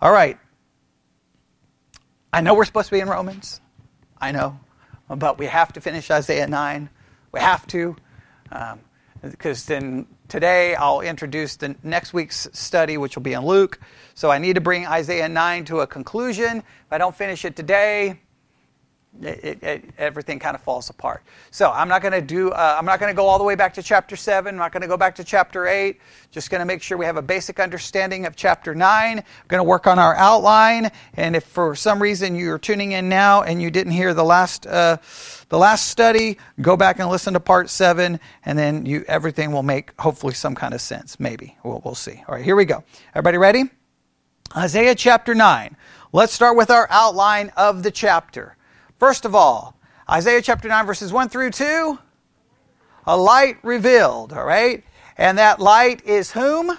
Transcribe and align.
All 0.00 0.12
right. 0.12 0.38
I 2.32 2.40
know 2.40 2.54
we're 2.54 2.64
supposed 2.64 2.88
to 2.88 2.94
be 2.94 3.00
in 3.00 3.08
Romans. 3.08 3.60
I 4.20 4.30
know. 4.30 4.60
But 5.08 5.38
we 5.38 5.46
have 5.46 5.72
to 5.72 5.80
finish 5.80 6.08
Isaiah 6.10 6.46
9. 6.46 6.88
We 7.32 7.40
have 7.40 7.66
to. 7.68 7.96
Um, 8.52 8.80
because 9.22 9.64
then 9.66 10.06
today 10.28 10.76
I'll 10.76 11.00
introduce 11.00 11.56
the 11.56 11.74
next 11.82 12.14
week's 12.14 12.46
study, 12.52 12.96
which 12.96 13.16
will 13.16 13.24
be 13.24 13.32
in 13.32 13.44
Luke. 13.44 13.80
So 14.14 14.30
I 14.30 14.38
need 14.38 14.54
to 14.54 14.60
bring 14.60 14.86
Isaiah 14.86 15.28
9 15.28 15.64
to 15.66 15.80
a 15.80 15.86
conclusion. 15.86 16.58
If 16.58 16.92
I 16.92 16.98
don't 16.98 17.16
finish 17.16 17.44
it 17.44 17.56
today, 17.56 18.20
it, 19.22 19.62
it, 19.62 19.84
everything 19.98 20.38
kind 20.38 20.54
of 20.54 20.62
falls 20.62 20.90
apart. 20.90 21.22
So 21.50 21.70
I'm 21.70 21.88
not 21.88 22.02
going 22.02 22.12
to 22.12 22.20
do. 22.20 22.50
Uh, 22.50 22.76
I'm 22.78 22.84
not 22.84 23.00
going 23.00 23.10
to 23.10 23.16
go 23.16 23.26
all 23.26 23.38
the 23.38 23.44
way 23.44 23.54
back 23.54 23.74
to 23.74 23.82
chapter 23.82 24.16
seven. 24.16 24.54
I'm 24.54 24.58
not 24.58 24.72
going 24.72 24.82
to 24.82 24.88
go 24.88 24.96
back 24.96 25.14
to 25.16 25.24
chapter 25.24 25.66
eight. 25.66 26.00
Just 26.30 26.50
going 26.50 26.60
to 26.60 26.64
make 26.64 26.82
sure 26.82 26.96
we 26.96 27.04
have 27.04 27.16
a 27.16 27.22
basic 27.22 27.58
understanding 27.58 28.26
of 28.26 28.36
chapter 28.36 28.74
nine. 28.74 29.18
I'm 29.18 29.48
going 29.48 29.58
to 29.58 29.64
work 29.64 29.86
on 29.86 29.98
our 29.98 30.14
outline. 30.14 30.90
And 31.14 31.34
if 31.34 31.44
for 31.44 31.74
some 31.74 32.00
reason 32.00 32.36
you're 32.36 32.58
tuning 32.58 32.92
in 32.92 33.08
now 33.08 33.42
and 33.42 33.60
you 33.60 33.70
didn't 33.70 33.92
hear 33.92 34.14
the 34.14 34.24
last 34.24 34.66
uh, 34.66 34.98
the 35.48 35.58
last 35.58 35.88
study, 35.88 36.38
go 36.60 36.76
back 36.76 36.98
and 36.98 37.08
listen 37.08 37.32
to 37.32 37.40
part 37.40 37.70
seven, 37.70 38.20
and 38.44 38.58
then 38.58 38.84
you 38.86 39.04
everything 39.08 39.50
will 39.50 39.62
make 39.62 39.98
hopefully 39.98 40.34
some 40.34 40.54
kind 40.54 40.74
of 40.74 40.80
sense. 40.80 41.18
Maybe 41.18 41.56
we'll, 41.64 41.80
we'll 41.84 41.94
see. 41.94 42.22
All 42.28 42.34
right, 42.34 42.44
here 42.44 42.56
we 42.56 42.66
go. 42.66 42.84
Everybody 43.14 43.38
ready? 43.38 43.64
Isaiah 44.56 44.94
chapter 44.94 45.34
nine. 45.34 45.76
Let's 46.12 46.32
start 46.32 46.56
with 46.56 46.70
our 46.70 46.86
outline 46.90 47.50
of 47.56 47.82
the 47.82 47.90
chapter. 47.90 48.56
First 48.98 49.24
of 49.24 49.34
all, 49.34 49.76
Isaiah 50.10 50.42
chapter 50.42 50.68
9, 50.68 50.86
verses 50.86 51.12
1 51.12 51.28
through 51.28 51.50
2, 51.52 51.98
a 53.06 53.16
light 53.16 53.58
revealed, 53.62 54.32
all 54.32 54.44
right? 54.44 54.84
And 55.16 55.38
that 55.38 55.60
light 55.60 56.04
is 56.04 56.32
whom? 56.32 56.76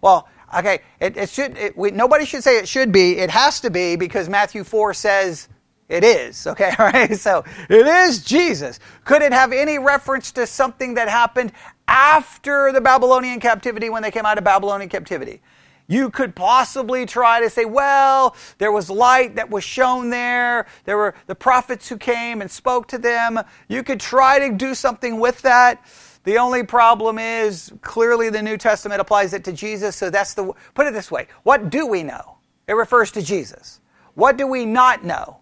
Well, 0.00 0.28
okay, 0.56 0.80
it, 1.00 1.16
it 1.16 1.28
should, 1.28 1.56
it, 1.58 1.76
we, 1.76 1.90
nobody 1.90 2.24
should 2.24 2.42
say 2.42 2.58
it 2.58 2.68
should 2.68 2.92
be. 2.92 3.18
It 3.18 3.30
has 3.30 3.60
to 3.60 3.70
be 3.70 3.96
because 3.96 4.28
Matthew 4.28 4.64
4 4.64 4.94
says 4.94 5.48
it 5.88 6.04
is, 6.04 6.46
okay, 6.46 6.72
all 6.78 6.86
right? 6.86 7.16
So 7.16 7.44
it 7.68 7.86
is 7.86 8.24
Jesus. 8.24 8.80
Could 9.04 9.22
it 9.22 9.32
have 9.32 9.52
any 9.52 9.78
reference 9.78 10.32
to 10.32 10.46
something 10.46 10.94
that 10.94 11.08
happened 11.08 11.52
after 11.86 12.72
the 12.72 12.80
Babylonian 12.80 13.40
captivity 13.40 13.90
when 13.90 14.02
they 14.02 14.10
came 14.10 14.24
out 14.24 14.38
of 14.38 14.44
Babylonian 14.44 14.88
captivity? 14.88 15.42
You 15.86 16.10
could 16.10 16.34
possibly 16.34 17.04
try 17.04 17.40
to 17.40 17.50
say, 17.50 17.66
well, 17.66 18.36
there 18.58 18.72
was 18.72 18.88
light 18.88 19.36
that 19.36 19.50
was 19.50 19.64
shown 19.64 20.10
there. 20.10 20.66
There 20.84 20.96
were 20.96 21.14
the 21.26 21.34
prophets 21.34 21.88
who 21.88 21.98
came 21.98 22.40
and 22.40 22.50
spoke 22.50 22.88
to 22.88 22.98
them. 22.98 23.40
You 23.68 23.82
could 23.82 24.00
try 24.00 24.38
to 24.38 24.54
do 24.54 24.74
something 24.74 25.20
with 25.20 25.42
that. 25.42 25.84
The 26.24 26.38
only 26.38 26.62
problem 26.62 27.18
is 27.18 27.70
clearly 27.82 28.30
the 28.30 28.42
New 28.42 28.56
Testament 28.56 29.00
applies 29.00 29.34
it 29.34 29.44
to 29.44 29.52
Jesus, 29.52 29.94
so 29.94 30.08
that's 30.08 30.32
the 30.32 30.52
put 30.72 30.86
it 30.86 30.94
this 30.94 31.10
way. 31.10 31.28
What 31.42 31.68
do 31.68 31.86
we 31.86 32.02
know? 32.02 32.38
It 32.66 32.72
refers 32.72 33.10
to 33.12 33.22
Jesus. 33.22 33.80
What 34.14 34.38
do 34.38 34.46
we 34.46 34.64
not 34.64 35.04
know? 35.04 35.40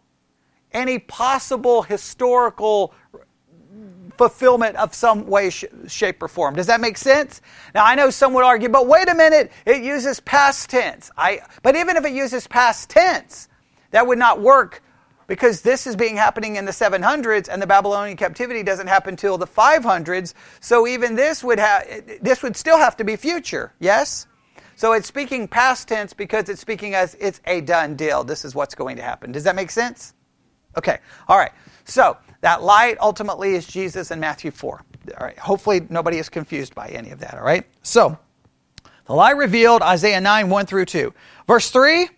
Any 0.72 0.98
possible 0.98 1.82
historical 1.82 2.94
fulfillment 4.16 4.77
of 4.77 4.94
some 4.94 5.27
way, 5.27 5.50
sh- 5.50 5.64
shape, 5.88 6.22
or 6.22 6.28
form. 6.28 6.55
Does 6.55 6.66
that 6.66 6.80
make 6.80 6.96
sense? 6.96 7.41
Now, 7.74 7.84
I 7.84 7.94
know 7.94 8.10
some 8.10 8.34
would 8.34 8.44
argue, 8.44 8.69
but 8.69 8.86
wait 8.86 9.08
a 9.08 9.14
minute, 9.14 9.52
it 9.66 9.82
uses 9.82 10.20
past 10.20 10.70
tense. 10.70 11.10
I, 11.16 11.41
but 11.62 11.77
even 11.77 11.96
if 11.96 12.04
it 12.04 12.12
uses 12.12 12.46
past 12.46 12.91
tense, 12.91 13.48
that 13.91 14.06
would 14.06 14.19
not 14.19 14.41
work 14.41 14.82
because 15.27 15.62
this 15.62 15.86
is 15.86 15.96
being 15.96 16.16
happening 16.16 16.56
in 16.56 16.64
the 16.64 16.72
700s 16.72 17.48
and 17.48 17.62
the 17.62 17.66
Babylonian 17.66 18.16
captivity 18.16 18.62
doesn't 18.62 18.86
happen 18.86 19.16
till 19.16 19.38
the 19.38 19.46
500s. 19.46 20.34
So 20.60 20.86
even 20.86 21.14
this 21.14 21.42
would 21.42 21.58
have 21.58 21.86
this 22.20 22.42
would 22.42 22.56
still 22.56 22.78
have 22.78 22.97
to 22.98 23.04
be 23.04 23.16
future. 23.16 23.72
Yes? 23.78 24.26
So 24.76 24.92
it's 24.92 25.06
speaking 25.06 25.48
past 25.48 25.88
tense 25.88 26.12
because 26.12 26.48
it's 26.48 26.60
speaking 26.60 26.94
as 26.94 27.16
it's 27.20 27.41
a 27.47 27.60
done 27.60 27.94
deal. 27.94 28.24
This 28.24 28.44
is 28.44 28.54
what's 28.54 28.74
going 28.74 28.97
to 28.97 29.02
happen. 29.02 29.32
Does 29.32 29.44
that 29.44 29.54
make 29.54 29.70
sense? 29.70 30.14
Okay. 30.76 30.98
All 31.28 31.38
right. 31.38 31.53
So 31.84 32.16
that 32.42 32.62
light 32.62 32.97
ultimately 33.00 33.54
is 33.54 33.66
Jesus 33.66 34.10
in 34.10 34.20
Matthew 34.20 34.50
4. 34.50 34.84
All 35.19 35.26
right. 35.26 35.38
Hopefully 35.38 35.86
nobody 35.88 36.19
is 36.19 36.28
confused 36.28 36.75
by 36.75 36.88
any 36.88 37.10
of 37.10 37.20
that. 37.20 37.34
All 37.34 37.44
right. 37.44 37.64
So 37.82 38.19
the 39.06 39.14
light 39.14 39.36
revealed, 39.36 39.80
Isaiah 39.80 40.20
9, 40.20 40.50
1 40.50 40.66
through 40.66 40.84
2. 40.86 41.14
Verse 41.47 41.70
3. 41.70 42.08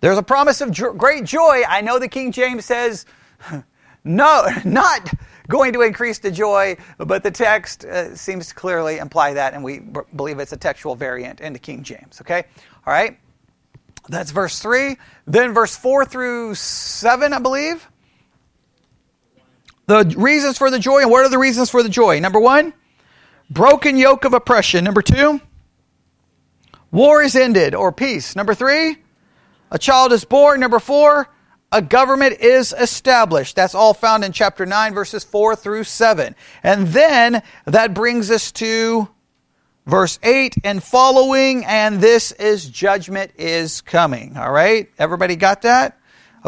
There's 0.00 0.18
a 0.18 0.22
promise 0.22 0.60
of 0.60 0.70
jo- 0.70 0.92
great 0.92 1.24
joy. 1.24 1.62
I 1.68 1.80
know 1.80 1.98
the 1.98 2.08
King 2.08 2.30
James 2.30 2.64
says, 2.64 3.04
no, 4.04 4.46
not 4.64 5.12
going 5.48 5.72
to 5.72 5.80
increase 5.80 6.20
the 6.20 6.30
joy, 6.30 6.76
but 6.98 7.24
the 7.24 7.32
text 7.32 7.84
uh, 7.84 8.14
seems 8.14 8.48
to 8.48 8.54
clearly 8.54 8.98
imply 8.98 9.34
that, 9.34 9.54
and 9.54 9.64
we 9.64 9.80
b- 9.80 10.00
believe 10.14 10.38
it's 10.38 10.52
a 10.52 10.56
textual 10.56 10.94
variant 10.94 11.40
in 11.40 11.52
the 11.52 11.58
King 11.58 11.82
James. 11.82 12.20
Okay? 12.20 12.44
All 12.86 12.92
right? 12.92 13.18
That's 14.08 14.30
verse 14.30 14.60
3. 14.60 14.96
Then 15.26 15.52
verse 15.52 15.76
4 15.76 16.04
through 16.04 16.54
7, 16.54 17.32
I 17.32 17.38
believe. 17.40 17.88
The 19.88 20.14
reasons 20.18 20.58
for 20.58 20.70
the 20.70 20.78
joy, 20.78 21.00
and 21.00 21.10
what 21.10 21.24
are 21.24 21.30
the 21.30 21.38
reasons 21.38 21.70
for 21.70 21.82
the 21.82 21.88
joy? 21.88 22.20
Number 22.20 22.38
one, 22.38 22.74
broken 23.48 23.96
yoke 23.96 24.26
of 24.26 24.34
oppression. 24.34 24.84
Number 24.84 25.00
two, 25.00 25.40
war 26.90 27.22
is 27.22 27.34
ended 27.34 27.74
or 27.74 27.90
peace. 27.90 28.36
Number 28.36 28.54
three, 28.54 28.98
a 29.70 29.78
child 29.78 30.12
is 30.12 30.26
born. 30.26 30.60
Number 30.60 30.78
four, 30.78 31.30
a 31.72 31.80
government 31.80 32.38
is 32.40 32.74
established. 32.78 33.56
That's 33.56 33.74
all 33.74 33.94
found 33.94 34.24
in 34.24 34.32
chapter 34.32 34.66
9, 34.66 34.92
verses 34.92 35.24
4 35.24 35.56
through 35.56 35.84
7. 35.84 36.36
And 36.62 36.88
then 36.88 37.42
that 37.64 37.94
brings 37.94 38.30
us 38.30 38.52
to 38.52 39.08
verse 39.86 40.18
8 40.22 40.56
and 40.64 40.82
following, 40.82 41.64
and 41.64 41.98
this 41.98 42.32
is 42.32 42.68
judgment 42.68 43.32
is 43.38 43.80
coming. 43.80 44.36
All 44.36 44.52
right? 44.52 44.90
Everybody 44.98 45.34
got 45.34 45.62
that? 45.62 45.97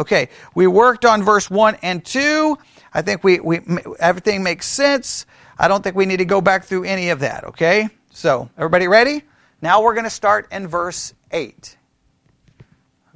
Okay, 0.01 0.29
we 0.55 0.65
worked 0.65 1.05
on 1.05 1.21
verse 1.21 1.47
1 1.47 1.77
and 1.83 2.03
2. 2.03 2.57
I 2.91 3.03
think 3.03 3.23
we, 3.23 3.39
we 3.39 3.59
everything 3.99 4.41
makes 4.41 4.65
sense. 4.65 5.27
I 5.59 5.67
don't 5.67 5.83
think 5.83 5.95
we 5.95 6.07
need 6.07 6.17
to 6.17 6.25
go 6.25 6.41
back 6.41 6.63
through 6.63 6.85
any 6.85 7.11
of 7.11 7.19
that, 7.19 7.43
okay? 7.43 7.87
So, 8.09 8.49
everybody 8.57 8.87
ready? 8.87 9.21
Now 9.61 9.83
we're 9.83 9.93
going 9.93 10.05
to 10.05 10.09
start 10.09 10.47
in 10.51 10.67
verse 10.67 11.13
8. 11.29 11.77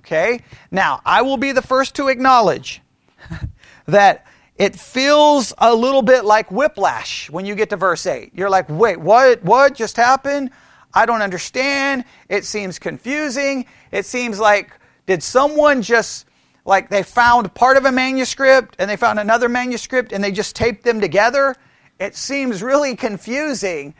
Okay? 0.02 0.42
Now, 0.70 1.02
I 1.04 1.24
will 1.24 1.38
be 1.38 1.54
the 1.54 1.64
first 1.64 1.96
to 1.96 2.10
acknowledge 2.10 2.84
that 3.88 4.28
it 4.56 4.76
feels 4.76 5.56
a 5.58 5.74
little 5.74 6.04
bit 6.04 6.24
like 6.24 6.52
whiplash 6.52 7.32
when 7.32 7.48
you 7.48 7.56
get 7.56 7.72
to 7.72 7.78
verse 7.78 8.06
8. 8.06 8.34
You're 8.36 8.52
like, 8.52 8.70
wait, 8.70 9.00
what, 9.00 9.44
what 9.44 9.74
just 9.74 9.98
happened? 9.98 10.52
I 10.94 11.08
don't 11.08 11.24
understand. 11.24 12.06
It 12.30 12.46
seems 12.46 12.78
confusing. 12.78 13.66
It 13.92 14.06
seems 14.06 14.40
like, 14.40 14.70
did 15.08 15.24
someone 15.24 15.82
just 15.82 16.28
like 16.66 16.90
they 16.90 17.04
found 17.04 17.54
part 17.54 17.78
of 17.78 17.86
a 17.86 17.92
manuscript 17.92 18.76
and 18.80 18.90
they 18.90 18.98
found 18.98 19.20
another 19.20 19.48
manuscript 19.48 20.12
and 20.12 20.24
they 20.24 20.32
just 20.32 20.56
taped 20.56 20.84
them 20.84 21.00
together. 21.00 21.56
It 22.00 22.16
seems 22.16 22.62
really 22.62 22.96
confusing 22.96 23.94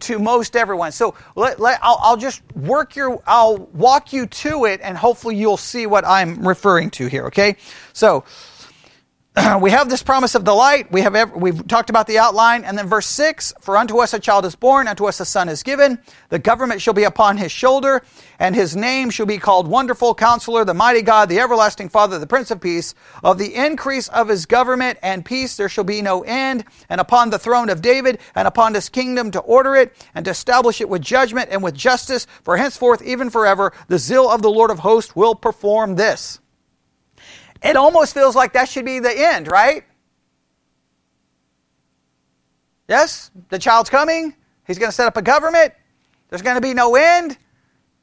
to 0.00 0.18
most 0.18 0.56
everyone. 0.56 0.92
So 0.92 1.14
let, 1.36 1.60
let, 1.60 1.78
I'll, 1.82 1.98
I'll 2.00 2.16
just 2.16 2.42
work 2.56 2.96
your, 2.96 3.22
I'll 3.26 3.58
walk 3.58 4.12
you 4.12 4.26
to 4.26 4.64
it 4.64 4.80
and 4.82 4.96
hopefully 4.96 5.36
you'll 5.36 5.56
see 5.56 5.86
what 5.86 6.04
I'm 6.04 6.46
referring 6.46 6.90
to 6.92 7.06
here, 7.06 7.26
okay? 7.26 7.56
So, 7.92 8.24
we 9.60 9.70
have 9.70 9.90
this 9.90 10.02
promise 10.02 10.34
of 10.34 10.46
the 10.46 10.54
light. 10.54 10.90
We 10.90 11.02
have 11.02 11.14
every, 11.14 11.38
we've 11.38 11.66
talked 11.66 11.90
about 11.90 12.06
the 12.06 12.18
outline, 12.18 12.64
and 12.64 12.78
then 12.78 12.86
verse 12.86 13.06
six: 13.06 13.52
For 13.60 13.76
unto 13.76 13.98
us 13.98 14.14
a 14.14 14.18
child 14.18 14.46
is 14.46 14.54
born, 14.54 14.88
unto 14.88 15.04
us 15.06 15.20
a 15.20 15.26
son 15.26 15.50
is 15.50 15.62
given. 15.62 15.98
The 16.30 16.38
government 16.38 16.80
shall 16.80 16.94
be 16.94 17.04
upon 17.04 17.36
his 17.36 17.52
shoulder, 17.52 18.02
and 18.38 18.54
his 18.54 18.74
name 18.74 19.10
shall 19.10 19.26
be 19.26 19.36
called 19.36 19.68
Wonderful 19.68 20.14
Counselor, 20.14 20.64
the 20.64 20.72
Mighty 20.72 21.02
God, 21.02 21.28
the 21.28 21.38
Everlasting 21.38 21.90
Father, 21.90 22.18
the 22.18 22.26
Prince 22.26 22.50
of 22.50 22.62
Peace. 22.62 22.94
Of 23.22 23.36
the 23.36 23.54
increase 23.54 24.08
of 24.08 24.28
his 24.28 24.46
government 24.46 24.98
and 25.02 25.22
peace 25.22 25.56
there 25.56 25.68
shall 25.68 25.84
be 25.84 26.00
no 26.00 26.22
end, 26.22 26.64
and 26.88 26.98
upon 26.98 27.28
the 27.28 27.38
throne 27.38 27.68
of 27.68 27.82
David 27.82 28.20
and 28.34 28.48
upon 28.48 28.72
his 28.72 28.88
kingdom 28.88 29.30
to 29.32 29.40
order 29.40 29.76
it 29.76 29.94
and 30.14 30.24
to 30.24 30.30
establish 30.30 30.80
it 30.80 30.88
with 30.88 31.02
judgment 31.02 31.50
and 31.50 31.62
with 31.62 31.74
justice, 31.74 32.26
for 32.42 32.56
henceforth 32.56 33.02
even 33.02 33.28
forever 33.28 33.74
the 33.88 33.98
zeal 33.98 34.30
of 34.30 34.40
the 34.40 34.50
Lord 34.50 34.70
of 34.70 34.78
hosts 34.78 35.14
will 35.14 35.34
perform 35.34 35.96
this. 35.96 36.40
It 37.66 37.76
almost 37.76 38.14
feels 38.14 38.36
like 38.36 38.52
that 38.52 38.68
should 38.68 38.84
be 38.84 38.98
the 39.00 39.12
end, 39.12 39.48
right? 39.48 39.84
Yes, 42.88 43.30
the 43.48 43.58
child's 43.58 43.90
coming. 43.90 44.34
He's 44.66 44.78
going 44.78 44.90
to 44.90 44.94
set 44.94 45.06
up 45.06 45.16
a 45.16 45.22
government. 45.22 45.72
There's 46.28 46.42
going 46.42 46.56
to 46.56 46.60
be 46.60 46.74
no 46.74 46.94
end. 46.94 47.36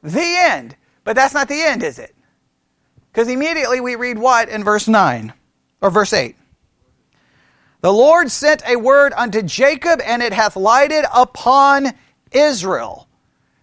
The 0.02 0.22
end. 0.22 0.76
But 1.04 1.16
that's 1.16 1.34
not 1.34 1.48
the 1.48 1.62
end, 1.62 1.84
is 1.84 2.00
it? 2.00 2.14
Because 3.12 3.28
immediately 3.28 3.80
we 3.80 3.96
read 3.96 4.18
what 4.18 4.50
in 4.50 4.64
verse 4.64 4.88
9 4.88 5.34
or 5.82 5.90
verse 5.90 6.14
8? 6.14 6.36
The 7.82 7.94
Lord 7.94 8.32
sent 8.32 8.64
a 8.66 8.78
word 8.78 9.14
unto 9.16 9.42
Jacob, 9.42 10.02
and 10.04 10.24
it 10.24 10.34
hath 10.34 10.56
lighted 10.56 11.06
upon 11.14 11.94
Israel. 12.32 13.08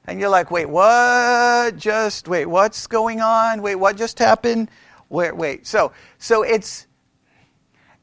And 0.06 0.20
you're 0.20 0.29
like, 0.29 0.50
wait, 0.50 0.69
what 0.69 1.76
just, 1.76 2.29
wait, 2.29 2.47
what's 2.47 2.87
going 2.87 3.20
on? 3.20 3.62
Wait, 3.62 3.76
what 3.76 3.97
just 3.97 4.19
happened? 4.19 4.70
Wait, 5.10 5.36
wait. 5.36 5.66
So, 5.66 5.92
so 6.18 6.42
it's 6.42 6.86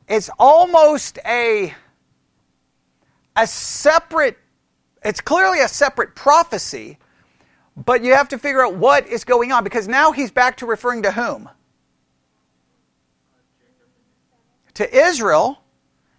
it's 0.08 0.30
almost 0.38 1.18
a 1.26 1.74
a 3.36 3.48
separate 3.48 4.38
it's 5.04 5.22
clearly 5.22 5.62
a 5.62 5.68
separate 5.68 6.16
prophecy, 6.16 6.98
but 7.78 8.04
you 8.04 8.14
have 8.14 8.28
to 8.30 8.38
figure 8.38 8.66
out 8.66 8.76
what 8.76 9.08
is 9.08 9.24
going 9.24 9.52
on 9.52 9.64
because 9.64 9.88
now 9.88 10.12
he's 10.12 10.32
back 10.32 10.58
to 10.58 10.66
referring 10.66 11.04
to 11.04 11.12
whom? 11.12 11.50
To 14.76 14.96
Israel. 14.96 15.60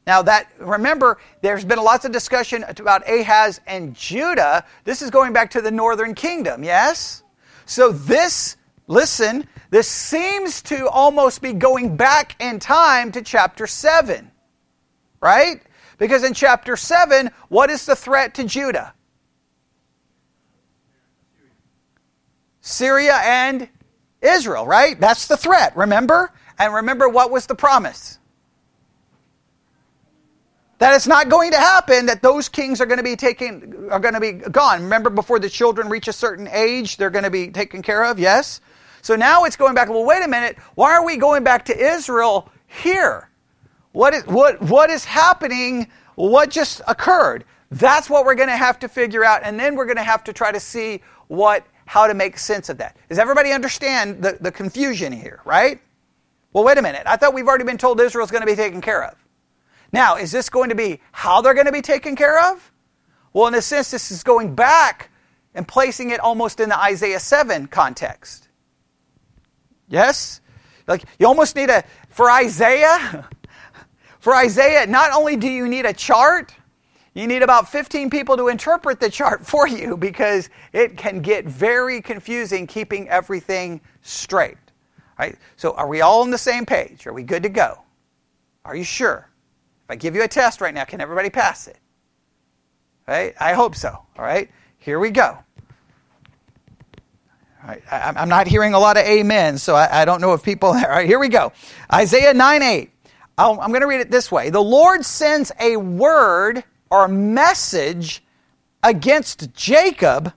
Now 0.07 0.23
that 0.23 0.51
remember, 0.59 1.19
there's 1.43 1.67
been 1.67 1.79
lots 1.79 2.07
of 2.07 2.13
discussion 2.13 2.65
about 2.65 3.07
Ahaz 3.07 3.61
and 3.67 3.95
Judah. 3.95 4.65
This 4.85 5.03
is 5.03 5.11
going 5.11 5.35
back 5.35 5.51
to 5.51 5.61
the 5.61 5.71
northern 5.71 6.15
kingdom, 6.15 6.65
yes? 6.65 7.23
So 7.67 7.93
this, 7.93 8.57
listen, 8.89 9.47
this 9.71 9.87
seems 9.87 10.63
to 10.63 10.89
almost 10.89 11.41
be 11.41 11.53
going 11.53 11.97
back 11.97 12.35
in 12.41 12.59
time 12.59 13.13
to 13.13 13.23
chapter 13.23 13.69
7. 13.69 14.31
Right? 15.21 15.63
Because 15.99 16.25
in 16.25 16.35
chapter 16.35 16.77
7, 16.77 17.31
what 17.49 17.71
is 17.71 17.87
the 17.87 17.95
threat 17.95 18.35
to 18.35 18.45
Judah? 18.45 18.95
Syria 22.61 23.21
and 23.25 23.69
Israel, 24.21 24.67
right? 24.67 24.99
That's 25.01 25.27
the 25.27 25.37
threat, 25.37 25.77
remember? 25.77 26.33
And 26.59 26.75
remember 26.75 27.09
what 27.09 27.31
was 27.31 27.47
the 27.47 27.55
promise? 27.55 28.19
That 30.79 30.95
it's 30.95 31.07
not 31.07 31.29
going 31.29 31.53
to 31.53 31.57
happen 31.57 32.07
that 32.07 32.23
those 32.23 32.49
kings 32.49 32.81
are 32.81 32.87
going 32.87 32.99
to 32.99 33.05
be 33.05 33.17
taken 33.17 33.89
are 33.91 33.99
going 33.99 34.15
to 34.15 34.21
be 34.21 34.33
gone. 34.33 34.85
Remember 34.85 35.11
before 35.11 35.41
the 35.41 35.49
children 35.49 35.89
reach 35.89 36.07
a 36.07 36.13
certain 36.13 36.47
age, 36.47 36.97
they're 36.97 37.11
going 37.11 37.25
to 37.25 37.31
be 37.31 37.49
taken 37.49 37.83
care 37.83 38.05
of, 38.05 38.21
yes? 38.21 38.61
So 39.09 39.17
now 39.17 39.45
it's 39.45 39.57
going 39.57 39.75
back, 39.75 39.89
well 39.89 40.05
wait 40.05 40.23
a 40.23 40.29
minute, 40.29 40.59
why 40.75 40.93
are 40.93 41.03
we 41.03 41.17
going 41.17 41.43
back 41.43 41.65
to 41.65 41.95
Israel 41.95 42.51
here? 42.67 43.31
What 43.93 44.13
is, 44.13 44.27
what, 44.27 44.61
what 44.61 44.91
is 44.91 45.03
happening? 45.07 45.89
What 46.17 46.51
just 46.51 46.83
occurred? 46.87 47.47
That's 47.71 48.11
what 48.11 48.27
we're 48.27 48.35
going 48.35 48.51
to 48.51 48.57
have 48.59 48.79
to 48.81 48.87
figure 48.87 49.25
out, 49.25 49.41
and 49.45 49.59
then 49.59 49.77
we're 49.77 49.87
going 49.87 49.97
to 49.97 50.03
have 50.03 50.25
to 50.25 50.35
try 50.35 50.53
to 50.53 50.61
see 50.61 51.01
what, 51.29 51.65
how 51.87 52.07
to 52.07 52.13
make 52.13 52.37
sense 52.37 52.69
of 52.69 52.77
that. 52.77 52.99
Does 53.09 53.19
everybody 53.19 53.51
understand 53.51 54.23
the, 54.23 54.37
the 54.43 54.53
confusion 54.53 55.11
here, 55.11 55.41
right? 55.47 55.81
Well, 56.53 56.65
wait 56.65 56.77
a 56.77 56.83
minute. 56.83 57.05
I 57.07 57.17
thought 57.17 57.33
we've 57.33 57.49
already 57.49 57.65
been 57.65 57.79
told 57.79 57.99
Israel's 58.03 58.31
going 58.31 58.43
to 58.43 58.47
be 58.47 58.57
taken 58.57 58.83
care 58.83 59.05
of. 59.05 59.15
Now, 59.91 60.17
is 60.17 60.33
this 60.33 60.51
going 60.51 60.69
to 60.69 60.75
be 60.75 61.01
how 61.13 61.41
they're 61.41 61.55
going 61.55 61.65
to 61.65 61.73
be 61.73 61.81
taken 61.81 62.15
care 62.15 62.53
of? 62.53 62.71
Well, 63.33 63.47
in 63.47 63.55
a 63.55 63.63
sense, 63.63 63.91
this 63.91 64.11
is 64.11 64.23
going 64.23 64.55
back 64.55 65.09
and 65.55 65.67
placing 65.67 66.11
it 66.11 66.21
almost 66.21 66.61
in 66.61 66.69
the 66.69 66.79
Isaiah 66.79 67.21
7 67.21 67.69
context. 67.69 68.48
Yes? 69.89 70.41
Like, 70.87 71.05
you 71.19 71.27
almost 71.27 71.57
need 71.57 71.71
a, 71.71 71.85
for 72.09 72.31
Isaiah, 72.31 73.29
For 74.21 74.35
Isaiah, 74.35 74.87
not 74.87 75.13
only 75.13 75.37
do 75.37 75.49
you 75.49 75.69
need 75.69 75.87
a 75.87 75.93
chart, 75.93 76.55
you 77.15 77.27
need 77.27 77.43
about 77.43 77.69
15 77.69 78.11
people 78.11 78.37
to 78.37 78.49
interpret 78.49 79.01
the 79.01 79.11
chart 79.11 79.47
for 79.47 79.67
you 79.67 79.97
because 79.97 80.51
it 80.73 80.97
can 80.97 81.21
get 81.23 81.45
very 81.47 82.01
confusing 82.03 82.67
keeping 82.67 83.09
everything 83.09 83.81
straight. 84.03 84.59
Right? 85.19 85.37
So, 85.57 85.73
are 85.73 85.89
we 85.89 86.01
all 86.01 86.23
on 86.23 86.31
the 86.31 86.39
same 86.39 86.65
page? 86.65 87.07
Are 87.07 87.13
we 87.13 87.25
good 87.25 87.43
to 87.43 87.49
go? 87.49 87.83
Are 88.65 88.77
you 88.77 88.85
sure? 88.85 89.29
If 89.85 89.91
I 89.91 89.97
give 89.97 90.15
you 90.15 90.23
a 90.23 90.29
test 90.29 90.61
right 90.61 90.75
now, 90.75 90.85
can 90.85 91.01
everybody 91.01 91.31
pass 91.31 91.67
it? 91.67 91.79
Right? 93.09 93.35
I 93.41 93.55
hope 93.55 93.75
so. 93.75 93.89
All 93.89 94.25
right? 94.25 94.49
Here 94.77 95.01
we 95.01 95.11
go. 95.11 95.39
I, 97.63 97.81
am 97.91 98.29
not 98.29 98.47
hearing 98.47 98.75
a 98.75 98.79
lot 98.79 98.97
of 98.97 99.05
amen, 99.05 99.59
so 99.59 99.75
I, 99.75 100.03
I 100.03 100.05
don't 100.05 100.21
know 100.21 100.33
if 100.33 100.43
people. 100.43 100.69
All 100.71 100.81
right, 100.81 101.07
here 101.07 101.19
we 101.19 101.29
go. 101.29 101.53
Isaiah 101.93 102.35
9 102.35 102.63
8. 102.63 102.91
i 103.39 103.49
am 103.49 103.57
going 103.57 103.81
to 103.81 103.87
read 103.87 104.01
it 104.01 104.11
this 104.11 104.31
way 104.31 104.51
The 104.51 104.63
Lord 104.63 105.05
sends 105.05 105.53
a 105.61 105.77
word 105.77 106.65
or 106.91 107.09
message 107.09 108.23
against 108.83 109.53
Jacob, 109.55 110.33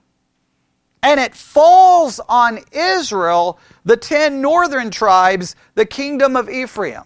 and 1.02 1.20
it 1.20 1.34
falls 1.34 2.20
on 2.28 2.60
Israel, 2.72 3.58
the 3.84 3.96
ten 3.96 4.40
northern 4.40 4.90
tribes, 4.90 5.54
the 5.74 5.86
kingdom 5.86 6.36
of 6.36 6.50
Ephraim 6.50 7.04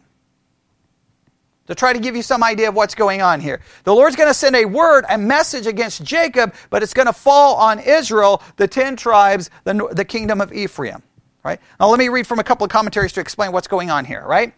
to 1.66 1.74
try 1.74 1.92
to 1.92 1.98
give 1.98 2.16
you 2.16 2.22
some 2.22 2.42
idea 2.42 2.68
of 2.68 2.74
what's 2.74 2.94
going 2.94 3.22
on 3.22 3.40
here. 3.40 3.60
The 3.84 3.94
Lord's 3.94 4.16
going 4.16 4.28
to 4.28 4.34
send 4.34 4.56
a 4.56 4.64
word, 4.64 5.04
a 5.08 5.18
message 5.18 5.66
against 5.66 6.02
Jacob, 6.02 6.54
but 6.70 6.82
it's 6.82 6.94
going 6.94 7.06
to 7.06 7.12
fall 7.12 7.56
on 7.56 7.78
Israel, 7.80 8.42
the 8.56 8.68
ten 8.68 8.96
tribes, 8.96 9.50
the, 9.64 9.88
the 9.92 10.04
kingdom 10.04 10.40
of 10.40 10.52
Ephraim. 10.52 11.02
Right? 11.44 11.60
Now 11.78 11.88
let 11.88 11.98
me 11.98 12.08
read 12.08 12.26
from 12.26 12.38
a 12.38 12.44
couple 12.44 12.64
of 12.64 12.70
commentaries 12.70 13.12
to 13.12 13.20
explain 13.20 13.52
what's 13.52 13.68
going 13.68 13.90
on 13.90 14.04
here, 14.04 14.24
right? 14.26 14.52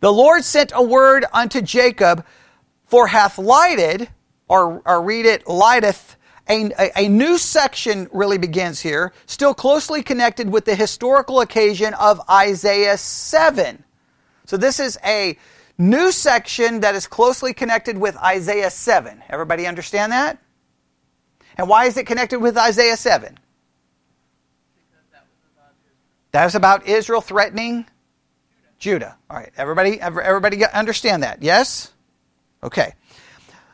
The 0.00 0.12
Lord 0.12 0.44
sent 0.44 0.72
a 0.74 0.82
word 0.82 1.24
unto 1.32 1.60
Jacob, 1.60 2.24
for 2.86 3.06
hath 3.06 3.36
lighted, 3.36 4.08
or, 4.48 4.80
or 4.86 5.02
read 5.02 5.26
it, 5.26 5.46
lighteth, 5.46 6.16
a, 6.48 6.90
a, 6.96 7.08
new 7.08 7.36
section 7.36 8.08
really 8.10 8.38
begins 8.38 8.80
here, 8.80 9.12
still 9.26 9.52
closely 9.52 10.02
connected 10.02 10.50
with 10.50 10.64
the 10.64 10.74
historical 10.74 11.40
occasion 11.40 11.92
of 11.94 12.20
Isaiah 12.30 12.96
7. 12.96 13.84
So 14.46 14.56
this 14.56 14.80
is 14.80 14.98
a 15.04 15.36
new 15.78 16.10
section 16.12 16.80
that 16.80 16.94
is 16.94 17.06
closely 17.06 17.54
connected 17.54 17.96
with 17.96 18.16
Isaiah 18.16 18.70
7. 18.70 19.22
Everybody 19.30 19.66
understand 19.66 20.12
that? 20.12 20.38
And 21.56 21.68
why 21.68 21.86
is 21.86 21.96
it 21.96 22.06
connected 22.06 22.40
with 22.40 22.58
Isaiah 22.58 22.96
7? 22.96 23.38
That 26.32 26.44
was 26.44 26.54
about 26.54 26.86
Israel 26.86 27.20
threatening 27.20 27.86
Judah. 28.78 29.16
All 29.30 29.36
right, 29.36 29.50
everybody, 29.56 30.00
everybody 30.00 30.64
understand 30.66 31.22
that? 31.22 31.42
Yes? 31.42 31.92
Okay. 32.62 32.94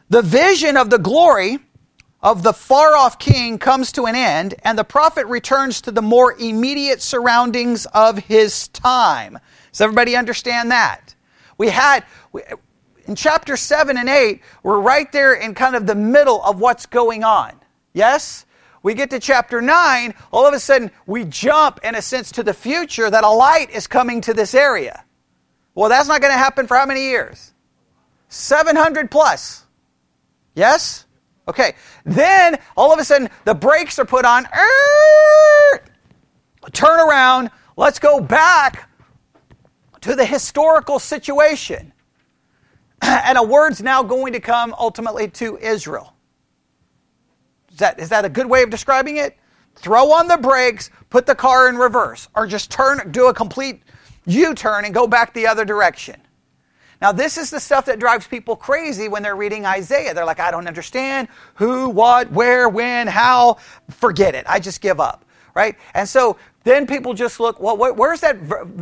The 0.09 0.23
vision 0.23 0.77
of 0.77 0.91
the 0.91 0.99
glory 0.99 1.59
of 2.23 2.43
the 2.43 2.53
far 2.53 2.97
off 2.97 3.19
king 3.19 3.59
comes 3.59 3.93
to 3.93 4.07
an 4.07 4.15
end, 4.15 4.55
and 4.63 4.79
the 4.79 4.85
prophet 4.85 5.27
returns 5.27 5.83
to 5.83 5.91
the 5.91 6.01
more 6.01 6.35
immediate 6.39 7.03
surroundings 7.03 7.87
of 7.87 8.19
his 8.19 8.69
time. 8.69 9.39
Does 9.73 9.81
everybody 9.81 10.17
understand 10.17 10.71
that? 10.71 11.14
We 11.59 11.69
had, 11.69 12.05
in 13.07 13.15
chapter 13.15 13.57
7 13.57 13.97
and 13.97 14.09
8, 14.09 14.41
we're 14.63 14.81
right 14.81 15.11
there 15.13 15.35
in 15.35 15.55
kind 15.55 15.77
of 15.77 15.87
the 15.87 15.95
middle 15.95 16.43
of 16.43 16.61
what's 16.61 16.87
going 16.87 17.25
on. 17.25 17.53
Yes? 17.93 18.47
We 18.83 18.95
get 18.95 19.11
to 19.11 19.19
chapter 19.19 19.63
9, 19.63 20.15
all 20.31 20.47
of 20.47 20.53
a 20.53 20.61
sudden 20.61 20.91
we 21.07 21.25
jump, 21.25 21.81
in 21.83 21.95
a 21.95 22.03
sense, 22.03 22.33
to 22.33 22.43
the 22.43 22.53
future 22.53 23.09
that 23.09 23.25
a 23.25 23.31
light 23.31 23.71
is 23.71 23.87
coming 23.87 24.21
to 24.23 24.35
this 24.35 24.55
area. 24.55 25.05
Well, 25.75 25.89
that's 25.89 26.09
not 26.09 26.21
going 26.21 26.33
to 26.33 26.39
happen 26.39 26.67
for 26.67 26.77
how 26.77 26.87
many 26.87 27.05
years? 27.05 27.53
700 28.29 29.11
plus. 29.11 29.65
Yes? 30.55 31.07
Okay. 31.49 31.75
Then, 32.05 32.59
all 32.77 32.93
of 32.93 32.99
a 32.99 33.05
sudden, 33.05 33.31
the 33.45 33.55
brakes 33.55 33.99
are 33.99 34.05
put 34.05 34.25
on. 34.25 34.47
Turn 36.73 37.01
around. 37.01 37.51
Let's 37.77 37.99
go 37.99 38.21
back 38.21 38.89
to 40.05 40.15
the 40.15 40.25
historical 40.27 40.99
situation. 40.99 41.91
and 43.03 43.39
a 43.39 43.43
word's 43.43 43.83
now 43.83 44.03
going 44.03 44.35
to 44.35 44.41
come 44.41 44.75
ultimately 44.79 45.29
to 45.29 45.57
Israel. 45.57 46.13
Is 47.73 47.79
that, 47.79 47.99
is 47.99 48.11
that 48.11 48.27
a 48.27 48.29
good 48.29 48.47
way 48.47 48.63
of 48.63 48.69
describing 48.69 49.17
it? 49.17 49.39
Throw 49.77 50.13
on 50.13 50.29
the 50.29 50.37
brakes, 50.37 50.91
put 51.09 51.25
the 51.25 51.35
car 51.35 51.71
in 51.71 51.77
reverse, 51.77 52.29
or 52.37 52.47
just 52.47 52.71
turn, 52.71 53.13
do 53.13 53.29
a 53.29 53.35
complete 53.35 53.83
U 54.27 54.55
turn 54.55 54.85
and 54.85 54.93
go 54.93 55.07
back 55.07 55.33
the 55.33 55.47
other 55.47 55.65
direction. 55.65 56.21
Now, 57.01 57.11
this 57.11 57.39
is 57.39 57.51
the 57.51 57.59
stuff 57.59 57.87
that 57.87 57.99
drives 57.99 58.27
people 58.27 58.57
crazy 58.57 59.09
when 59.09 59.23
they're 59.23 59.35
reading 59.35 59.65
Isaiah. 59.65 60.13
They're 60.13 60.27
like, 60.27 60.39
I 60.39 60.51
don't 60.51 60.69
understand 60.69 61.29
who, 61.55 61.89
what, 61.89 62.31
where, 62.31 62.69
when, 62.69 63.07
how. 63.07 63.57
Forget 63.91 64.35
it. 64.35 64.45
I 64.47 64.61
just 64.61 64.83
give 64.83 65.01
up. 65.01 65.24
Right? 65.55 65.77
And 65.95 66.09
so 66.09 66.37
then 66.65 66.87
people 66.87 67.15
just 67.15 67.39
look, 67.39 67.61
well, 67.61 67.77
where's 67.77 68.21
that, 68.21 68.35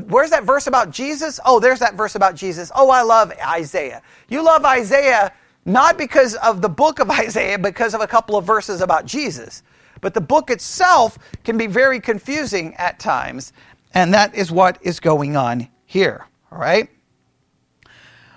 where's 0.08 0.30
that 0.30 0.44
verse 0.44 0.66
about 0.66 0.90
Jesus? 0.90 1.38
Oh, 1.44 1.60
there's 1.60 1.80
that 1.80 1.94
verse 1.94 2.14
about 2.14 2.34
Jesus. 2.34 2.72
Oh, 2.74 2.90
I 2.90 3.02
love 3.02 3.32
Isaiah. 3.44 4.02
You 4.28 4.42
love 4.42 4.64
Isaiah 4.64 5.32
not 5.64 5.98
because 5.98 6.34
of 6.36 6.62
the 6.62 6.68
book 6.68 6.98
of 6.98 7.10
Isaiah, 7.24 7.58
because 7.58 7.94
of 7.94 8.00
a 8.00 8.06
couple 8.06 8.36
of 8.36 8.44
verses 8.44 8.80
about 8.80 9.04
Jesus. 9.04 9.62
But 10.00 10.14
the 10.14 10.20
book 10.20 10.50
itself 10.50 11.18
can 11.44 11.56
be 11.56 11.66
very 11.66 12.00
confusing 12.00 12.74
at 12.74 12.98
times, 12.98 13.52
and 13.94 14.12
that 14.14 14.34
is 14.34 14.50
what 14.50 14.78
is 14.82 14.98
going 14.98 15.36
on 15.36 15.68
here. 15.86 16.26
All 16.50 16.58
right? 16.58 16.88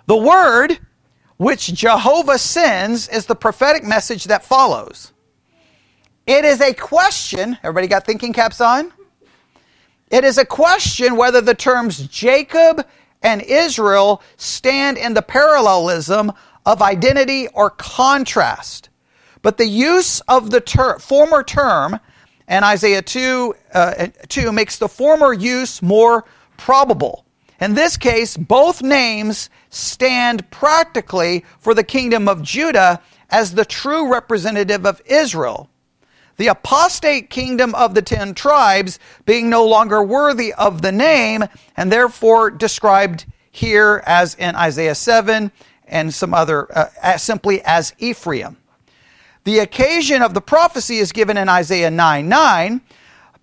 The 0.06 0.18
word 0.18 0.78
which 1.38 1.74
Jehovah 1.74 2.38
sends 2.38 3.10
is 3.10 3.26
the 3.26 3.36
prophetic 3.36 3.84
message 3.84 4.26
that 4.26 4.46
follows. 4.46 5.12
It 6.28 6.44
is 6.44 6.60
a 6.60 6.74
question. 6.74 7.58
Everybody 7.62 7.88
got 7.88 8.06
thinking 8.06 8.34
caps 8.34 8.60
on? 8.60 8.92
It 10.10 10.24
is 10.24 10.40
a 10.40 10.46
question 10.46 11.18
whether 11.18 11.40
the 11.40 11.54
terms 11.54 12.08
Jacob 12.08 12.86
and 13.22 13.44
Israel 13.44 14.24
stand 14.36 14.98
in 14.98 15.14
the 15.14 15.22
parallelism 15.22 16.32
of 16.66 16.82
identity 16.82 17.48
or 17.50 17.70
contrast. 17.70 18.90
But 19.44 19.58
the 19.58 19.68
use 19.68 20.20
of 20.22 20.50
the 20.50 20.62
ter- 20.62 20.98
former 20.98 21.44
term, 21.44 22.00
and 22.48 22.66
Isaiah 22.66 23.04
2, 23.04 23.54
uh, 23.74 24.08
2 24.28 24.52
makes 24.52 24.80
the 24.80 24.88
former 24.88 25.32
use 25.32 25.84
more 25.84 26.26
probable. 26.58 27.26
In 27.62 27.76
this 27.76 27.98
case, 27.98 28.36
both 28.36 28.82
names 28.82 29.52
stand 29.70 30.50
practically 30.50 31.46
for 31.60 31.76
the 31.76 31.84
kingdom 31.84 32.28
of 32.28 32.42
Judah 32.42 33.02
as 33.30 33.54
the 33.54 33.66
true 33.66 34.12
representative 34.12 34.88
of 34.88 35.02
Israel. 35.06 35.70
The 36.38 36.48
apostate 36.48 37.30
kingdom 37.30 37.74
of 37.76 37.96
the 37.96 38.02
ten 38.02 38.34
tribes 38.34 39.00
being 39.26 39.50
no 39.50 39.66
longer 39.66 40.04
worthy 40.04 40.54
of 40.54 40.82
the 40.82 40.92
name 40.92 41.46
and 41.78 41.92
therefore 41.92 42.52
described 42.52 43.26
here 43.52 44.04
as 44.06 44.36
in 44.36 44.56
Isaiah 44.56 44.96
7 44.96 45.52
and 45.88 46.14
some 46.14 46.34
other, 46.34 46.68
uh, 46.76 47.18
simply 47.18 47.62
as 47.64 47.94
Ephraim. 48.00 48.58
The 49.46 49.60
occasion 49.60 50.22
of 50.22 50.34
the 50.34 50.42
prophecy 50.42 50.98
is 50.98 51.12
given 51.12 51.38
in 51.38 51.48
Isaiah 51.48 51.92
9 51.92 52.28
9. 52.28 52.82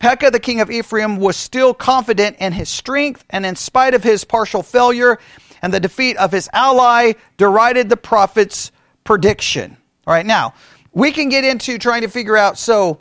Pekah, 0.01 0.33
the 0.33 0.41
king 0.41 0.61
of 0.61 0.69
Ephraim, 0.69 1.17
was 1.19 1.37
still 1.37 1.73
confident 1.73 2.37
in 2.41 2.53
his 2.53 2.69
strength, 2.69 3.25
and 3.31 3.47
in 3.47 3.55
spite 3.55 3.95
of 3.95 4.03
his 4.03 4.25
partial 4.25 4.65
failure 4.65 5.21
and 5.63 5.73
the 5.73 5.79
defeat 5.79 6.17
of 6.17 6.33
his 6.33 6.51
ally, 6.53 7.13
derided 7.37 7.89
the 7.89 7.97
prophet's 7.97 8.73
prediction. 9.05 9.77
All 10.05 10.13
right, 10.13 10.27
now, 10.27 10.55
we 10.93 11.13
can 11.13 11.29
get 11.29 11.45
into 11.45 11.79
trying 11.79 12.03
to 12.03 12.09
figure 12.09 12.37
out 12.37 12.59
so 12.59 12.99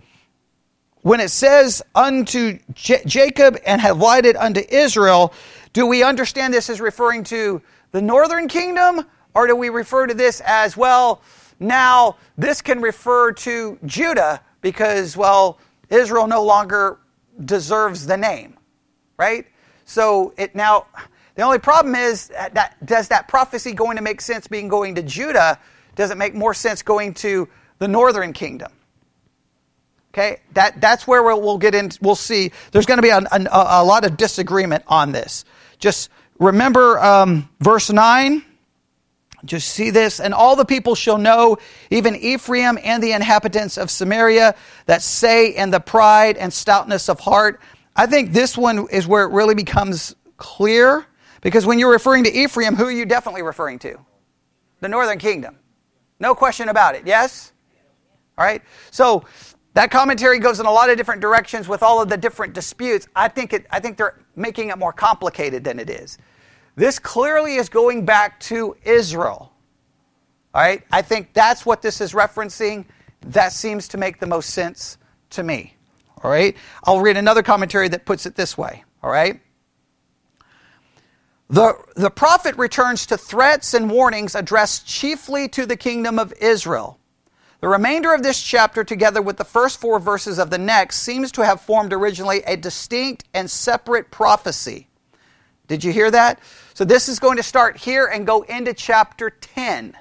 when 1.01 1.19
it 1.19 1.29
says 1.29 1.81
unto 1.95 2.59
J- 2.73 3.01
Jacob 3.05 3.57
and 3.65 3.81
have 3.81 3.97
lighted 3.97 4.35
unto 4.35 4.61
Israel, 4.69 5.33
do 5.73 5.87
we 5.87 6.03
understand 6.03 6.53
this 6.53 6.69
as 6.69 6.79
referring 6.79 7.23
to 7.25 7.61
the 7.91 8.01
northern 8.01 8.47
kingdom, 8.47 9.05
or 9.33 9.47
do 9.47 9.55
we 9.55 9.69
refer 9.69 10.07
to 10.07 10.13
this 10.13 10.41
as, 10.45 10.77
well, 10.77 11.21
now 11.59 12.17
this 12.37 12.61
can 12.61 12.81
refer 12.81 13.31
to 13.31 13.77
Judah 13.85 14.41
because, 14.61 15.17
well, 15.17 15.59
Israel 15.89 16.27
no 16.27 16.43
longer 16.43 16.99
deserves 17.45 18.05
the 18.05 18.17
name, 18.17 18.57
right? 19.17 19.47
So 19.85 20.33
it 20.37 20.55
now, 20.55 20.85
the 21.35 21.41
only 21.41 21.59
problem 21.59 21.95
is 21.95 22.27
that 22.27 22.75
does 22.85 23.07
that 23.09 23.27
prophecy 23.27 23.73
going 23.73 23.97
to 23.97 24.03
make 24.03 24.21
sense 24.21 24.47
being 24.47 24.67
going 24.67 24.95
to 24.95 25.01
Judah? 25.01 25.59
Does 25.95 26.11
it 26.11 26.17
make 26.17 26.33
more 26.33 26.53
sense 26.53 26.81
going 26.81 27.13
to 27.15 27.47
the 27.81 27.87
northern 27.87 28.31
kingdom? 28.31 28.71
Okay, 30.13 30.37
that, 30.53 30.79
that's 30.79 31.07
where 31.07 31.23
we'll, 31.23 31.41
we'll 31.41 31.57
get 31.57 31.73
in. 31.73 31.89
We'll 31.99 32.13
see. 32.13 32.51
There's 32.71 32.85
going 32.85 32.99
to 32.99 33.01
be 33.01 33.09
a, 33.09 33.17
a, 33.17 33.81
a 33.81 33.83
lot 33.83 34.05
of 34.05 34.17
disagreement 34.17 34.83
on 34.85 35.13
this. 35.13 35.45
Just 35.79 36.11
remember 36.37 36.99
um, 36.99 37.49
verse 37.59 37.89
9. 37.89 38.43
Just 39.43 39.69
see 39.69 39.89
this. 39.89 40.19
And 40.19 40.31
all 40.35 40.55
the 40.55 40.65
people 40.65 40.93
shall 40.93 41.17
know, 41.17 41.57
even 41.89 42.15
Ephraim 42.15 42.77
and 42.83 43.01
the 43.01 43.13
inhabitants 43.13 43.79
of 43.79 43.89
Samaria, 43.89 44.53
that 44.85 45.01
say 45.01 45.49
in 45.49 45.71
the 45.71 45.79
pride 45.79 46.37
and 46.37 46.53
stoutness 46.53 47.09
of 47.09 47.19
heart. 47.19 47.59
I 47.95 48.05
think 48.05 48.31
this 48.31 48.55
one 48.55 48.89
is 48.91 49.07
where 49.07 49.23
it 49.23 49.31
really 49.31 49.55
becomes 49.55 50.15
clear. 50.37 51.03
Because 51.41 51.65
when 51.65 51.79
you're 51.79 51.91
referring 51.91 52.25
to 52.25 52.31
Ephraim, 52.31 52.75
who 52.75 52.85
are 52.85 52.91
you 52.91 53.05
definitely 53.05 53.41
referring 53.41 53.79
to? 53.79 53.97
The 54.81 54.87
northern 54.87 55.17
kingdom. 55.17 55.57
No 56.19 56.35
question 56.35 56.69
about 56.69 56.93
it. 56.93 57.07
Yes? 57.07 57.51
All 58.41 58.47
right. 58.47 58.63
So 58.89 59.23
that 59.75 59.91
commentary 59.91 60.39
goes 60.39 60.59
in 60.59 60.65
a 60.65 60.71
lot 60.71 60.89
of 60.89 60.97
different 60.97 61.21
directions 61.21 61.67
with 61.67 61.83
all 61.83 62.01
of 62.01 62.09
the 62.09 62.17
different 62.17 62.53
disputes. 62.53 63.07
I 63.15 63.27
think, 63.27 63.53
it, 63.53 63.67
I 63.69 63.79
think 63.79 63.97
they're 63.97 64.17
making 64.35 64.69
it 64.69 64.79
more 64.79 64.91
complicated 64.91 65.63
than 65.63 65.77
it 65.77 65.91
is. 65.91 66.17
This 66.75 66.97
clearly 66.97 67.57
is 67.57 67.69
going 67.69 68.03
back 68.03 68.39
to 68.39 68.75
Israel. 68.83 69.53
All 70.55 70.61
right? 70.63 70.81
I 70.91 71.03
think 71.03 71.33
that's 71.33 71.67
what 71.67 71.83
this 71.83 72.01
is 72.01 72.13
referencing. 72.13 72.85
That 73.27 73.53
seems 73.53 73.87
to 73.89 73.99
make 73.99 74.19
the 74.19 74.25
most 74.25 74.49
sense 74.49 74.97
to 75.29 75.43
me. 75.43 75.75
All 76.23 76.31
right? 76.31 76.57
I'll 76.85 76.99
read 76.99 77.17
another 77.17 77.43
commentary 77.43 77.89
that 77.89 78.05
puts 78.05 78.25
it 78.25 78.33
this 78.33 78.57
way. 78.57 78.83
All 79.03 79.11
right? 79.11 79.39
The, 81.51 81.75
the 81.95 82.09
prophet 82.09 82.57
returns 82.57 83.05
to 83.05 83.17
threats 83.17 83.75
and 83.75 83.91
warnings 83.91 84.33
addressed 84.33 84.87
chiefly 84.87 85.47
to 85.49 85.67
the 85.67 85.77
kingdom 85.77 86.17
of 86.17 86.33
Israel. 86.41 86.97
The 87.61 87.67
remainder 87.67 88.13
of 88.13 88.23
this 88.23 88.41
chapter, 88.41 88.83
together 88.83 89.21
with 89.21 89.37
the 89.37 89.45
first 89.45 89.79
four 89.79 89.99
verses 89.99 90.39
of 90.39 90.49
the 90.49 90.57
next, 90.57 90.97
seems 90.97 91.31
to 91.33 91.45
have 91.45 91.61
formed 91.61 91.93
originally 91.93 92.41
a 92.47 92.57
distinct 92.57 93.23
and 93.35 93.49
separate 93.49 94.09
prophecy. 94.09 94.87
Did 95.67 95.83
you 95.83 95.93
hear 95.93 96.09
that? 96.09 96.39
So 96.73 96.83
this 96.85 97.07
is 97.07 97.19
going 97.19 97.37
to 97.37 97.43
start 97.43 97.77
here 97.77 98.07
and 98.07 98.25
go 98.25 98.41
into 98.41 98.73
chapter 98.73 99.29
10. 99.29 99.95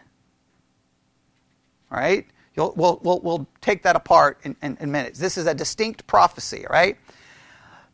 All 1.93 1.99
right? 1.99 2.27
You'll, 2.57 2.73
we'll, 2.77 2.99
we'll, 3.03 3.21
we'll 3.21 3.49
take 3.61 3.83
that 3.83 3.95
apart 3.95 4.39
in, 4.43 4.57
in, 4.63 4.79
in 4.81 4.91
minutes. 4.91 5.19
This 5.19 5.37
is 5.37 5.47
a 5.47 5.55
distinct 5.55 6.07
prophecy, 6.07 6.67
all 6.67 6.73
right? 6.73 6.97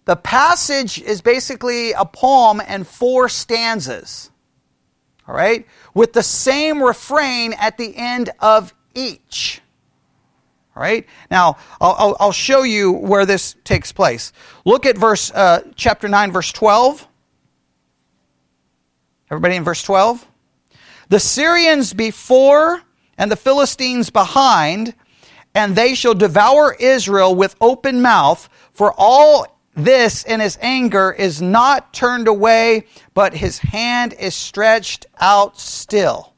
The 0.05 0.17
passage 0.17 1.03
is 1.03 1.21
basically 1.21 1.91
a 1.91 2.05
poem 2.05 2.63
and 2.65 2.87
four 2.87 3.29
stanzas, 3.29 4.31
all 5.27 5.35
right? 5.35 5.67
With 5.93 6.13
the 6.13 6.23
same 6.23 6.81
refrain 6.81 7.53
at 7.55 7.79
the 7.79 7.97
end 7.97 8.31
of 8.39 8.73
each. 8.97 9.61
All 10.75 10.83
right. 10.83 11.07
Now, 11.31 11.57
I'll, 11.81 12.17
I'll, 12.21 12.33
show 12.33 12.63
you 12.63 12.93
where 12.93 13.25
this 13.25 13.57
takes 13.65 13.93
place. 13.93 14.33
Look 14.67 14.85
at 14.85 14.99
verse, 14.99 15.31
uh, 15.31 15.63
chapter 15.75 16.07
9, 16.07 16.33
verse 16.33 16.53
12. 16.53 17.09
Everybody 19.31 19.57
in 19.57 19.65
verse 19.65 19.83
12? 19.83 20.27
The 21.09 21.19
Syrians 21.19 21.95
before 21.95 22.83
and 23.17 23.31
the 23.31 23.37
Philistines 23.37 24.11
behind, 24.11 24.95
and 25.55 25.75
they 25.75 25.95
shall 25.95 26.15
devour 26.15 26.77
Israel 26.79 27.35
with 27.35 27.57
open 27.61 28.03
mouth, 28.03 28.49
for 28.73 28.93
all 28.99 29.47
this 29.75 30.25
in 30.25 30.41
his 30.41 30.59
anger 30.61 31.11
is 31.11 31.41
not 31.41 31.95
turned 31.95 32.29
away, 32.29 32.85
but 33.15 33.33
his 33.33 33.59
hand 33.59 34.13
is 34.13 34.35
stretched 34.35 35.07
out 35.19 35.59
still. 35.59 36.36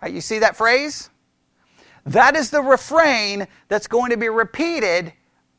Right, 0.00 0.12
you 0.12 0.20
see 0.20 0.38
that 0.40 0.56
phrase? 0.56 1.10
That 2.06 2.36
is 2.36 2.50
the 2.50 2.62
refrain 2.62 3.46
that's 3.68 3.86
going 3.86 4.10
to 4.10 4.16
be 4.16 4.28
repeated. 4.28 5.12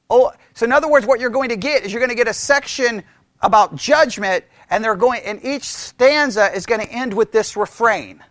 Oh, 0.10 0.32
so 0.54 0.66
in 0.66 0.72
other 0.72 0.90
words, 0.90 1.06
what 1.06 1.20
you're 1.20 1.30
going 1.30 1.50
to 1.50 1.56
get 1.56 1.84
is 1.84 1.92
you're 1.94 2.00
going 2.00 2.10
to 2.10 2.16
get 2.16 2.28
a 2.28 2.34
section 2.34 3.04
about 3.42 3.76
judgment, 3.76 4.44
and 4.70 4.84
they're 4.84 4.96
going, 4.96 5.22
and 5.24 5.44
each 5.44 5.64
stanza 5.64 6.52
is 6.54 6.66
going 6.66 6.82
to 6.82 6.92
end 6.92 7.14
with 7.14 7.32
this 7.32 7.56
refrain. 7.56 8.24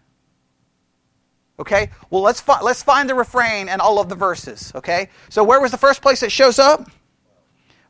Okay? 1.60 1.90
Well, 2.10 2.22
let's, 2.22 2.40
fi- 2.40 2.60
let's 2.60 2.82
find 2.82 3.08
the 3.08 3.14
refrain 3.14 3.68
and 3.68 3.80
all 3.80 4.00
of 4.00 4.08
the 4.08 4.14
verses. 4.14 4.72
Okay? 4.74 5.08
So, 5.28 5.42
where 5.44 5.60
was 5.60 5.70
the 5.70 5.78
first 5.78 6.02
place 6.02 6.22
it 6.22 6.32
shows 6.32 6.58
up? 6.58 6.90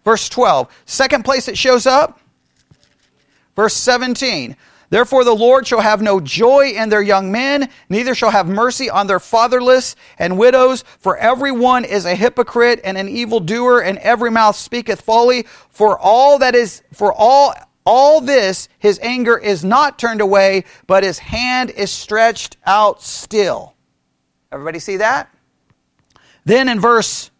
Verse 0.04 0.28
12. 0.28 0.68
Second 0.86 1.24
place 1.24 1.48
it 1.48 1.58
shows 1.58 1.86
up? 1.86 2.20
Verse 3.56 3.74
17. 3.74 4.56
Therefore, 4.90 5.22
the 5.22 5.34
Lord 5.34 5.66
shall 5.66 5.80
have 5.80 6.00
no 6.00 6.18
joy 6.18 6.70
in 6.70 6.88
their 6.88 7.02
young 7.02 7.30
men, 7.30 7.68
neither 7.88 8.14
shall 8.14 8.30
have 8.30 8.48
mercy 8.48 8.88
on 8.88 9.06
their 9.06 9.20
fatherless 9.20 9.96
and 10.18 10.38
widows, 10.38 10.82
for 10.98 11.16
every 11.18 11.52
one 11.52 11.84
is 11.84 12.06
a 12.06 12.14
hypocrite 12.14 12.80
and 12.84 12.96
an 12.96 13.08
evildoer, 13.08 13.80
and 13.80 13.98
every 13.98 14.30
mouth 14.30 14.56
speaketh 14.56 15.02
folly. 15.02 15.44
For 15.68 15.98
all 15.98 16.38
that 16.38 16.54
is, 16.54 16.82
for 16.94 17.12
all, 17.12 17.54
all 17.84 18.22
this, 18.22 18.68
his 18.78 18.98
anger 19.02 19.36
is 19.36 19.62
not 19.62 19.98
turned 19.98 20.22
away, 20.22 20.64
but 20.86 21.04
his 21.04 21.18
hand 21.18 21.70
is 21.70 21.90
stretched 21.90 22.56
out 22.64 23.02
still. 23.02 23.74
Everybody 24.50 24.78
see 24.78 24.96
that? 24.96 25.28
Then 26.46 26.70
in 26.70 26.80
verse 26.80 27.30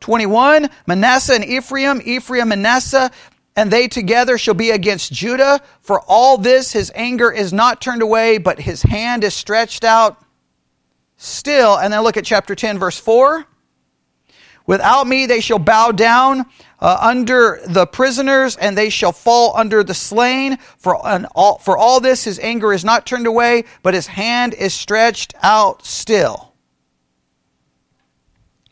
21, 0.00 0.70
Manasseh 0.86 1.34
and 1.34 1.44
Ephraim, 1.44 2.00
Ephraim, 2.02 2.48
Manasseh, 2.48 3.10
and 3.56 3.70
they 3.70 3.88
together 3.88 4.36
shall 4.36 4.54
be 4.54 4.70
against 4.70 5.12
Judah. 5.12 5.60
For 5.80 6.00
all 6.00 6.36
this 6.36 6.72
his 6.72 6.92
anger 6.94 7.32
is 7.32 7.52
not 7.52 7.80
turned 7.80 8.02
away, 8.02 8.38
but 8.38 8.60
his 8.60 8.82
hand 8.82 9.24
is 9.24 9.34
stretched 9.34 9.82
out 9.82 10.22
still. 11.16 11.76
And 11.76 11.92
then 11.92 12.02
look 12.02 12.18
at 12.18 12.24
chapter 12.26 12.54
10, 12.54 12.78
verse 12.78 12.98
4. 12.98 13.46
Without 14.66 15.06
me 15.06 15.26
they 15.26 15.40
shall 15.40 15.58
bow 15.58 15.92
down 15.92 16.44
uh, 16.80 16.98
under 17.00 17.60
the 17.66 17.86
prisoners, 17.86 18.56
and 18.56 18.76
they 18.76 18.90
shall 18.90 19.12
fall 19.12 19.56
under 19.56 19.82
the 19.82 19.94
slain. 19.94 20.58
For, 20.76 20.94
all, 20.96 21.58
for 21.58 21.78
all 21.78 22.00
this 22.00 22.24
his 22.24 22.38
anger 22.38 22.72
is 22.72 22.84
not 22.84 23.06
turned 23.06 23.26
away, 23.26 23.64
but 23.82 23.94
his 23.94 24.06
hand 24.06 24.52
is 24.52 24.74
stretched 24.74 25.34
out 25.42 25.84
still. 25.84 26.52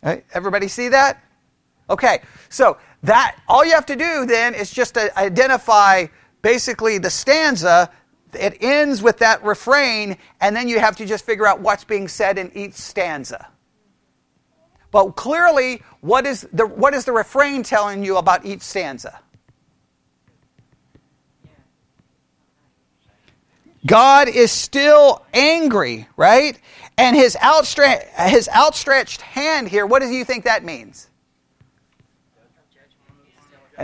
Right, 0.02 0.26
everybody 0.34 0.68
see 0.68 0.88
that? 0.88 1.22
Okay, 1.88 2.20
so 2.50 2.76
that 3.04 3.36
all 3.46 3.64
you 3.64 3.72
have 3.72 3.86
to 3.86 3.96
do 3.96 4.24
then 4.26 4.54
is 4.54 4.70
just 4.70 4.96
uh, 4.96 5.10
identify 5.16 6.06
basically 6.42 6.98
the 6.98 7.10
stanza. 7.10 7.90
It 8.32 8.58
ends 8.62 9.02
with 9.02 9.18
that 9.18 9.44
refrain, 9.44 10.16
and 10.40 10.56
then 10.56 10.68
you 10.68 10.80
have 10.80 10.96
to 10.96 11.06
just 11.06 11.24
figure 11.24 11.46
out 11.46 11.60
what's 11.60 11.84
being 11.84 12.08
said 12.08 12.38
in 12.38 12.50
each 12.54 12.72
stanza. 12.72 13.48
But 14.90 15.12
clearly, 15.16 15.82
what 16.00 16.26
is 16.26 16.48
the, 16.52 16.66
what 16.66 16.94
is 16.94 17.04
the 17.04 17.12
refrain 17.12 17.62
telling 17.62 18.04
you 18.04 18.16
about 18.16 18.46
each 18.46 18.62
stanza? 18.62 19.20
God 23.86 24.28
is 24.28 24.50
still 24.50 25.26
angry, 25.34 26.08
right? 26.16 26.58
And 26.96 27.14
his, 27.14 27.36
outstre- 27.36 28.06
his 28.28 28.48
outstretched 28.48 29.20
hand 29.20 29.68
here, 29.68 29.84
what 29.84 30.00
do 30.00 30.08
you 30.08 30.24
think 30.24 30.44
that 30.44 30.64
means? 30.64 31.10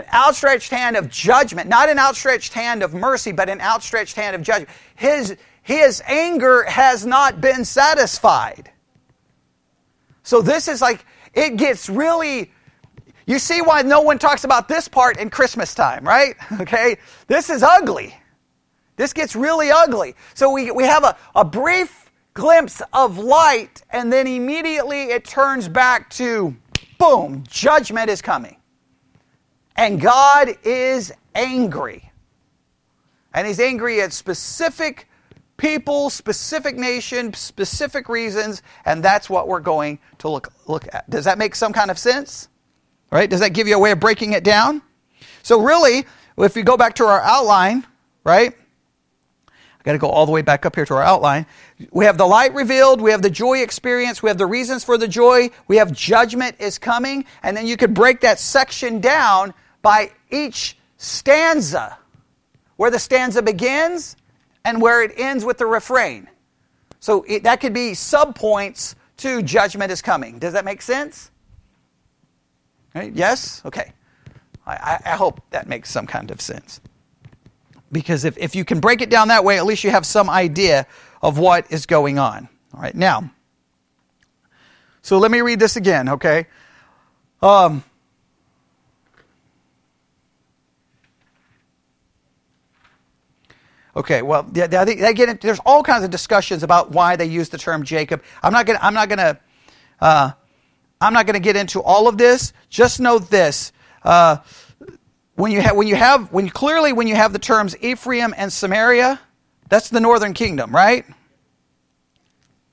An 0.00 0.06
outstretched 0.14 0.70
hand 0.70 0.96
of 0.96 1.10
judgment, 1.10 1.68
not 1.68 1.90
an 1.90 1.98
outstretched 1.98 2.54
hand 2.54 2.82
of 2.82 2.94
mercy, 2.94 3.32
but 3.32 3.50
an 3.50 3.60
outstretched 3.60 4.16
hand 4.16 4.34
of 4.34 4.40
judgment. 4.40 4.70
His, 4.96 5.36
his 5.60 6.02
anger 6.06 6.62
has 6.62 7.04
not 7.04 7.42
been 7.42 7.66
satisfied. 7.66 8.70
So 10.22 10.40
this 10.40 10.68
is 10.68 10.80
like, 10.80 11.04
it 11.34 11.56
gets 11.56 11.90
really. 11.90 12.50
You 13.26 13.38
see 13.38 13.60
why 13.60 13.82
no 13.82 14.00
one 14.00 14.18
talks 14.18 14.44
about 14.44 14.68
this 14.68 14.88
part 14.88 15.18
in 15.18 15.28
Christmas 15.28 15.74
time, 15.74 16.02
right? 16.02 16.34
Okay? 16.60 16.96
This 17.26 17.50
is 17.50 17.62
ugly. 17.62 18.14
This 18.96 19.12
gets 19.12 19.36
really 19.36 19.70
ugly. 19.70 20.14
So 20.32 20.50
we, 20.50 20.70
we 20.70 20.84
have 20.84 21.04
a, 21.04 21.14
a 21.34 21.44
brief 21.44 22.10
glimpse 22.32 22.80
of 22.94 23.18
light, 23.18 23.82
and 23.90 24.10
then 24.10 24.26
immediately 24.26 25.10
it 25.10 25.26
turns 25.26 25.68
back 25.68 26.08
to 26.10 26.56
boom, 26.98 27.44
judgment 27.46 28.08
is 28.08 28.22
coming. 28.22 28.56
And 29.80 29.98
God 29.98 30.58
is 30.62 31.10
angry. 31.34 32.12
And 33.32 33.46
he's 33.46 33.58
angry 33.58 34.02
at 34.02 34.12
specific 34.12 35.08
people, 35.56 36.10
specific 36.10 36.76
nation, 36.76 37.32
specific 37.32 38.10
reasons, 38.10 38.60
and 38.84 39.02
that's 39.02 39.30
what 39.30 39.48
we're 39.48 39.60
going 39.60 39.98
to 40.18 40.28
look, 40.28 40.52
look 40.66 40.86
at. 40.92 41.08
Does 41.08 41.24
that 41.24 41.38
make 41.38 41.54
some 41.54 41.72
kind 41.72 41.90
of 41.90 41.98
sense? 41.98 42.50
Right? 43.10 43.30
Does 43.30 43.40
that 43.40 43.54
give 43.54 43.68
you 43.68 43.74
a 43.74 43.78
way 43.78 43.90
of 43.90 44.00
breaking 44.00 44.34
it 44.34 44.44
down? 44.44 44.82
So, 45.42 45.62
really, 45.62 46.04
if 46.36 46.54
we 46.54 46.62
go 46.62 46.76
back 46.76 46.96
to 46.96 47.06
our 47.06 47.22
outline, 47.22 47.86
right? 48.22 48.54
I 49.48 49.82
got 49.82 49.92
to 49.92 49.98
go 49.98 50.10
all 50.10 50.26
the 50.26 50.32
way 50.32 50.42
back 50.42 50.66
up 50.66 50.74
here 50.74 50.84
to 50.84 50.94
our 50.94 51.02
outline. 51.02 51.46
We 51.90 52.04
have 52.04 52.18
the 52.18 52.26
light 52.26 52.52
revealed, 52.52 53.00
we 53.00 53.12
have 53.12 53.22
the 53.22 53.30
joy 53.30 53.62
experience, 53.62 54.22
we 54.22 54.28
have 54.28 54.36
the 54.36 54.44
reasons 54.44 54.84
for 54.84 54.98
the 54.98 55.08
joy, 55.08 55.48
we 55.68 55.78
have 55.78 55.90
judgment 55.90 56.56
is 56.58 56.76
coming, 56.76 57.24
and 57.42 57.56
then 57.56 57.66
you 57.66 57.78
could 57.78 57.94
break 57.94 58.20
that 58.20 58.38
section 58.38 59.00
down 59.00 59.54
by 59.82 60.10
each 60.30 60.76
stanza, 60.96 61.98
where 62.76 62.90
the 62.90 62.98
stanza 62.98 63.42
begins 63.42 64.16
and 64.64 64.80
where 64.80 65.02
it 65.02 65.12
ends 65.18 65.44
with 65.44 65.58
the 65.58 65.66
refrain. 65.66 66.28
So 67.00 67.24
it, 67.26 67.44
that 67.44 67.60
could 67.60 67.72
be 67.72 67.92
subpoints 67.92 68.94
to 69.18 69.42
judgment 69.42 69.90
is 69.90 70.02
coming. 70.02 70.38
Does 70.38 70.52
that 70.52 70.64
make 70.64 70.82
sense? 70.82 71.30
Right? 72.94 73.12
Yes? 73.12 73.62
Okay. 73.64 73.92
I, 74.66 74.98
I 75.04 75.10
hope 75.16 75.40
that 75.50 75.68
makes 75.68 75.90
some 75.90 76.06
kind 76.06 76.30
of 76.30 76.40
sense. 76.40 76.80
Because 77.92 78.24
if, 78.24 78.38
if 78.38 78.54
you 78.54 78.64
can 78.64 78.80
break 78.80 79.00
it 79.00 79.10
down 79.10 79.28
that 79.28 79.44
way, 79.44 79.58
at 79.58 79.66
least 79.66 79.82
you 79.84 79.90
have 79.90 80.06
some 80.06 80.30
idea 80.30 80.86
of 81.22 81.38
what 81.38 81.70
is 81.72 81.86
going 81.86 82.18
on. 82.18 82.48
All 82.74 82.80
right, 82.80 82.94
now, 82.94 83.32
so 85.02 85.18
let 85.18 85.30
me 85.30 85.40
read 85.40 85.58
this 85.58 85.76
again, 85.76 86.08
okay? 86.10 86.46
Um, 87.42 87.82
Okay, 93.96 94.22
well, 94.22 94.44
they, 94.44 94.66
they 94.66 95.14
get 95.14 95.28
into, 95.28 95.46
there's 95.46 95.60
all 95.66 95.82
kinds 95.82 96.04
of 96.04 96.10
discussions 96.10 96.62
about 96.62 96.92
why 96.92 97.16
they 97.16 97.24
use 97.24 97.48
the 97.48 97.58
term 97.58 97.84
Jacob. 97.84 98.22
I'm 98.42 98.52
not 98.52 98.66
gonna, 98.66 98.78
I'm 98.80 98.94
not 98.94 99.08
gonna, 99.08 99.40
uh, 100.00 100.30
I'm 101.00 101.12
not 101.12 101.26
gonna 101.26 101.40
get 101.40 101.56
into 101.56 101.82
all 101.82 102.06
of 102.06 102.16
this. 102.16 102.52
Just 102.68 103.00
know 103.00 103.18
this: 103.18 103.72
uh, 104.04 104.36
when 105.34 105.50
you 105.50 105.60
have 105.60 105.76
when 105.76 105.88
you 105.88 105.96
have 105.96 106.32
when 106.32 106.48
clearly 106.48 106.92
when 106.92 107.08
you 107.08 107.16
have 107.16 107.32
the 107.32 107.38
terms 107.40 107.76
Ephraim 107.80 108.32
and 108.36 108.52
Samaria, 108.52 109.18
that's 109.68 109.88
the 109.88 110.00
northern 110.00 110.34
kingdom, 110.34 110.72
right? 110.72 111.04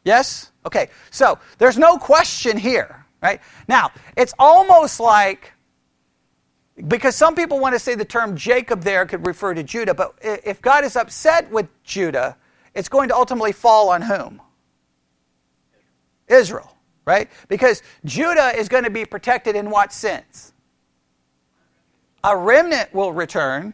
Yes? 0.03 0.51
Okay. 0.65 0.89
So, 1.11 1.39
there's 1.57 1.77
no 1.77 1.97
question 1.97 2.57
here, 2.57 3.05
right? 3.21 3.41
Now, 3.67 3.91
it's 4.15 4.33
almost 4.39 4.99
like 4.99 5.53
because 6.87 7.15
some 7.15 7.35
people 7.35 7.59
want 7.59 7.73
to 7.73 7.79
say 7.79 7.95
the 7.95 8.05
term 8.05 8.35
Jacob 8.35 8.81
there 8.81 9.05
could 9.05 9.25
refer 9.25 9.53
to 9.53 9.63
Judah, 9.63 9.93
but 9.93 10.13
if 10.21 10.61
God 10.61 10.83
is 10.83 10.95
upset 10.95 11.49
with 11.49 11.67
Judah, 11.83 12.37
it's 12.75 12.89
going 12.89 13.09
to 13.09 13.15
ultimately 13.15 13.51
fall 13.51 13.89
on 13.89 14.01
whom? 14.03 14.41
Israel, 16.27 16.75
right? 17.05 17.29
Because 17.47 17.81
Judah 18.05 18.53
is 18.55 18.69
going 18.69 18.83
to 18.83 18.89
be 18.89 19.05
protected 19.05 19.55
in 19.55 19.69
what 19.69 19.91
sense? 19.91 20.53
a 22.23 22.35
remnant 22.35 22.93
will 22.93 23.13
return, 23.13 23.73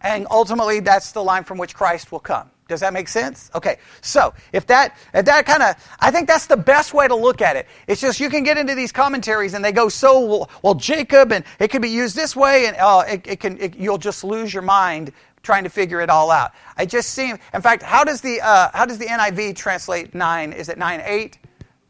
and 0.00 0.26
ultimately 0.30 0.80
that's 0.80 1.12
the 1.12 1.22
line 1.22 1.44
from 1.44 1.58
which 1.58 1.74
Christ 1.74 2.10
will 2.10 2.20
come. 2.20 2.50
Does 2.66 2.80
that 2.80 2.94
make 2.94 3.08
sense? 3.08 3.50
Okay. 3.54 3.76
So, 4.00 4.32
if 4.52 4.66
that 4.68 4.96
if 5.12 5.26
that 5.26 5.44
kind 5.44 5.62
of 5.62 5.76
I 6.00 6.10
think 6.10 6.26
that's 6.26 6.46
the 6.46 6.56
best 6.56 6.94
way 6.94 7.06
to 7.06 7.14
look 7.14 7.42
at 7.42 7.56
it. 7.56 7.66
It's 7.86 8.00
just 8.00 8.20
you 8.20 8.30
can 8.30 8.42
get 8.42 8.56
into 8.56 8.74
these 8.74 8.90
commentaries 8.90 9.52
and 9.52 9.62
they 9.62 9.72
go 9.72 9.90
so 9.90 10.20
well, 10.20 10.50
well 10.62 10.74
Jacob 10.74 11.30
and 11.32 11.44
it 11.58 11.68
can 11.68 11.82
be 11.82 11.90
used 11.90 12.16
this 12.16 12.34
way 12.34 12.66
and 12.66 12.76
uh, 12.78 13.04
it, 13.06 13.26
it, 13.26 13.40
can 13.40 13.60
it, 13.60 13.76
you'll 13.76 13.98
just 13.98 14.24
lose 14.24 14.54
your 14.54 14.62
mind 14.62 15.12
trying 15.42 15.64
to 15.64 15.68
figure 15.68 16.00
it 16.00 16.08
all 16.08 16.30
out. 16.30 16.52
I 16.78 16.86
just 16.86 17.10
seem 17.10 17.36
in 17.52 17.60
fact 17.60 17.82
how 17.82 18.02
does 18.02 18.22
the 18.22 18.40
uh, 18.40 18.70
how 18.72 18.86
does 18.86 18.96
the 18.96 19.06
NIV 19.06 19.56
translate 19.56 20.14
9? 20.14 20.52
Is 20.54 20.70
it 20.70 20.78
9 20.78 21.02
8? 21.04 21.38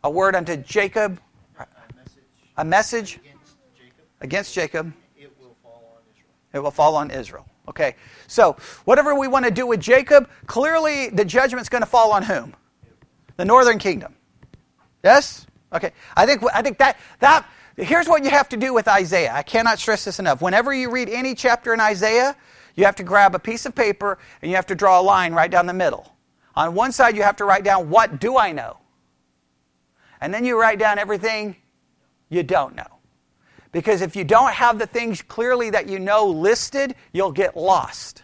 A 0.02 0.10
word 0.10 0.34
unto 0.34 0.56
Jacob? 0.56 1.20
A 1.56 1.66
message. 1.94 2.22
A 2.56 2.64
message 2.64 3.20
against 3.22 3.56
Jacob. 3.76 4.04
Against 4.20 4.54
Jacob 4.54 4.92
It 5.16 5.32
will 5.38 5.54
fall 5.62 5.94
on 5.96 6.02
Israel. 6.10 6.28
it 6.52 6.58
will 6.58 6.70
fall 6.72 6.96
on 6.96 7.10
Israel. 7.12 7.46
Okay, 7.66 7.96
so 8.26 8.56
whatever 8.84 9.14
we 9.14 9.26
want 9.26 9.46
to 9.46 9.50
do 9.50 9.66
with 9.66 9.80
Jacob, 9.80 10.28
clearly 10.46 11.08
the 11.08 11.24
judgment's 11.24 11.68
going 11.68 11.82
to 11.82 11.88
fall 11.88 12.12
on 12.12 12.22
whom? 12.22 12.54
The 13.36 13.44
northern 13.44 13.78
kingdom. 13.78 14.14
Yes? 15.02 15.46
Okay. 15.72 15.92
I 16.16 16.26
think, 16.26 16.42
I 16.52 16.62
think 16.62 16.78
that, 16.78 16.98
that, 17.20 17.46
here's 17.76 18.08
what 18.08 18.24
you 18.24 18.30
have 18.30 18.48
to 18.50 18.56
do 18.56 18.72
with 18.72 18.86
Isaiah. 18.86 19.32
I 19.34 19.42
cannot 19.42 19.78
stress 19.78 20.04
this 20.04 20.18
enough. 20.18 20.40
Whenever 20.40 20.72
you 20.72 20.90
read 20.90 21.08
any 21.08 21.34
chapter 21.34 21.74
in 21.74 21.80
Isaiah, 21.80 22.36
you 22.74 22.84
have 22.84 22.96
to 22.96 23.02
grab 23.02 23.34
a 23.34 23.38
piece 23.38 23.66
of 23.66 23.74
paper 23.74 24.18
and 24.40 24.50
you 24.50 24.56
have 24.56 24.66
to 24.66 24.74
draw 24.74 25.00
a 25.00 25.02
line 25.02 25.34
right 25.34 25.50
down 25.50 25.66
the 25.66 25.74
middle. 25.74 26.12
On 26.56 26.74
one 26.74 26.92
side, 26.92 27.16
you 27.16 27.22
have 27.22 27.36
to 27.36 27.44
write 27.44 27.64
down, 27.64 27.90
What 27.90 28.20
do 28.20 28.36
I 28.36 28.52
know? 28.52 28.78
And 30.20 30.32
then 30.32 30.44
you 30.44 30.58
write 30.58 30.78
down 30.78 30.98
everything 30.98 31.56
you 32.28 32.42
don't 32.42 32.74
know. 32.74 32.93
Because 33.74 34.02
if 34.02 34.14
you 34.14 34.22
don't 34.22 34.52
have 34.52 34.78
the 34.78 34.86
things 34.86 35.20
clearly 35.20 35.68
that 35.70 35.88
you 35.88 35.98
know 35.98 36.26
listed, 36.26 36.94
you'll 37.12 37.32
get 37.32 37.56
lost. 37.56 38.22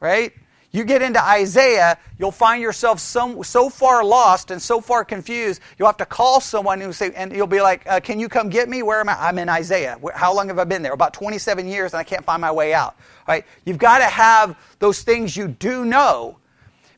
Right? 0.00 0.32
You 0.72 0.82
get 0.82 1.02
into 1.02 1.22
Isaiah, 1.22 1.96
you'll 2.18 2.32
find 2.32 2.60
yourself 2.60 2.98
so, 2.98 3.42
so 3.44 3.70
far 3.70 4.02
lost 4.02 4.50
and 4.50 4.60
so 4.60 4.80
far 4.80 5.04
confused, 5.04 5.62
you'll 5.78 5.86
have 5.86 5.98
to 5.98 6.04
call 6.04 6.40
someone 6.40 6.80
who 6.80 6.92
say, 6.92 7.12
and 7.12 7.32
you'll 7.32 7.46
be 7.46 7.60
like, 7.60 7.86
uh, 7.86 8.00
Can 8.00 8.18
you 8.18 8.28
come 8.28 8.48
get 8.48 8.68
me? 8.68 8.82
Where 8.82 8.98
am 8.98 9.08
I? 9.08 9.16
I'm 9.20 9.38
in 9.38 9.48
Isaiah. 9.48 9.96
How 10.16 10.34
long 10.34 10.48
have 10.48 10.58
I 10.58 10.64
been 10.64 10.82
there? 10.82 10.94
About 10.94 11.14
27 11.14 11.68
years, 11.68 11.94
and 11.94 12.00
I 12.00 12.04
can't 12.04 12.24
find 12.24 12.40
my 12.40 12.50
way 12.50 12.74
out. 12.74 12.96
Right? 13.28 13.46
You've 13.64 13.78
got 13.78 13.98
to 13.98 14.06
have 14.06 14.58
those 14.80 15.02
things 15.02 15.36
you 15.36 15.46
do 15.46 15.84
know. 15.84 16.38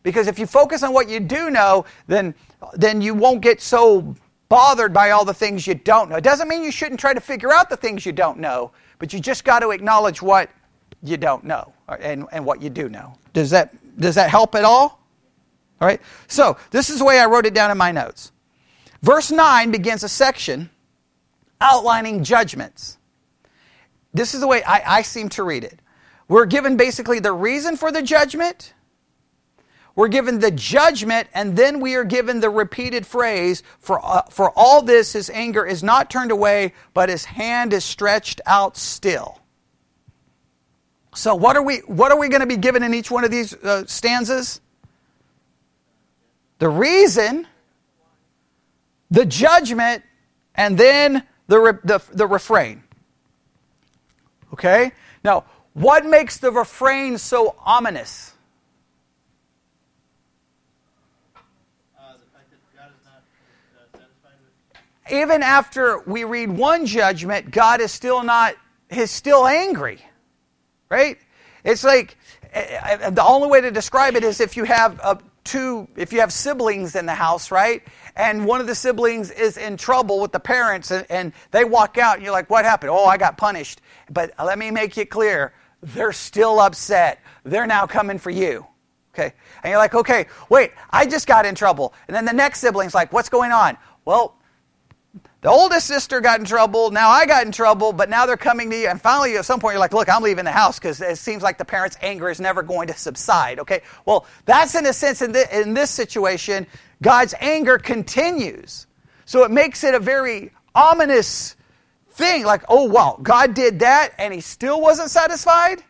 Because 0.03 0.27
if 0.27 0.39
you 0.39 0.47
focus 0.47 0.83
on 0.83 0.95
what 0.95 1.11
you 1.11 1.21
do 1.21 1.51
know, 1.51 1.85
then, 2.07 2.35
then 2.73 3.03
you 3.03 3.13
won't 3.13 3.43
get 3.43 3.61
so 3.61 4.17
bothered 4.51 4.93
by 4.93 5.13
all 5.13 5.25
the 5.25 5.33
things 5.33 5.67
you 5.67 5.75
don't 5.75 6.11
know. 6.11 6.17
It 6.17 6.25
doesn't 6.25 6.49
mean 6.49 6.63
you 6.63 6.73
shouldn't 6.73 7.01
try 7.01 7.15
to 7.15 7.21
figure 7.21 7.53
out 7.53 7.71
the 7.71 7.77
things 7.77 8.05
you 8.05 8.13
don't 8.13 8.39
know, 8.39 8.73
but 8.99 9.15
you 9.15 9.21
just 9.21 9.45
got 9.45 9.61
to 9.61 9.71
acknowledge 9.71 10.21
what 10.21 10.51
you 11.03 11.17
don't 11.17 11.45
know 11.45 11.73
uh, 11.89 11.97
and, 12.01 12.27
and 12.33 12.45
what 12.45 12.61
you 12.61 12.69
do 12.69 12.91
know. 12.91 13.15
Does 13.33 13.49
that, 13.51 13.73
does 13.99 14.17
that 14.17 14.29
help 14.29 14.55
at 14.57 14.65
all? 14.65 15.01
All 15.81 15.89
right. 15.89 16.01
So, 16.27 16.59
this 16.73 16.91
is 16.91 16.99
the 16.99 17.05
way 17.05 17.19
I 17.19 17.27
wrote 17.27 17.47
it 17.47 17.55
down 17.55 17.71
in 17.71 17.79
my 17.79 17.93
notes. 17.93 18.33
Verse 19.01 19.31
9 19.31 19.71
begins 19.71 20.03
a 20.03 20.09
section 20.09 20.69
outlining 21.61 22.25
judgments. 22.25 22.99
This 24.13 24.35
is 24.35 24.41
the 24.41 24.49
way 24.49 24.63
I, 24.65 24.99
I 24.99 25.03
seem 25.03 25.29
to 25.31 25.45
read 25.45 25.63
it. 25.65 25.79
We're 26.29 26.47
given 26.47 26.77
basically 26.77 27.21
the 27.21 27.33
reason 27.33 27.77
for 27.77 27.93
the 27.93 28.03
judgment 28.03 28.75
we're 30.01 30.09
given 30.09 30.39
the 30.39 30.51
judgment, 30.51 31.29
and 31.35 31.55
then 31.55 31.79
we 31.79 31.95
are 31.95 32.05
given 32.05 32.41
the 32.41 32.49
repeated 32.49 33.07
phrase, 33.07 33.63
for, 33.81 34.03
uh, 34.03 34.23
for 34.31 34.51
all 34.57 34.81
this 34.81 35.13
his 35.13 35.29
anger 35.29 35.67
is 35.67 35.83
not 35.83 36.09
turned 36.09 36.31
away, 36.31 36.73
but 36.95 37.11
his 37.11 37.27
hand 37.27 37.75
is 37.75 37.85
stretched 37.85 38.41
out 38.47 38.79
still. 38.79 39.43
So, 41.15 41.35
what 41.35 41.55
are 41.55 41.63
we, 41.63 41.81
what 41.81 42.13
are 42.13 42.19
we 42.19 42.31
going 42.31 42.41
to 42.41 42.47
be 42.47 42.57
given 42.57 42.83
in 42.83 42.95
each 42.95 43.11
one 43.11 43.25
of 43.25 43.31
these 43.31 43.53
uh, 43.53 43.85
stanzas? 43.87 44.63
The 46.61 46.71
reason, 46.71 47.47
the 49.11 49.27
judgment, 49.27 50.03
and 50.55 50.79
then 50.79 51.25
the, 51.47 51.59
re, 51.61 51.73
the, 51.85 52.01
the 52.11 52.27
refrain. 52.27 52.85
Okay? 54.55 54.93
Now, 55.23 55.45
what 55.75 56.07
makes 56.07 56.39
the 56.39 56.51
refrain 56.51 57.19
so 57.19 57.55
ominous? 57.67 58.33
Even 65.11 65.43
after 65.43 66.01
we 66.07 66.25
read 66.25 66.51
one 66.51 66.87
judgment, 66.87 67.51
God 67.51 67.81
is 67.81 67.93
still 67.93 68.23
not, 68.23 68.55
is 68.91 69.11
still 69.11 69.47
angry. 69.47 70.01
Right? 70.89 71.19
It's 71.65 71.85
like, 71.85 72.17
eh, 72.53 72.97
eh, 73.01 73.11
the 73.11 73.25
only 73.25 73.49
way 73.49 73.61
to 73.61 73.71
describe 73.71 74.17
it 74.17 74.25
is 74.25 74.41
if 74.41 74.57
you 74.57 74.65
have 74.65 74.99
a, 75.01 75.19
two, 75.45 75.89
if 75.97 76.13
you 76.13 76.21
have 76.21 76.33
siblings 76.33 76.97
in 76.97 77.07
the 77.07 77.15
house, 77.15 77.51
right? 77.51 77.83
And 78.17 78.47
one 78.47 78.61
of 78.61 78.67
the 78.67 78.75
siblings 78.75 79.31
is 79.31 79.57
in 79.57 79.77
trouble 79.77 80.21
with 80.21 80.33
the 80.33 80.41
parents 80.41 80.91
and, 80.91 81.07
and 81.11 81.33
they 81.51 81.65
walk 81.65 81.99
out 81.99 82.17
and 82.17 82.25
you're 82.25 82.33
like, 82.33 82.51
what 82.51 82.65
happened? 82.65 82.91
Oh, 82.91 83.07
I 83.07 83.17
got 83.17 83.37
punished. 83.37 83.81
But 84.11 84.33
let 84.39 84.59
me 84.59 84.71
make 84.71 84.99
it 84.99 85.11
clear, 85.11 85.53
they're 85.83 86.13
still 86.13 86.61
upset. 86.61 87.21
They're 87.45 87.67
now 87.67 87.87
coming 87.87 88.19
for 88.19 88.31
you. 88.31 88.67
Okay. 89.15 89.33
And 89.63 89.71
you're 89.71 89.79
like, 89.79 89.95
okay, 89.95 90.27
wait, 90.49 90.73
I 90.91 91.07
just 91.07 91.27
got 91.27 91.45
in 91.45 91.55
trouble. 91.55 91.95
And 92.07 92.15
then 92.15 92.25
the 92.25 92.33
next 92.33 92.61
sibling's 92.61 92.95
like, 92.95 93.13
what's 93.13 93.29
going 93.29 93.51
on? 93.51 93.77
Well, 94.05 94.37
the 95.43 95.49
oldest 95.49 95.87
sister 95.87 96.21
got 96.21 96.39
in 96.39 96.45
trouble. 96.45 96.91
Now 96.91 97.09
I 97.09 97.25
got 97.25 97.47
in 97.47 97.53
trouble, 97.53 97.93
but 97.93 98.11
now 98.11 98.27
they're 98.27 98.37
coming 98.37 98.69
to 98.71 98.77
you. 98.77 98.89
And 98.89 99.01
finally, 99.01 99.37
at 99.39 99.45
some 99.47 99.59
point, 99.59 99.73
you're 99.73 99.81
like, 99.81 99.95
look, 99.95 100.09
I'm 100.09 100.23
leaving 100.23 100.45
the 100.45 100.51
house 100.51 100.79
because 100.79 101.01
it 101.01 101.17
seems 101.17 101.43
like 101.43 101.57
the 101.57 101.65
parents' 101.65 101.97
anger 102.03 102.29
is 102.29 102.41
never 102.41 102.63
going 102.63 102.89
to 102.89 102.95
subside. 102.95 103.59
Okay. 103.61 103.81
Well, 104.05 104.27
that's 104.45 104.75
in 104.75 104.85
a 104.85 104.93
sense 104.93 105.23
in, 105.23 105.33
the, 105.33 105.61
in 105.61 105.73
this 105.73 105.91
situation, 105.91 106.67
God's 107.01 107.35
anger 107.41 107.79
continues. 107.79 108.87
So 109.25 109.45
it 109.45 109.51
makes 109.51 109.83
it 109.83 109.95
a 109.95 109.99
very 109.99 110.53
ominous 110.75 111.57
thing. 112.11 112.45
Like, 112.45 112.65
oh, 112.69 112.85
wow, 112.85 113.19
God 113.23 113.55
did 113.55 113.79
that 113.79 114.13
and 114.19 114.35
he 114.35 114.43
still 114.43 114.81
wasn't 114.81 115.11
satisfied? 115.11 115.83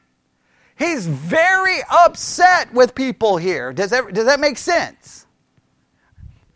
He's 0.78 1.06
very 1.06 1.78
upset 1.90 2.72
with 2.72 2.94
people 2.94 3.36
here. 3.36 3.72
Does 3.72 3.90
that, 3.90 4.14
does 4.14 4.26
that 4.26 4.38
make 4.38 4.58
sense? 4.58 5.19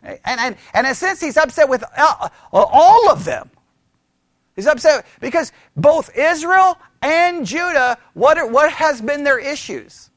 And, 0.05 0.19
and, 0.25 0.55
and 0.73 0.85
in 0.85 0.91
a 0.91 0.95
sense, 0.95 1.19
he's 1.19 1.37
upset 1.37 1.67
with 1.67 1.83
uh, 1.97 2.29
all 2.53 3.09
of 3.09 3.25
them. 3.25 3.49
He's 4.55 4.67
upset 4.67 5.05
because 5.19 5.51
both 5.75 6.15
Israel 6.15 6.77
and 7.01 7.45
Judah, 7.45 7.97
what, 8.13 8.37
are, 8.37 8.47
what 8.47 8.71
has 8.71 9.01
been 9.01 9.23
their 9.23 9.39
issues? 9.39 10.09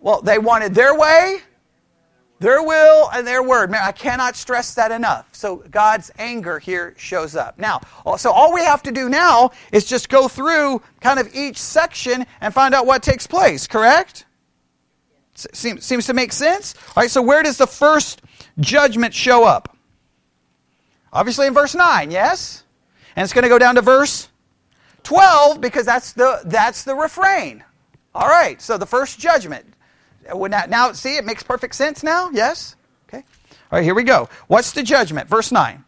Well, 0.00 0.22
they 0.22 0.38
wanted 0.38 0.74
their 0.74 0.98
way, 0.98 1.40
their 2.40 2.62
will, 2.62 3.10
and 3.12 3.26
their 3.26 3.42
word. 3.42 3.70
Man, 3.70 3.82
I 3.84 3.92
cannot 3.92 4.34
stress 4.34 4.74
that 4.74 4.90
enough. 4.90 5.28
So 5.32 5.56
God's 5.70 6.10
anger 6.18 6.58
here 6.58 6.94
shows 6.96 7.36
up. 7.36 7.58
Now, 7.58 7.80
so 8.16 8.32
all 8.32 8.52
we 8.52 8.62
have 8.62 8.82
to 8.84 8.92
do 8.92 9.08
now 9.08 9.50
is 9.72 9.84
just 9.84 10.08
go 10.08 10.26
through 10.26 10.82
kind 11.00 11.20
of 11.20 11.32
each 11.34 11.58
section 11.58 12.26
and 12.40 12.52
find 12.52 12.74
out 12.74 12.86
what 12.86 13.02
takes 13.02 13.26
place, 13.26 13.66
correct? 13.68 14.24
Seems, 15.34 15.84
seems 15.84 16.06
to 16.06 16.14
make 16.14 16.32
sense? 16.32 16.74
All 16.96 17.02
right, 17.02 17.10
so 17.10 17.22
where 17.22 17.42
does 17.42 17.56
the 17.56 17.66
first 17.66 18.22
judgment 18.58 19.14
show 19.14 19.44
up? 19.44 19.76
Obviously 21.12 21.46
in 21.46 21.54
verse 21.54 21.74
9, 21.74 22.10
yes? 22.10 22.64
And 23.16 23.24
it's 23.24 23.32
going 23.32 23.42
to 23.42 23.48
go 23.48 23.58
down 23.58 23.74
to 23.74 23.82
verse 23.82 24.28
12 25.02 25.60
because 25.60 25.86
that's 25.86 26.12
the, 26.12 26.40
that's 26.44 26.84
the 26.84 26.94
refrain. 26.94 27.64
All 28.14 28.28
right, 28.28 28.60
so 28.60 28.78
the 28.78 28.86
first 28.86 29.18
judgment. 29.18 29.66
Now, 30.32 30.92
see, 30.92 31.16
it 31.16 31.24
makes 31.24 31.42
perfect 31.42 31.74
sense 31.74 32.02
now? 32.02 32.30
Yes? 32.30 32.76
Okay. 33.08 33.24
All 33.72 33.78
right, 33.78 33.84
here 33.84 33.94
we 33.94 34.04
go. 34.04 34.28
What's 34.46 34.72
the 34.72 34.82
judgment? 34.82 35.28
Verse 35.28 35.50
9. 35.50 35.84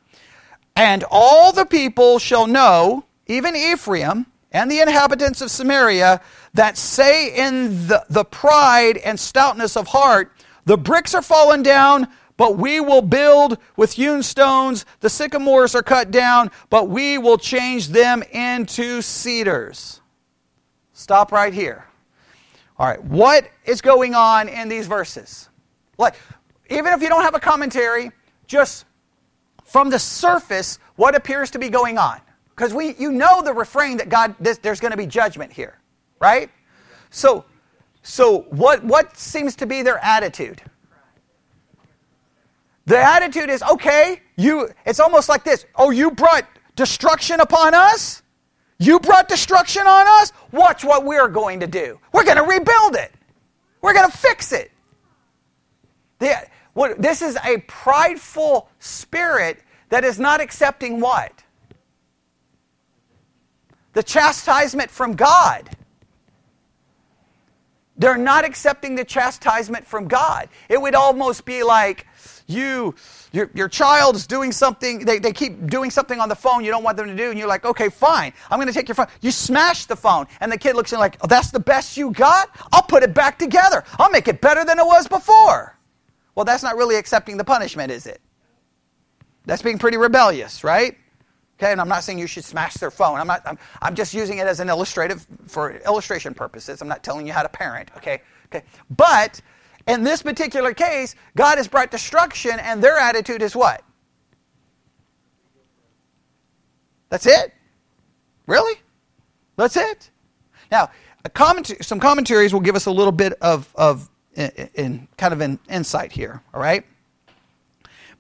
And 0.75 1.05
all 1.11 1.53
the 1.53 1.66
people 1.66 2.18
shall 2.18 2.46
know, 2.46 3.05
even 3.27 3.55
Ephraim 3.55 4.27
and 4.51 4.70
the 4.70 4.81
inhabitants 4.81 5.40
of 5.40 5.51
Samaria, 5.51 6.20
that 6.55 6.77
say 6.77 7.35
in 7.35 7.87
the, 7.88 8.05
the 8.09 8.25
pride 8.25 8.96
and 8.98 9.18
stoutness 9.18 9.77
of 9.77 9.87
heart, 9.88 10.33
the 10.64 10.79
bricks 10.79 11.14
are 11.14 11.22
fallen 11.22 11.62
down, 11.62 12.09
but 12.37 12.57
we 12.57 12.81
will 12.81 13.03
build 13.03 13.59
with 13.77 13.92
hewn 13.92 14.23
stones. 14.23 14.85
The 15.01 15.11
sycamores 15.11 15.75
are 15.75 15.83
cut 15.83 16.11
down, 16.11 16.51
but 16.71 16.88
we 16.88 17.18
will 17.18 17.38
change 17.38 17.88
them 17.88 18.23
into 18.33 19.03
cedars. 19.03 20.01
Stop 20.92 21.33
right 21.33 21.53
here. 21.53 21.87
All 22.79 22.87
right, 22.87 23.03
what 23.05 23.49
is 23.64 23.81
going 23.81 24.14
on 24.14 24.49
in 24.49 24.68
these 24.68 24.87
verses? 24.87 25.49
Like, 25.99 26.14
even 26.71 26.92
if 26.92 27.03
you 27.03 27.09
don't 27.09 27.23
have 27.23 27.35
a 27.35 27.40
commentary, 27.40 28.11
just 28.47 28.87
from 29.64 29.90
the 29.90 29.99
surface, 29.99 30.79
what 30.97 31.14
appears 31.14 31.51
to 31.53 31.59
be 31.59 31.68
going 31.68 31.99
on? 31.99 32.21
Because 32.57 32.75
we, 32.75 32.95
you 32.97 33.12
know, 33.12 33.42
the 33.42 33.53
refrain 33.53 33.97
that 33.99 34.09
God, 34.09 34.35
this, 34.40 34.59
there's 34.59 34.81
going 34.81 34.90
to 34.90 34.97
be 34.97 35.07
judgment 35.07 35.53
here, 35.53 35.79
right? 36.21 36.51
So, 37.11 37.45
so 38.03 38.40
what, 38.51 38.83
what 38.85 39.16
seems 39.16 39.55
to 39.57 39.66
be 39.66 39.83
their 39.83 39.99
attitude? 39.99 40.62
The 42.87 42.99
attitude 42.99 43.49
is, 43.49 43.62
okay, 43.62 44.21
you, 44.37 44.68
it's 44.85 45.01
almost 45.01 45.29
like 45.29 45.45
this. 45.45 45.66
Oh, 45.77 45.90
you 45.90 46.11
brought 46.11 46.47
destruction 46.75 47.40
upon 47.40 47.75
us? 47.75 48.23
You 48.79 48.99
brought 48.99 49.29
destruction 49.29 49.87
on 49.87 50.07
us? 50.09 50.33
Watch 50.51 50.85
what 50.85 51.05
we're 51.05 51.29
going 51.29 51.61
to 51.61 51.66
do. 51.66 52.01
We're 52.12 52.25
going 52.25 52.38
to 52.38 52.42
rebuild 52.42 52.97
it. 52.97 53.12
We're 53.81 53.95
going 53.95 54.11
to 54.11 54.16
fix 54.16 54.53
it. 54.53 54.73
The, 56.18 56.47
what, 56.73 57.01
this 57.01 57.23
is 57.23 57.37
a 57.45 57.59
prideful 57.68 58.68
spirit 58.81 59.61
that 59.90 60.05
is 60.05 60.18
not 60.18 60.40
accepting 60.40 61.01
what? 61.01 61.45
The 63.92 64.03
chastisement 64.03 64.90
from 64.90 65.14
God. 65.14 65.71
They're 68.03 68.19
not 68.19 68.45
accepting 68.45 68.97
the 68.97 69.05
chastisement 69.05 69.87
from 69.87 70.09
God. 70.09 70.49
It 70.69 70.83
would 70.83 70.97
almost 70.97 71.45
be 71.45 71.62
like, 71.62 72.09
you, 72.49 72.97
your, 73.31 73.49
your 73.55 73.69
child's 73.69 74.27
doing 74.27 74.51
something, 74.51 75.05
they, 75.05 75.21
they 75.21 75.33
keep 75.33 75.69
doing 75.69 75.88
something 75.88 76.19
on 76.19 76.29
the 76.29 76.35
phone 76.35 76.65
you 76.65 76.73
don't 76.73 76.83
want 76.83 76.97
them 76.97 77.07
to 77.07 77.15
do, 77.15 77.31
and 77.31 77.38
you're 77.38 77.47
like, 77.47 77.65
okay, 77.65 77.88
fine, 77.88 78.33
I'm 78.51 78.59
going 78.59 78.67
to 78.67 78.75
take 78.75 78.88
your 78.88 78.97
phone. 78.97 79.07
You 79.21 79.31
smash 79.31 79.85
the 79.85 79.95
phone, 79.95 80.27
and 80.41 80.51
the 80.51 80.59
kid 80.59 80.75
looks 80.75 80.93
at 80.93 80.97
you 80.97 80.99
like, 80.99 81.17
oh, 81.21 81.29
that's 81.29 81.53
the 81.53 81.61
best 81.61 81.97
you 81.97 82.11
got? 82.11 82.51
I'll 82.73 82.83
put 82.83 83.05
it 83.05 83.15
back 83.15 83.38
together. 83.38 83.85
I'll 84.01 84.11
make 84.11 84.27
it 84.27 84.41
better 84.41 84.65
than 84.65 84.81
it 84.81 84.85
was 84.85 85.07
before. 85.07 85.79
Well, 86.35 86.45
that's 86.45 86.65
not 86.65 86.77
really 86.77 86.97
accepting 86.97 87.37
the 87.37 87.45
punishment, 87.45 87.93
is 87.93 88.09
it? 88.09 88.21
That's 89.47 89.62
being 89.62 89.79
pretty 89.79 89.97
rebellious, 89.97 90.65
right? 90.65 90.97
Okay, 91.62 91.70
and 91.70 91.81
I'm 91.81 91.88
not 91.88 92.03
saying 92.03 92.18
you 92.18 92.27
should 92.27 92.44
smash 92.44 92.75
their 92.75 92.90
phone. 92.90 93.20
I'm 93.20 93.29
not. 93.29 93.42
I'm, 93.46 93.57
I'm 93.81 93.94
just 93.94 94.12
using 94.12 94.38
it 94.38 94.48
as 94.48 94.59
an 94.59 94.68
illustrative 94.68 95.25
for 95.46 95.70
illustration 95.87 96.35
purposes. 96.35 96.83
I'm 96.83 96.88
not 96.88 97.05
telling 97.05 97.25
you 97.25 97.33
how 97.33 97.44
to 97.44 97.48
parent. 97.48 97.88
Okay, 97.96 98.20
okay. 98.46 98.64
But 98.96 99.40
in 99.87 100.03
this 100.03 100.22
particular 100.22 100.75
case, 100.75 101.14
God 101.37 101.59
has 101.59 101.68
brought 101.68 101.92
destruction, 101.92 102.59
and 102.59 102.83
their 102.83 102.98
attitude 102.98 103.42
is 103.42 103.55
what? 103.55 103.85
That's 107.11 107.27
it? 107.27 107.55
Really? 108.48 108.81
That's 109.57 109.77
it? 109.77 110.11
Now, 110.72 110.90
comment- 111.33 111.77
some 111.81 112.01
commentaries 112.01 112.53
will 112.53 112.61
give 112.61 112.75
us 112.75 112.87
a 112.87 112.90
little 112.90 113.12
bit 113.12 113.35
of, 113.40 113.70
of 113.77 114.11
in, 114.35 114.51
in 114.75 115.09
kind 115.16 115.33
of 115.33 115.40
an 115.40 115.61
insight 115.68 116.11
here, 116.11 116.42
all 116.53 116.61
right? 116.61 116.85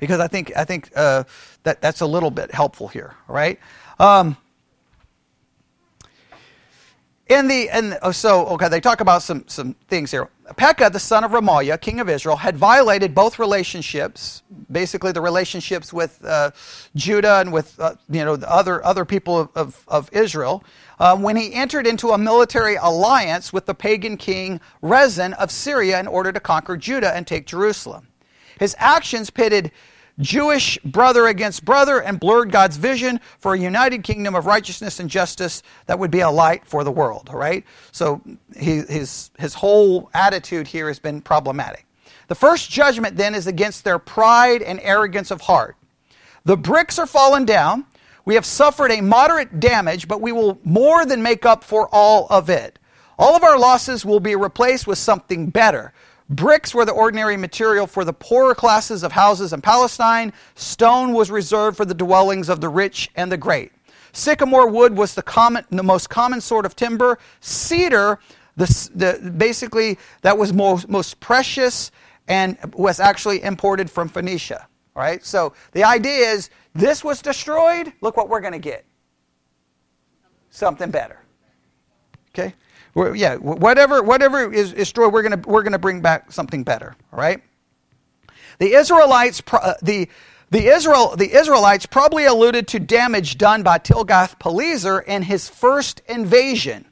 Because 0.02 0.18
I 0.18 0.26
think, 0.26 0.50
I 0.56 0.64
think 0.64 0.90
uh, 0.96 1.22
that, 1.62 1.80
that's 1.80 2.00
a 2.00 2.06
little 2.06 2.32
bit 2.32 2.52
helpful 2.52 2.88
here, 2.88 3.14
all 3.28 3.36
right? 3.36 3.60
Um, 4.00 4.36
in 7.28 7.46
the 7.46 7.70
and 7.70 7.96
oh, 8.02 8.10
so 8.10 8.46
okay, 8.48 8.68
they 8.68 8.80
talk 8.80 9.00
about 9.00 9.22
some 9.22 9.44
some 9.46 9.74
things 9.86 10.10
here. 10.10 10.28
Pekah, 10.56 10.90
the 10.90 10.98
son 10.98 11.22
of 11.22 11.30
Remaliah, 11.30 11.80
king 11.80 12.00
of 12.00 12.08
Israel, 12.08 12.34
had 12.34 12.56
violated 12.56 13.14
both 13.14 13.38
relationships, 13.38 14.42
basically 14.72 15.12
the 15.12 15.20
relationships 15.20 15.92
with 15.92 16.22
uh, 16.24 16.50
Judah 16.96 17.38
and 17.38 17.52
with 17.52 17.78
uh, 17.78 17.94
you 18.10 18.24
know 18.24 18.34
the 18.34 18.52
other 18.52 18.84
other 18.84 19.04
people 19.04 19.38
of, 19.38 19.50
of, 19.54 19.84
of 19.86 20.10
Israel, 20.12 20.64
uh, 20.98 21.16
when 21.16 21.36
he 21.36 21.54
entered 21.54 21.86
into 21.86 22.10
a 22.10 22.18
military 22.18 22.74
alliance 22.74 23.52
with 23.52 23.66
the 23.66 23.74
pagan 23.74 24.16
king 24.16 24.60
Rezin 24.82 25.32
of 25.34 25.52
Syria 25.52 26.00
in 26.00 26.08
order 26.08 26.32
to 26.32 26.40
conquer 26.40 26.76
Judah 26.76 27.14
and 27.14 27.24
take 27.24 27.46
Jerusalem. 27.46 28.08
His 28.58 28.74
actions 28.78 29.30
pitted 29.30 29.70
Jewish 30.18 30.78
brother 30.84 31.26
against 31.26 31.64
brother 31.64 32.02
and 32.02 32.20
blurred 32.20 32.50
God's 32.50 32.76
vision 32.76 33.20
for 33.38 33.54
a 33.54 33.58
united 33.58 34.02
kingdom 34.02 34.34
of 34.34 34.46
righteousness 34.46 35.00
and 35.00 35.08
justice 35.08 35.62
that 35.86 35.98
would 35.98 36.10
be 36.10 36.20
a 36.20 36.30
light 36.30 36.66
for 36.66 36.84
the 36.84 36.90
world, 36.90 37.28
all 37.30 37.38
right? 37.38 37.64
So 37.92 38.20
he, 38.56 38.82
his, 38.82 39.30
his 39.38 39.54
whole 39.54 40.10
attitude 40.14 40.66
here 40.66 40.88
has 40.88 40.98
been 40.98 41.20
problematic. 41.20 41.86
The 42.28 42.34
first 42.34 42.70
judgment 42.70 43.16
then 43.16 43.34
is 43.34 43.46
against 43.46 43.84
their 43.84 43.98
pride 43.98 44.62
and 44.62 44.80
arrogance 44.82 45.30
of 45.30 45.40
heart. 45.40 45.76
The 46.44 46.56
bricks 46.56 46.98
are 46.98 47.06
fallen 47.06 47.44
down. 47.44 47.86
We 48.24 48.34
have 48.34 48.46
suffered 48.46 48.90
a 48.90 49.00
moderate 49.00 49.60
damage, 49.60 50.08
but 50.08 50.20
we 50.20 50.32
will 50.32 50.58
more 50.64 51.04
than 51.04 51.22
make 51.22 51.44
up 51.44 51.64
for 51.64 51.88
all 51.92 52.26
of 52.30 52.48
it. 52.50 52.78
All 53.18 53.36
of 53.36 53.44
our 53.44 53.58
losses 53.58 54.04
will 54.04 54.20
be 54.20 54.36
replaced 54.36 54.86
with 54.86 54.98
something 54.98 55.50
better. 55.50 55.92
Bricks 56.28 56.74
were 56.74 56.84
the 56.84 56.92
ordinary 56.92 57.36
material 57.36 57.86
for 57.86 58.04
the 58.04 58.12
poorer 58.12 58.54
classes 58.54 59.02
of 59.02 59.12
houses 59.12 59.52
in 59.52 59.60
Palestine. 59.60 60.32
Stone 60.54 61.12
was 61.12 61.30
reserved 61.30 61.76
for 61.76 61.84
the 61.84 61.94
dwellings 61.94 62.48
of 62.48 62.60
the 62.60 62.68
rich 62.68 63.10
and 63.16 63.30
the 63.30 63.36
great. 63.36 63.72
Sycamore 64.12 64.68
wood 64.68 64.96
was 64.96 65.14
the, 65.14 65.22
common, 65.22 65.64
the 65.70 65.82
most 65.82 66.10
common 66.10 66.40
sort 66.40 66.66
of 66.66 66.76
timber. 66.76 67.18
Cedar, 67.40 68.18
the, 68.56 68.90
the, 68.94 69.30
basically, 69.30 69.98
that 70.20 70.36
was 70.36 70.52
most, 70.52 70.88
most 70.88 71.18
precious 71.20 71.90
and 72.28 72.56
was 72.74 73.00
actually 73.00 73.42
imported 73.42 73.90
from 73.90 74.08
Phoenicia. 74.08 74.66
All 74.94 75.02
right? 75.02 75.24
So 75.24 75.54
the 75.72 75.84
idea 75.84 76.30
is 76.30 76.50
this 76.74 77.02
was 77.02 77.22
destroyed. 77.22 77.92
Look 78.00 78.16
what 78.16 78.28
we're 78.28 78.40
going 78.40 78.52
to 78.52 78.58
get 78.58 78.84
something 80.50 80.90
better. 80.90 81.18
Okay? 82.30 82.54
We're, 82.94 83.14
yeah, 83.14 83.36
whatever 83.36 84.02
whatever 84.02 84.52
is, 84.52 84.72
destroyed, 84.72 85.12
we're 85.12 85.22
gonna 85.22 85.42
we're 85.46 85.62
gonna 85.62 85.78
bring 85.78 86.02
back 86.02 86.30
something 86.30 86.62
better. 86.62 86.94
Right. 87.10 87.42
The 88.58 88.74
Israelites, 88.74 89.42
uh, 89.50 89.74
the 89.82 90.08
the 90.50 90.66
Israel 90.66 91.16
the 91.16 91.32
Israelites 91.32 91.86
probably 91.86 92.26
alluded 92.26 92.68
to 92.68 92.78
damage 92.78 93.38
done 93.38 93.62
by 93.62 93.78
Tiglath-Pileser 93.78 95.00
in 95.00 95.22
his 95.22 95.48
first 95.48 96.02
invasion. 96.06 96.84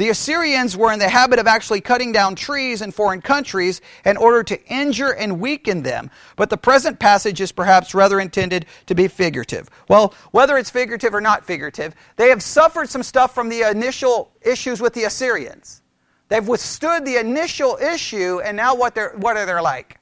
The 0.00 0.08
Assyrians 0.08 0.78
were 0.78 0.92
in 0.92 0.98
the 0.98 1.10
habit 1.10 1.38
of 1.38 1.46
actually 1.46 1.82
cutting 1.82 2.10
down 2.10 2.34
trees 2.34 2.80
in 2.80 2.90
foreign 2.90 3.20
countries 3.20 3.82
in 4.06 4.16
order 4.16 4.42
to 4.44 4.64
injure 4.64 5.12
and 5.12 5.38
weaken 5.38 5.82
them. 5.82 6.10
But 6.36 6.48
the 6.48 6.56
present 6.56 6.98
passage 6.98 7.38
is 7.42 7.52
perhaps 7.52 7.94
rather 7.94 8.18
intended 8.18 8.64
to 8.86 8.94
be 8.94 9.08
figurative. 9.08 9.68
Well, 9.90 10.14
whether 10.30 10.56
it's 10.56 10.70
figurative 10.70 11.14
or 11.14 11.20
not 11.20 11.44
figurative, 11.44 11.94
they 12.16 12.30
have 12.30 12.42
suffered 12.42 12.88
some 12.88 13.02
stuff 13.02 13.34
from 13.34 13.50
the 13.50 13.70
initial 13.70 14.32
issues 14.40 14.80
with 14.80 14.94
the 14.94 15.04
Assyrians. 15.04 15.82
They've 16.28 16.48
withstood 16.48 17.04
the 17.04 17.18
initial 17.18 17.76
issue, 17.76 18.40
and 18.40 18.56
now 18.56 18.74
what, 18.74 18.94
they're, 18.94 19.12
what 19.18 19.36
are 19.36 19.44
they 19.44 19.60
like? 19.60 19.98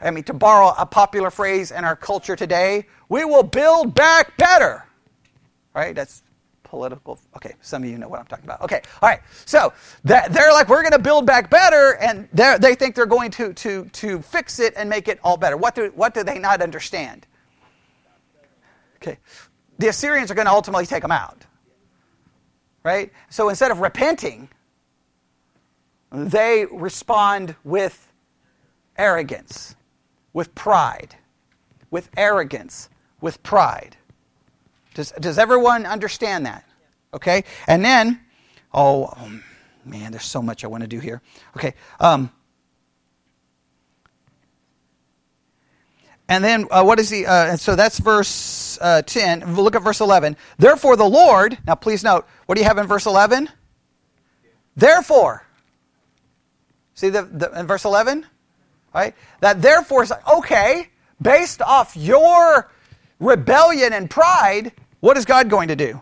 I 0.00 0.12
mean, 0.12 0.24
to 0.24 0.32
borrow 0.32 0.72
a 0.78 0.86
popular 0.86 1.30
phrase 1.30 1.72
in 1.72 1.84
our 1.84 1.94
culture 1.94 2.36
today, 2.36 2.86
we 3.10 3.26
will 3.26 3.42
build 3.42 3.94
back 3.94 4.38
better. 4.38 4.82
Right? 5.74 5.94
That's 5.94 6.22
political. 6.74 7.20
Okay, 7.36 7.54
some 7.60 7.84
of 7.84 7.88
you 7.88 7.98
know 7.98 8.08
what 8.08 8.18
I'm 8.18 8.26
talking 8.26 8.44
about. 8.44 8.60
Okay, 8.62 8.82
all 9.00 9.08
right. 9.08 9.20
So 9.46 9.72
they're 10.02 10.52
like, 10.52 10.68
we're 10.68 10.82
going 10.82 10.92
to 10.92 10.98
build 10.98 11.24
back 11.24 11.48
better, 11.48 11.96
and 12.00 12.28
they 12.32 12.74
think 12.74 12.96
they're 12.96 13.06
going 13.06 13.30
to, 13.32 13.52
to, 13.52 13.84
to 13.84 14.20
fix 14.22 14.58
it 14.58 14.74
and 14.76 14.90
make 14.90 15.06
it 15.06 15.20
all 15.22 15.36
better. 15.36 15.56
What 15.56 15.76
do, 15.76 15.92
what 15.94 16.14
do 16.14 16.24
they 16.24 16.40
not 16.40 16.60
understand? 16.60 17.28
Okay, 18.96 19.18
the 19.78 19.88
Assyrians 19.88 20.32
are 20.32 20.34
going 20.34 20.46
to 20.46 20.52
ultimately 20.52 20.86
take 20.86 21.02
them 21.02 21.12
out. 21.12 21.44
Right? 22.82 23.12
So 23.30 23.48
instead 23.48 23.70
of 23.70 23.78
repenting, 23.78 24.48
they 26.10 26.66
respond 26.72 27.54
with 27.62 28.12
arrogance, 28.98 29.76
with 30.32 30.54
pride, 30.56 31.14
with 31.90 32.10
arrogance, 32.16 32.90
with 33.20 33.42
pride. 33.44 33.96
Does, 34.94 35.12
does 35.12 35.38
everyone 35.38 35.86
understand 35.86 36.46
that? 36.46 36.64
Okay? 37.12 37.44
And 37.66 37.84
then, 37.84 38.20
oh, 38.72 39.12
oh 39.16 39.40
man, 39.84 40.12
there's 40.12 40.24
so 40.24 40.40
much 40.40 40.64
I 40.64 40.68
want 40.68 40.82
to 40.82 40.88
do 40.88 41.00
here. 41.00 41.20
Okay. 41.56 41.74
Um, 42.00 42.30
and 46.28 46.42
then 46.42 46.66
uh, 46.70 46.82
what 46.84 46.98
is 46.98 47.10
the, 47.10 47.26
uh, 47.26 47.56
so 47.56 47.76
that's 47.76 47.98
verse 47.98 48.78
uh, 48.80 49.02
10. 49.02 49.56
Look 49.56 49.76
at 49.76 49.82
verse 49.82 50.00
11. 50.00 50.36
Therefore, 50.58 50.96
the 50.96 51.04
Lord, 51.04 51.58
now 51.66 51.74
please 51.74 52.02
note, 52.02 52.26
what 52.46 52.54
do 52.54 52.62
you 52.62 52.66
have 52.66 52.78
in 52.78 52.86
verse 52.86 53.06
11? 53.06 53.48
Therefore. 54.76 55.44
See 56.94 57.10
the, 57.10 57.22
the 57.22 57.58
in 57.58 57.66
verse 57.66 57.84
11? 57.84 58.26
Right? 58.94 59.14
That 59.40 59.60
therefore 59.60 60.04
is 60.04 60.12
okay, 60.32 60.88
based 61.20 61.60
off 61.60 61.96
your 61.96 62.70
rebellion 63.18 63.92
and 63.92 64.08
pride, 64.08 64.72
what 65.04 65.18
is 65.18 65.26
God 65.26 65.50
going 65.50 65.68
to 65.68 65.76
do? 65.76 66.00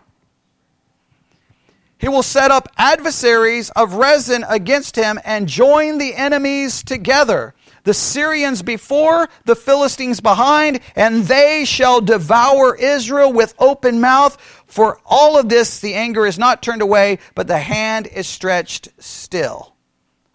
He 1.99 2.09
will 2.09 2.23
set 2.23 2.53
up 2.53 2.69
adversaries 2.79 3.69
of 3.71 3.95
Rezin 3.95 4.45
against 4.49 4.95
him 4.95 5.19
and 5.25 5.49
join 5.49 5.99
the 5.99 6.15
enemies 6.15 6.85
together. 6.85 7.53
The 7.83 7.95
Syrians 7.95 8.63
before, 8.63 9.29
the 9.45 9.57
Philistines 9.57 10.21
behind, 10.21 10.79
and 10.95 11.25
they 11.25 11.65
shall 11.65 12.01
devour 12.01 12.77
Israel 12.77 13.33
with 13.33 13.57
open 13.59 14.01
mouth. 14.01 14.41
For 14.67 15.01
all 15.05 15.37
of 15.37 15.49
this, 15.49 15.81
the 15.81 15.95
anger 15.95 16.25
is 16.25 16.39
not 16.39 16.63
turned 16.63 16.81
away, 16.81 17.19
but 17.35 17.49
the 17.49 17.59
hand 17.59 18.07
is 18.07 18.29
stretched 18.29 18.89
still. 18.99 19.75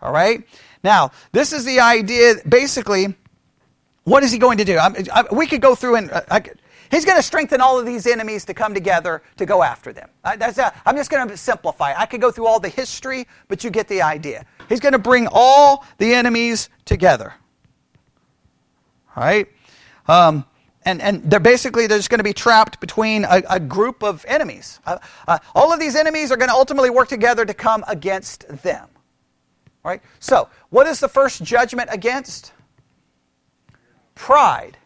All 0.02 0.12
right? 0.12 0.46
Now, 0.84 1.12
this 1.32 1.54
is 1.54 1.64
the 1.64 1.80
idea, 1.80 2.36
basically, 2.46 3.16
what 4.04 4.24
is 4.24 4.32
he 4.34 4.38
going 4.38 4.58
to 4.58 4.66
do? 4.66 4.78
I, 4.78 5.06
I, 5.14 5.24
we 5.32 5.48
could 5.48 5.62
go 5.62 5.74
through 5.74 5.96
and 5.96 6.12
uh, 6.12 6.22
I, 6.30 6.44
He's 6.90 7.06
going 7.06 7.18
to 7.18 7.24
strengthen 7.24 7.62
all 7.62 7.80
of 7.80 7.86
these 7.86 8.08
enemies 8.08 8.46
to 8.46 8.54
come 8.54 8.74
together 8.74 9.22
to 9.38 9.46
go 9.46 9.64
after 9.64 9.94
them. 9.94 10.10
I'm 10.24 10.96
just 10.96 11.10
going 11.10 11.28
to 11.28 11.38
simplify. 11.38 11.94
I 11.96 12.06
could 12.06 12.22
go 12.22 12.32
through 12.32 12.48
all 12.48 12.60
the 12.60 12.70
history, 12.70 13.28
but 13.48 13.64
you 13.64 13.70
get 13.70 13.88
the 13.88 14.02
idea. 14.02 14.46
He's 14.70 14.80
going 14.80 14.94
to 14.94 15.00
bring 15.00 15.28
all 15.32 15.86
the 15.98 16.14
enemies 16.14 16.70
together. 16.86 17.34
All 19.16 19.24
right? 19.24 19.48
Um, 20.08 20.46
and, 20.86 21.02
and 21.02 21.30
they're 21.30 21.42
basically 21.42 21.88
they're 21.88 21.98
just 21.98 22.10
going 22.10 22.20
to 22.20 22.24
be 22.24 22.34
trapped 22.34 22.80
between 22.80 23.26
a, 23.26 23.44
a 23.50 23.60
group 23.60 24.04
of 24.04 24.24
enemies. 24.28 24.80
Uh, 24.86 24.98
uh, 25.28 25.38
all 25.54 25.74
of 25.74 25.80
these 25.80 25.96
enemies 25.96 26.32
are 26.32 26.38
going 26.38 26.50
to 26.50 26.56
ultimately 26.56 26.90
work 26.90 27.10
together 27.10 27.44
to 27.44 27.54
come 27.54 27.84
against 27.88 28.48
them. 28.64 28.88
All 29.84 29.92
right? 29.92 30.02
So, 30.20 30.48
what 30.70 30.88
is 30.88 31.00
the 31.02 31.10
first 31.10 31.44
judgment 31.44 31.90
against? 31.92 32.54
Pride. 34.16 34.78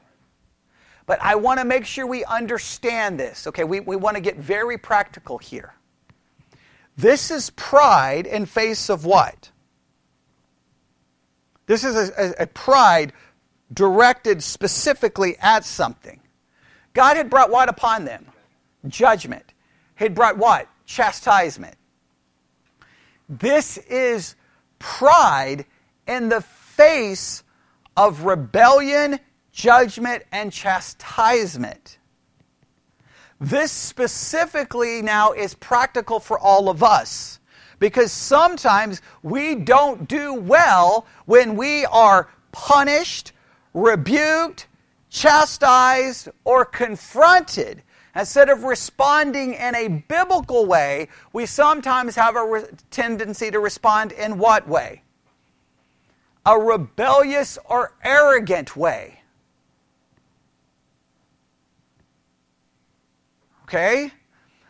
But 1.12 1.22
I 1.22 1.36
want 1.36 1.60
to 1.60 1.66
make 1.66 1.86
sure 1.86 2.08
we 2.08 2.24
understand 2.24 3.20
this. 3.20 3.46
Okay, 3.46 3.66
we, 3.66 3.82
we 3.82 3.98
want 3.98 4.16
to 4.16 4.22
get 4.22 4.38
very 4.38 4.78
practical 4.78 5.38
here. 5.38 5.74
This 6.96 7.32
is 7.32 7.50
pride 7.50 8.26
in 8.26 8.46
face 8.46 8.90
of 8.90 9.04
what? 9.04 9.52
This 11.66 11.84
is 11.84 11.98
a, 11.98 12.14
a, 12.18 12.44
a 12.44 12.48
pride 12.48 13.12
directed 13.74 14.42
specifically 14.42 15.36
at 15.42 15.66
something. 15.66 16.22
God 16.94 17.18
had 17.18 17.30
brought 17.30 17.52
what 17.52 17.68
upon 17.68 18.06
them? 18.06 18.26
Judgment. 18.88 19.52
He 19.98 20.06
had 20.06 20.16
brought 20.16 20.38
what? 20.38 20.70
Chastisement. 20.86 21.76
This 23.28 23.78
is 23.78 24.38
pride 24.80 25.66
in 26.08 26.30
the 26.30 26.40
face 26.40 27.44
of 27.98 28.24
rebellion 28.24 29.20
judgment, 29.52 30.24
and 30.32 30.52
chastisement. 30.52 31.98
This 33.40 33.72
specifically 33.72 35.02
now 35.02 35.32
is 35.32 35.56
practical 35.56 36.20
for 36.20 36.38
all 36.40 36.70
of 36.70 36.84
us 36.84 37.40
because 37.80 38.12
sometimes 38.12 39.02
we 39.24 39.56
don't 39.56 40.08
do 40.08 40.36
well 40.36 41.08
when 41.26 41.56
we 41.56 41.86
are 41.88 42.30
punished, 42.52 43.32
rebuked, 43.74 44.68
chastised, 45.10 46.30
or 46.44 46.64
confronted. 46.64 47.82
Instead 48.16 48.50
of 48.50 48.64
responding 48.64 49.56
in 49.56 49.74
a 49.74 49.88
biblical 49.88 50.68
way, 50.68 51.08
we 51.34 51.46
sometimes 51.48 52.16
have 52.16 52.36
a 52.36 52.46
re- 52.46 52.66
tendency 52.92 53.50
to 53.50 53.60
respond 53.60 54.12
in 54.12 54.38
what 54.38 54.68
way? 54.68 55.02
A 56.46 56.60
rebellious 56.60 57.58
or 57.66 57.94
arrogant 58.04 58.76
way. 58.76 59.21
Okay? 63.72 64.12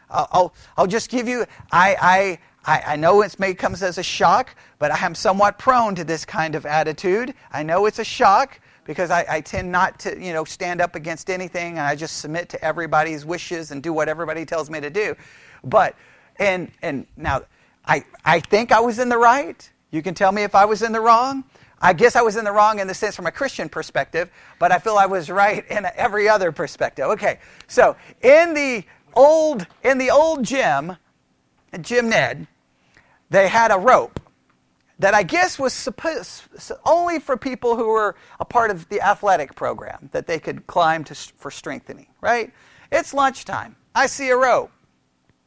I'll, 0.10 0.54
I'll 0.78 0.88
just 0.88 1.10
give 1.10 1.28
you, 1.28 1.46
I, 1.72 2.38
I, 2.66 2.82
I 2.94 2.96
know 2.96 3.22
it 3.22 3.40
may 3.40 3.54
come 3.54 3.74
as 3.74 3.98
a 3.98 4.04
shock, 4.04 4.56
but 4.78 4.92
I 4.92 5.06
am 5.06 5.16
somewhat 5.16 5.58
prone 5.58 5.96
to 5.96 6.04
this 6.04 6.26
kind 6.26 6.54
of 6.54 6.66
attitude. 6.66 7.34
I 7.52 7.64
know 7.64 7.86
it's 7.86 7.98
a 7.98 8.04
shock 8.04 8.60
because 8.84 9.10
I, 9.10 9.26
I 9.28 9.42
tend 9.42 9.72
not 9.72 10.00
to, 10.02 10.22
you 10.22 10.34
know, 10.34 10.44
stand 10.44 10.82
up 10.82 10.96
against 10.96 11.30
anything 11.30 11.78
and 11.78 11.82
I 11.88 11.96
just 11.96 12.18
submit 12.18 12.50
to 12.50 12.64
everybody's 12.64 13.26
wishes 13.26 13.72
and 13.72 13.82
do 13.82 13.94
what 13.94 14.10
everybody 14.10 14.46
tells 14.46 14.70
me 14.70 14.80
to 14.82 14.90
do. 14.90 15.16
But, 15.64 15.96
and, 16.38 16.72
and 16.82 17.08
now, 17.16 17.44
I, 17.86 18.04
I 18.24 18.42
think 18.42 18.72
I 18.72 18.82
was 18.82 19.00
in 19.00 19.10
the 19.10 19.18
right. 19.18 19.68
You 19.90 20.04
can 20.04 20.14
tell 20.14 20.32
me 20.32 20.44
if 20.44 20.54
I 20.54 20.66
was 20.66 20.84
in 20.84 20.92
the 20.92 21.02
wrong. 21.02 21.44
I 21.82 21.94
guess 21.94 22.16
I 22.16 22.22
was 22.22 22.38
in 22.38 22.46
the 22.46 22.52
wrong 22.52 22.80
in 22.80 22.88
the 22.88 22.94
sense 22.94 23.16
from 23.16 23.26
a 23.26 23.32
Christian 23.32 23.68
perspective, 23.68 24.30
but 24.60 24.72
I 24.72 24.78
feel 24.78 24.98
I 24.98 25.08
was 25.08 25.30
right 25.30 25.68
in 25.70 25.88
every 25.96 26.30
other 26.30 26.52
perspective. 26.52 27.06
Okay, 27.06 27.40
so 27.68 27.96
in 28.22 28.54
the 28.54 28.84
old 29.16 29.66
in 29.84 29.98
the 29.98 30.12
old 30.12 30.44
gym, 30.44 30.96
Gym 31.82 32.10
Ned, 32.10 32.48
they 33.30 33.48
had 33.48 33.72
a 33.72 33.78
rope 33.78 34.20
that 35.00 35.16
I 35.16 35.24
guess 35.24 35.58
was 35.58 35.74
supposed 35.74 36.44
only 36.86 37.20
for 37.20 37.36
people 37.36 37.76
who 37.76 37.88
were 37.88 38.16
a 38.40 38.46
part 38.46 38.70
of 38.70 38.88
the 38.90 39.02
athletic 39.02 39.56
program 39.56 40.10
that 40.12 40.28
they 40.28 40.38
could 40.38 40.68
climb 40.68 41.04
to, 41.06 41.16
for 41.16 41.50
strengthening. 41.50 42.08
Right? 42.22 42.54
It's 42.92 43.14
lunchtime. 43.14 43.76
I 43.96 44.06
see 44.06 44.30
a 44.30 44.38
rope. 44.38 44.72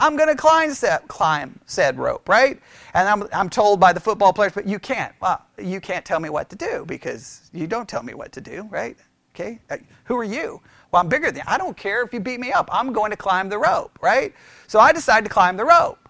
I'm 0.04 0.18
going 0.18 0.28
to 0.28 0.34
climb 0.34 0.74
said, 0.74 1.08
climb 1.08 1.58
said 1.64 1.96
rope, 1.96 2.28
right? 2.28 2.60
And 2.92 3.08
I'm, 3.08 3.26
I'm 3.32 3.48
told 3.48 3.80
by 3.80 3.94
the 3.94 4.00
football 4.00 4.34
players, 4.34 4.52
but 4.52 4.66
you 4.66 4.78
can't. 4.78 5.14
Well, 5.18 5.40
you 5.56 5.80
can't 5.80 6.04
tell 6.04 6.20
me 6.20 6.28
what 6.28 6.50
to 6.50 6.56
do 6.56 6.84
because 6.86 7.48
you 7.54 7.66
don't 7.66 7.88
tell 7.88 8.02
me 8.02 8.12
what 8.12 8.30
to 8.32 8.42
do, 8.42 8.68
right? 8.70 8.98
Okay? 9.34 9.60
Who 10.04 10.18
are 10.18 10.24
you? 10.24 10.60
Well, 10.92 11.00
I'm 11.00 11.08
bigger 11.08 11.28
than 11.28 11.36
you. 11.36 11.42
I 11.46 11.56
don't 11.56 11.74
care 11.74 12.02
if 12.02 12.12
you 12.12 12.20
beat 12.20 12.38
me 12.38 12.52
up. 12.52 12.68
I'm 12.70 12.92
going 12.92 13.12
to 13.12 13.16
climb 13.16 13.48
the 13.48 13.56
rope, 13.56 13.98
right? 14.02 14.34
So 14.66 14.78
I 14.78 14.92
decide 14.92 15.24
to 15.24 15.30
climb 15.30 15.56
the 15.56 15.64
rope. 15.64 16.06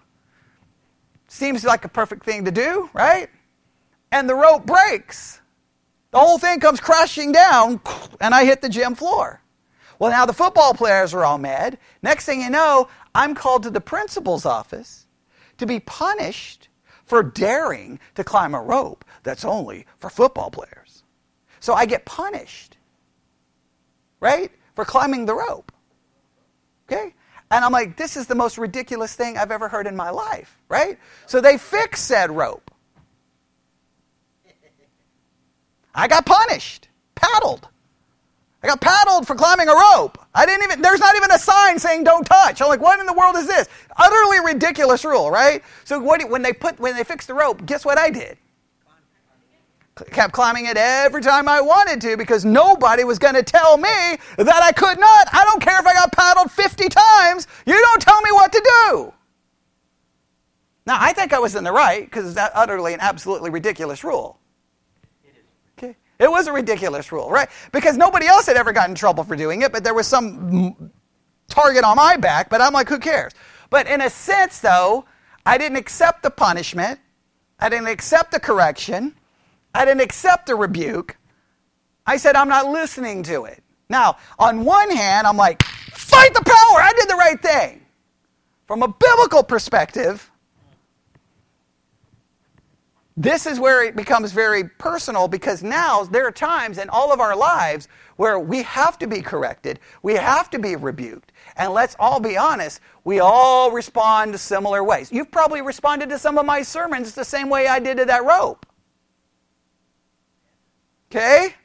Seems 1.29 1.63
like 1.63 1.85
a 1.85 1.89
perfect 1.89 2.25
thing 2.25 2.43
to 2.43 2.51
do, 2.51 2.89
right? 2.91 3.29
And 4.11 4.27
the 4.27 4.35
rope 4.35 4.65
breaks. 4.65 5.39
The 6.11 6.19
whole 6.19 6.37
thing 6.37 6.59
comes 6.59 6.81
crashing 6.81 7.31
down, 7.31 7.79
and 8.19 8.35
I 8.35 8.43
hit 8.43 8.61
the 8.61 8.67
gym 8.67 8.93
floor. 8.93 9.41
Well, 9.99 10.11
now 10.11 10.25
the 10.25 10.33
football 10.33 10.73
players 10.73 11.13
are 11.13 11.23
all 11.23 11.37
mad. 11.37 11.77
Next 12.01 12.25
thing 12.25 12.41
you 12.41 12.49
know, 12.49 12.87
I'm 13.13 13.35
called 13.35 13.63
to 13.63 13.69
the 13.69 13.81
principal's 13.81 14.45
office 14.45 15.05
to 15.57 15.65
be 15.65 15.79
punished 15.79 16.69
for 17.05 17.23
daring 17.23 17.99
to 18.15 18.23
climb 18.23 18.55
a 18.55 18.61
rope 18.61 19.05
that's 19.23 19.45
only 19.45 19.85
for 19.99 20.09
football 20.09 20.49
players. 20.49 21.03
So 21.59 21.73
I 21.73 21.85
get 21.85 22.05
punished, 22.05 22.77
right, 24.19 24.51
for 24.75 24.85
climbing 24.85 25.25
the 25.25 25.35
rope. 25.35 25.71
Okay? 26.87 27.13
And 27.51 27.63
I'm 27.63 27.71
like, 27.71 27.95
this 27.95 28.17
is 28.17 28.27
the 28.27 28.35
most 28.35 28.57
ridiculous 28.57 29.15
thing 29.15 29.37
I've 29.37 29.51
ever 29.51 29.69
heard 29.69 29.87
in 29.87 29.95
my 29.95 30.09
life, 30.09 30.59
right? 30.67 30.97
So 31.25 31.41
they 31.41 31.57
fix 31.57 32.01
said 32.01 32.31
rope. 32.31 32.71
I 35.93 36.07
got 36.07 36.25
punished, 36.25 36.89
paddled. 37.13 37.69
I 38.65 38.67
got 38.67 38.81
paddled 38.81 39.27
for 39.27 39.35
climbing 39.35 39.69
a 39.69 39.73
rope. 39.73 40.17
I 40.33 40.47
didn't 40.47 40.63
even, 40.63 40.81
there's 40.81 40.99
not 40.99 41.15
even 41.15 41.29
a 41.29 41.37
sign 41.37 41.77
saying 41.77 42.03
don't 42.03 42.23
touch. 42.23 42.63
I'm 42.63 42.67
like, 42.67 42.81
what 42.81 42.99
in 42.99 43.05
the 43.05 43.13
world 43.13 43.35
is 43.35 43.45
this? 43.45 43.67
Utterly 43.95 44.39
ridiculous 44.39 45.05
rule, 45.05 45.29
right? 45.29 45.61
So 45.83 45.99
what, 45.99 46.27
when 46.31 46.41
they 46.41 46.51
put, 46.51 46.79
when 46.79 46.95
they 46.95 47.03
fixed 47.03 47.27
the 47.27 47.35
rope, 47.35 47.63
guess 47.67 47.85
what 47.85 47.99
I 47.99 48.09
did? 48.09 48.39
kept 50.11 50.33
climbing 50.33 50.65
it 50.65 50.75
every 50.77 51.21
time 51.21 51.47
I 51.47 51.61
wanted 51.61 52.01
to 52.01 52.17
because 52.17 52.43
nobody 52.43 53.03
was 53.03 53.19
going 53.19 53.35
to 53.35 53.43
tell 53.43 53.77
me 53.77 54.17
that 54.35 54.61
I 54.61 54.71
could 54.71 54.99
not. 54.99 55.27
I 55.31 55.45
don't 55.45 55.61
care 55.61 55.79
if 55.79 55.85
I 55.85 55.93
got 55.93 56.11
paddled 56.11 56.51
50 56.51 56.89
times. 56.89 57.47
You 57.67 57.79
don't 57.79 58.01
tell 58.01 58.19
me 58.21 58.31
what 58.31 58.51
to 58.51 58.61
do. 58.89 59.13
Now, 60.87 60.97
I 60.99 61.13
think 61.13 61.33
I 61.33 61.39
was 61.39 61.55
in 61.55 61.63
the 61.63 61.71
right 61.71 62.03
because 62.03 62.35
it's 62.35 62.49
utterly 62.55 62.93
and 62.93 63.01
absolutely 63.01 63.51
ridiculous 63.51 64.03
rule. 64.03 64.39
It 66.19 66.31
was 66.31 66.47
a 66.47 66.53
ridiculous 66.53 67.11
rule, 67.11 67.29
right? 67.29 67.49
Because 67.71 67.97
nobody 67.97 68.25
else 68.25 68.45
had 68.45 68.57
ever 68.57 68.71
gotten 68.71 68.91
in 68.91 68.95
trouble 68.95 69.23
for 69.23 69.35
doing 69.35 69.61
it, 69.61 69.71
but 69.71 69.83
there 69.83 69.93
was 69.93 70.07
some 70.07 70.91
target 71.49 71.83
on 71.83 71.97
my 71.97 72.17
back, 72.17 72.49
but 72.49 72.61
I'm 72.61 72.73
like, 72.73 72.87
who 72.87 72.99
cares? 72.99 73.33
But 73.69 73.87
in 73.87 74.01
a 74.01 74.09
sense, 74.09 74.59
though, 74.59 75.05
I 75.45 75.57
didn't 75.57 75.77
accept 75.77 76.23
the 76.23 76.29
punishment. 76.29 76.99
I 77.59 77.69
didn't 77.69 77.87
accept 77.87 78.31
the 78.31 78.39
correction. 78.39 79.15
I 79.73 79.85
didn't 79.85 80.01
accept 80.01 80.47
the 80.47 80.55
rebuke. 80.55 81.17
I 82.05 82.17
said, 82.17 82.35
I'm 82.35 82.49
not 82.49 82.67
listening 82.67 83.23
to 83.23 83.45
it. 83.45 83.61
Now, 83.89 84.17
on 84.39 84.63
one 84.63 84.89
hand, 84.89 85.27
I'm 85.27 85.37
like, 85.37 85.63
fight 85.63 86.33
the 86.33 86.43
power. 86.43 86.81
I 86.81 86.93
did 86.97 87.09
the 87.09 87.15
right 87.15 87.41
thing. 87.41 87.81
From 88.67 88.81
a 88.81 88.87
biblical 88.87 89.43
perspective, 89.43 90.31
this 93.17 93.45
is 93.45 93.59
where 93.59 93.83
it 93.83 93.95
becomes 93.95 94.33
very 94.33 94.65
personal 94.65 95.27
because 95.27 95.63
now 95.63 96.03
there 96.03 96.27
are 96.27 96.31
times 96.31 96.77
in 96.77 96.89
all 96.89 97.13
of 97.13 97.21
our 97.21 97.35
lives 97.35 97.87
where 98.17 98.39
we 98.39 98.61
have 98.63 98.97
to 98.99 99.07
be 99.07 99.21
corrected, 99.21 99.79
we 100.03 100.15
have 100.15 100.49
to 100.49 100.59
be 100.59 100.75
rebuked. 100.75 101.31
And 101.55 101.71
let's 101.73 101.95
all 101.97 102.19
be 102.19 102.35
honest, 102.35 102.81
we 103.05 103.19
all 103.19 103.71
respond 103.71 104.33
to 104.33 104.37
similar 104.37 104.83
ways. 104.83 105.11
You've 105.11 105.31
probably 105.31 105.61
responded 105.61 106.09
to 106.09 106.19
some 106.19 106.37
of 106.37 106.45
my 106.45 106.61
sermons 106.61 107.13
the 107.13 107.23
same 107.23 107.49
way 107.49 107.67
I 107.67 107.79
did 107.79 107.97
to 107.97 108.05
that 108.05 108.25
rope. 108.25 108.65
Okay? 111.09 111.55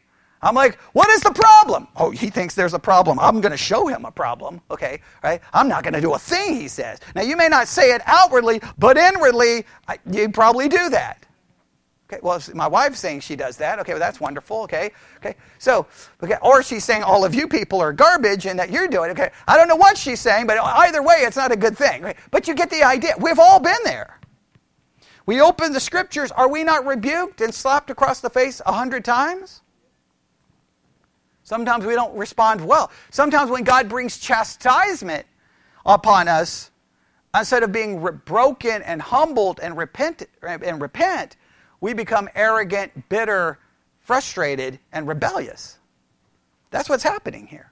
I'm 0.42 0.54
like, 0.54 0.76
what 0.92 1.10
is 1.10 1.20
the 1.20 1.32
problem? 1.32 1.88
Oh, 1.96 2.10
he 2.10 2.30
thinks 2.30 2.54
there's 2.54 2.74
a 2.74 2.78
problem. 2.78 3.18
I'm 3.18 3.40
going 3.40 3.52
to 3.52 3.58
show 3.58 3.88
him 3.88 4.04
a 4.04 4.10
problem. 4.10 4.60
Okay, 4.70 5.00
right? 5.22 5.40
I'm 5.52 5.68
not 5.68 5.82
going 5.82 5.92
to 5.94 6.00
do 6.00 6.14
a 6.14 6.18
thing, 6.18 6.54
he 6.54 6.66
says. 6.66 7.00
Now, 7.14 7.22
you 7.22 7.36
may 7.36 7.48
not 7.48 7.68
say 7.68 7.92
it 7.92 8.00
outwardly, 8.06 8.62
but 8.78 8.96
inwardly, 8.96 9.66
you 10.10 10.30
probably 10.30 10.68
do 10.68 10.88
that. 10.90 11.26
Okay, 12.12 12.18
well, 12.24 12.42
my 12.54 12.66
wife's 12.66 12.98
saying 12.98 13.20
she 13.20 13.36
does 13.36 13.56
that. 13.58 13.78
Okay, 13.78 13.92
well, 13.92 14.00
that's 14.00 14.18
wonderful. 14.18 14.62
Okay, 14.62 14.90
okay. 15.18 15.36
So, 15.58 15.86
okay, 16.20 16.38
or 16.42 16.60
she's 16.60 16.82
saying 16.82 17.04
all 17.04 17.24
of 17.24 17.36
you 17.36 17.46
people 17.46 17.80
are 17.80 17.92
garbage 17.92 18.46
and 18.46 18.58
that 18.58 18.70
you're 18.70 18.88
doing. 18.88 19.12
Okay, 19.12 19.30
I 19.46 19.56
don't 19.56 19.68
know 19.68 19.76
what 19.76 19.96
she's 19.96 20.18
saying, 20.18 20.48
but 20.48 20.58
either 20.58 21.04
way, 21.04 21.18
it's 21.18 21.36
not 21.36 21.52
a 21.52 21.56
good 21.56 21.78
thing. 21.78 22.12
But 22.32 22.48
you 22.48 22.54
get 22.54 22.68
the 22.68 22.82
idea. 22.82 23.14
We've 23.20 23.38
all 23.38 23.60
been 23.60 23.78
there. 23.84 24.18
We 25.24 25.40
open 25.40 25.72
the 25.72 25.78
scriptures, 25.78 26.32
are 26.32 26.48
we 26.48 26.64
not 26.64 26.84
rebuked 26.84 27.40
and 27.40 27.54
slapped 27.54 27.90
across 27.90 28.18
the 28.18 28.30
face 28.30 28.60
a 28.66 28.72
hundred 28.72 29.04
times? 29.04 29.62
Sometimes 31.44 31.86
we 31.86 31.94
don't 31.94 32.16
respond 32.16 32.66
well. 32.66 32.90
Sometimes 33.10 33.52
when 33.52 33.62
God 33.62 33.88
brings 33.88 34.18
chastisement 34.18 35.26
upon 35.86 36.26
us, 36.26 36.72
instead 37.36 37.62
of 37.62 37.70
being 37.70 38.02
re- 38.02 38.12
broken 38.24 38.82
and 38.82 39.00
humbled 39.00 39.60
and 39.62 39.76
repent, 39.76 40.24
and 40.42 40.80
repent, 40.80 41.36
we 41.80 41.94
become 41.94 42.28
arrogant, 42.34 43.08
bitter, 43.08 43.58
frustrated, 44.00 44.78
and 44.92 45.08
rebellious. 45.08 45.78
That's 46.70 46.88
what's 46.88 47.02
happening 47.02 47.46
here. 47.46 47.70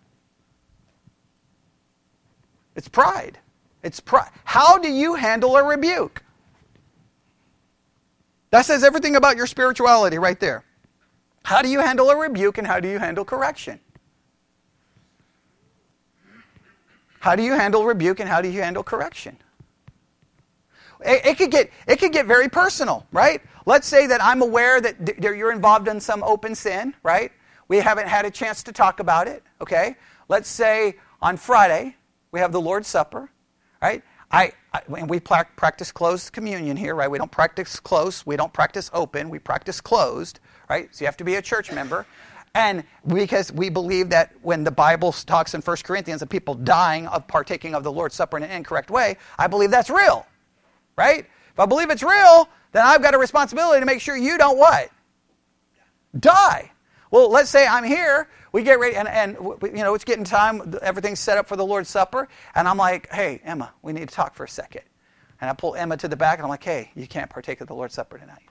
It's 2.75 2.88
pride. 2.88 3.38
It's 3.83 4.01
pride. 4.01 4.31
How 4.44 4.79
do 4.79 4.90
you 4.90 5.14
handle 5.14 5.57
a 5.57 5.64
rebuke? 5.64 6.23
That 8.51 8.64
says 8.64 8.83
everything 8.83 9.16
about 9.16 9.37
your 9.37 9.47
spirituality 9.47 10.18
right 10.18 10.38
there. 10.40 10.64
How 11.44 11.62
do 11.62 11.68
you 11.68 11.81
handle 11.81 12.11
a 12.11 12.16
rebuke 12.16 12.59
and 12.59 12.66
how 12.66 12.81
do 12.81 12.88
you 12.88 12.99
handle 12.99 13.25
correction? 13.25 13.81
How 17.21 17.37
do 17.37 17.42
you 17.42 17.53
handle 17.53 17.85
rebuke 17.85 18.21
and 18.21 18.29
how 18.29 18.40
do 18.40 18.49
you 18.49 18.62
handle 18.62 18.83
correction? 18.83 19.37
It, 21.04 21.26
it, 21.26 21.38
could 21.38 21.50
get, 21.50 21.70
it 21.87 21.96
could 21.98 22.12
get 22.12 22.26
very 22.26 22.48
personal, 22.48 23.06
right? 23.12 23.40
Let's 23.66 23.87
say 23.87 24.06
that 24.06 24.22
I'm 24.22 24.42
aware 24.42 24.80
that 24.80 25.06
th- 25.06 25.18
you're 25.18 25.52
involved 25.52 25.88
in 25.88 26.00
some 26.00 26.22
open 26.22 26.54
sin, 26.54 26.94
right? 27.02 27.32
We 27.68 27.78
haven't 27.78 28.08
had 28.08 28.24
a 28.24 28.30
chance 28.30 28.62
to 28.64 28.72
talk 28.72 29.00
about 29.00 29.28
it, 29.28 29.42
okay? 29.61 29.96
Let's 30.28 30.48
say 30.48 30.96
on 31.20 31.37
Friday 31.37 31.96
we 32.32 32.40
have 32.40 32.52
the 32.52 32.61
Lord's 32.61 32.88
Supper, 32.88 33.30
right? 33.80 34.02
I, 34.30 34.52
I 34.72 34.82
and 34.96 35.08
we 35.08 35.20
practice 35.20 35.92
closed 35.92 36.32
communion 36.32 36.76
here, 36.76 36.94
right? 36.94 37.11
We 37.11 37.18
don't 37.18 37.30
practice 37.30 37.80
close, 37.80 38.26
we 38.26 38.37
don't 38.37 38.52
practice 38.52 38.90
open, 38.92 39.30
we 39.30 39.38
practice 39.38 39.80
closed, 39.80 40.40
right? 40.68 40.94
So 40.94 41.02
you 41.02 41.06
have 41.06 41.16
to 41.18 41.24
be 41.24 41.37
a 41.37 41.42
church 41.42 41.72
member. 41.72 42.06
And 42.54 42.84
because 43.06 43.52
we 43.52 43.68
believe 43.68 44.08
that 44.11 44.32
when 44.42 44.64
the 44.64 44.70
Bible 44.70 45.12
talks 45.12 45.54
in 45.54 45.61
1 45.61 45.76
Corinthians 45.84 46.22
of 46.22 46.28
people 46.28 46.54
dying 46.54 47.06
of 47.06 47.26
partaking 47.28 47.74
of 47.74 47.84
the 47.84 47.92
Lord's 47.92 48.14
Supper 48.14 48.37
in 48.37 48.42
an 48.42 48.50
incorrect 48.50 48.90
way, 48.90 49.16
I 49.38 49.46
believe 49.46 49.70
that's 49.70 49.90
real, 49.90 50.26
right? 50.98 51.20
If 51.20 51.58
I 51.58 51.64
believe 51.64 51.88
it's 51.90 52.02
real, 52.02 52.48
then 52.72 52.84
I've 52.84 53.02
got 53.02 53.14
a 53.14 53.18
responsibility 53.18 53.80
to 53.80 53.87
make 53.87 54.00
sure 54.00 54.16
you 54.16 54.37
don't 54.37 54.58
what? 54.58 54.90
Die. 56.18 56.70
Well, 57.11 57.30
let's 57.30 57.48
say 57.48 57.66
I'm 57.66 57.84
here 57.84 58.28
we 58.52 58.62
get 58.62 58.78
ready, 58.78 58.96
and, 58.96 59.08
and 59.08 59.37
you 59.62 59.82
know, 59.84 59.94
it's 59.94 60.04
getting 60.04 60.24
time. 60.24 60.74
Everything's 60.82 61.20
set 61.20 61.38
up 61.38 61.46
for 61.46 61.56
the 61.56 61.64
Lord's 61.64 61.88
Supper. 61.88 62.28
And 62.54 62.66
I'm 62.66 62.76
like, 62.76 63.12
hey, 63.12 63.40
Emma, 63.44 63.72
we 63.82 63.92
need 63.92 64.08
to 64.08 64.14
talk 64.14 64.34
for 64.34 64.44
a 64.44 64.48
second. 64.48 64.82
And 65.40 65.50
I 65.50 65.52
pull 65.52 65.74
Emma 65.74 65.96
to 65.98 66.08
the 66.08 66.16
back, 66.16 66.38
and 66.38 66.44
I'm 66.44 66.50
like, 66.50 66.64
hey, 66.64 66.90
you 66.94 67.06
can't 67.06 67.30
partake 67.30 67.61
of 67.61 67.68
the 67.68 67.74
Lord's 67.74 67.94
Supper 67.94 68.18
tonight. 68.18 68.47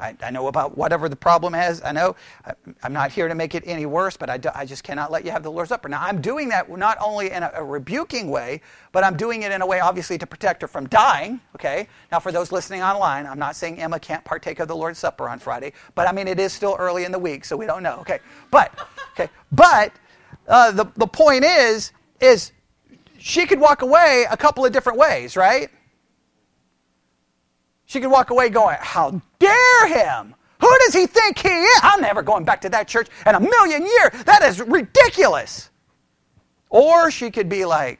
I, 0.00 0.16
I, 0.22 0.30
know 0.30 0.46
about 0.48 0.76
whatever 0.76 1.08
the 1.08 1.16
problem 1.16 1.54
is. 1.54 1.82
I 1.82 1.92
know 1.92 2.16
I, 2.44 2.54
am 2.82 2.92
not 2.92 3.12
here 3.12 3.28
to 3.28 3.34
make 3.34 3.54
it 3.54 3.62
any 3.66 3.86
worse, 3.86 4.16
but 4.16 4.30
I, 4.30 4.38
do, 4.38 4.48
I, 4.54 4.64
just 4.64 4.82
cannot 4.82 5.12
let 5.12 5.24
you 5.24 5.30
have 5.30 5.42
the 5.42 5.50
Lord's 5.50 5.68
Supper. 5.68 5.88
Now, 5.88 6.02
I'm 6.02 6.20
doing 6.20 6.48
that 6.48 6.70
not 6.70 6.96
only 7.00 7.30
in 7.30 7.42
a, 7.42 7.50
a, 7.54 7.64
rebuking 7.64 8.30
way, 8.30 8.62
but 8.92 9.04
I'm 9.04 9.16
doing 9.16 9.42
it 9.42 9.52
in 9.52 9.62
a 9.62 9.66
way, 9.66 9.80
obviously, 9.80 10.18
to 10.18 10.26
protect 10.26 10.62
her 10.62 10.68
from 10.68 10.86
dying. 10.88 11.40
Okay? 11.54 11.88
Now, 12.10 12.18
for 12.18 12.32
those 12.32 12.50
listening 12.50 12.82
online, 12.82 13.26
I'm 13.26 13.38
not 13.38 13.56
saying 13.56 13.80
Emma 13.80 14.00
can't 14.00 14.24
partake 14.24 14.60
of 14.60 14.68
the 14.68 14.76
Lord's 14.76 14.98
Supper 14.98 15.28
on 15.28 15.38
Friday, 15.38 15.72
but 15.94 16.08
I 16.08 16.12
mean, 16.12 16.26
it 16.28 16.40
is 16.40 16.52
still 16.52 16.76
early 16.78 17.04
in 17.04 17.12
the 17.12 17.18
week, 17.18 17.44
so 17.44 17.56
we 17.56 17.66
don't 17.66 17.82
know. 17.82 17.98
Okay? 18.00 18.20
But, 18.50 18.72
okay, 19.12 19.30
but 19.52 19.92
uh, 20.48 20.72
the, 20.72 20.86
the 20.96 21.06
point 21.06 21.44
is, 21.44 21.92
is 22.20 22.52
she 23.18 23.46
could 23.46 23.60
walk 23.60 23.82
away 23.82 24.26
a 24.30 24.36
couple 24.36 24.64
of 24.64 24.72
different 24.72 24.98
ways, 24.98 25.36
right? 25.36 25.70
She 27.90 27.98
could 27.98 28.12
walk 28.12 28.30
away 28.30 28.50
going, 28.50 28.76
How 28.78 29.20
dare 29.40 29.88
him? 29.88 30.32
Who 30.60 30.78
does 30.78 30.94
he 30.94 31.06
think 31.06 31.38
he 31.38 31.48
is? 31.48 31.80
I'm 31.82 32.00
never 32.00 32.22
going 32.22 32.44
back 32.44 32.60
to 32.60 32.68
that 32.68 32.86
church 32.86 33.08
in 33.26 33.34
a 33.34 33.40
million 33.40 33.84
years. 33.84 34.22
That 34.26 34.44
is 34.44 34.60
ridiculous. 34.60 35.70
Or 36.68 37.10
she 37.10 37.32
could 37.32 37.48
be 37.48 37.64
like, 37.64 37.98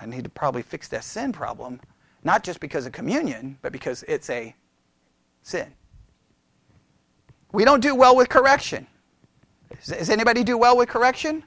I 0.00 0.06
need 0.06 0.22
to 0.22 0.30
probably 0.30 0.62
fix 0.62 0.86
that 0.88 1.02
sin 1.02 1.32
problem, 1.32 1.80
not 2.22 2.44
just 2.44 2.60
because 2.60 2.86
of 2.86 2.92
communion, 2.92 3.58
but 3.62 3.72
because 3.72 4.04
it's 4.06 4.30
a 4.30 4.54
sin. 5.42 5.66
We 7.50 7.64
don't 7.64 7.80
do 7.80 7.96
well 7.96 8.14
with 8.14 8.28
correction. 8.28 8.86
Does 9.84 10.08
anybody 10.08 10.44
do 10.44 10.56
well 10.56 10.76
with 10.76 10.88
correction? 10.88 11.42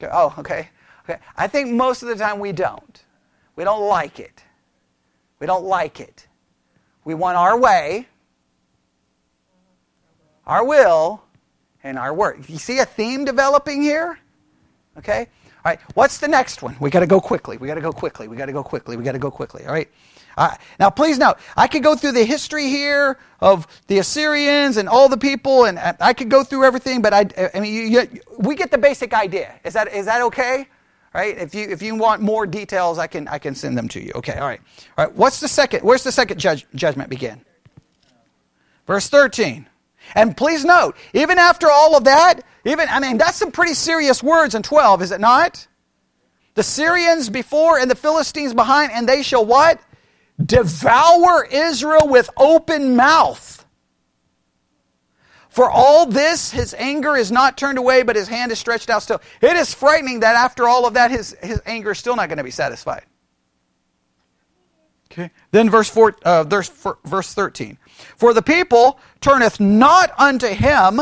Oh, 0.00 0.32
okay. 0.38 0.68
okay. 1.02 1.18
I 1.36 1.48
think 1.48 1.70
most 1.72 2.04
of 2.04 2.08
the 2.08 2.14
time 2.14 2.38
we 2.38 2.52
don't. 2.52 3.02
We 3.58 3.64
don't 3.64 3.88
like 3.88 4.20
it. 4.20 4.44
We 5.40 5.48
don't 5.48 5.64
like 5.64 5.98
it. 5.98 6.28
We 7.04 7.14
want 7.14 7.36
our 7.36 7.58
way, 7.58 8.06
our 10.46 10.64
will, 10.64 11.24
and 11.82 11.98
our 11.98 12.14
work. 12.14 12.48
You 12.48 12.56
see 12.56 12.78
a 12.78 12.84
theme 12.84 13.24
developing 13.24 13.82
here? 13.82 14.20
Okay? 14.96 15.26
All 15.64 15.72
right, 15.72 15.80
what's 15.94 16.18
the 16.18 16.28
next 16.28 16.62
one? 16.62 16.76
We 16.78 16.88
got 16.88 17.00
to 17.00 17.08
go 17.08 17.20
quickly. 17.20 17.56
We 17.56 17.66
got 17.66 17.74
to 17.74 17.80
go 17.80 17.90
quickly. 17.90 18.28
We 18.28 18.36
got 18.36 18.46
to 18.46 18.52
go 18.52 18.62
quickly. 18.62 18.96
We 18.96 19.02
got 19.02 19.12
to 19.12 19.18
go 19.18 19.28
quickly. 19.28 19.66
All 19.66 19.72
right. 19.72 19.88
Uh, 20.36 20.54
now, 20.78 20.88
please 20.88 21.18
note, 21.18 21.38
I 21.56 21.66
could 21.66 21.82
go 21.82 21.96
through 21.96 22.12
the 22.12 22.24
history 22.24 22.68
here 22.68 23.18
of 23.40 23.66
the 23.88 23.98
Assyrians 23.98 24.76
and 24.76 24.88
all 24.88 25.08
the 25.08 25.16
people, 25.16 25.64
and 25.64 25.80
I 25.98 26.12
could 26.12 26.28
go 26.28 26.44
through 26.44 26.62
everything. 26.62 27.02
But 27.02 27.12
I, 27.12 27.50
I 27.52 27.58
mean, 27.58 27.74
you, 27.74 27.82
you, 27.82 28.20
we 28.38 28.54
get 28.54 28.70
the 28.70 28.78
basic 28.78 29.12
idea. 29.14 29.58
Is 29.64 29.74
that 29.74 29.92
is 29.92 30.06
that 30.06 30.22
okay? 30.22 30.68
Right? 31.14 31.36
If 31.36 31.54
you 31.54 31.68
if 31.68 31.82
you 31.82 31.94
want 31.94 32.22
more 32.22 32.46
details, 32.46 32.98
I 32.98 33.06
can 33.06 33.28
I 33.28 33.38
can 33.38 33.54
send 33.54 33.76
them 33.76 33.88
to 33.88 34.00
you. 34.00 34.12
Okay, 34.16 34.34
all 34.34 34.46
right, 34.46 34.60
all 34.96 35.06
right. 35.06 35.14
What's 35.14 35.40
the 35.40 35.48
second? 35.48 35.82
Where's 35.82 36.04
the 36.04 36.12
second 36.12 36.38
judge, 36.38 36.66
judgment 36.74 37.10
begin? 37.10 37.40
Verse 38.86 39.08
thirteen. 39.08 39.66
And 40.14 40.36
please 40.36 40.64
note, 40.64 40.96
even 41.12 41.38
after 41.38 41.70
all 41.70 41.96
of 41.96 42.04
that, 42.04 42.40
even, 42.64 42.88
I 42.88 43.00
mean, 43.00 43.18
that's 43.18 43.36
some 43.36 43.50
pretty 43.50 43.74
serious 43.74 44.22
words 44.22 44.54
in 44.54 44.62
12, 44.62 45.02
is 45.02 45.10
it 45.10 45.20
not? 45.20 45.66
The 46.54 46.62
Syrians 46.62 47.28
before 47.28 47.78
and 47.78 47.90
the 47.90 47.94
Philistines 47.94 48.54
behind, 48.54 48.92
and 48.92 49.08
they 49.08 49.22
shall 49.22 49.44
what? 49.44 49.80
Devour 50.44 51.44
Israel 51.44 52.08
with 52.08 52.30
open 52.36 52.96
mouth. 52.96 53.47
For 55.58 55.68
all 55.68 56.06
this, 56.06 56.52
his 56.52 56.72
anger 56.78 57.16
is 57.16 57.32
not 57.32 57.58
turned 57.58 57.78
away, 57.78 58.04
but 58.04 58.14
his 58.14 58.28
hand 58.28 58.52
is 58.52 58.60
stretched 58.60 58.90
out 58.90 59.02
still. 59.02 59.20
It 59.40 59.56
is 59.56 59.74
frightening 59.74 60.20
that 60.20 60.36
after 60.36 60.68
all 60.68 60.86
of 60.86 60.94
that, 60.94 61.10
his, 61.10 61.36
his 61.42 61.60
anger 61.66 61.90
is 61.90 61.98
still 61.98 62.14
not 62.14 62.28
going 62.28 62.38
to 62.38 62.44
be 62.44 62.52
satisfied. 62.52 63.02
Okay. 65.10 65.32
Then 65.50 65.68
verse, 65.68 65.90
four, 65.90 66.14
uh, 66.22 66.44
verse, 66.44 66.70
verse 67.04 67.34
13. 67.34 67.76
For 68.16 68.32
the 68.32 68.40
people 68.40 69.00
turneth 69.20 69.58
not 69.58 70.12
unto 70.16 70.46
him 70.46 71.00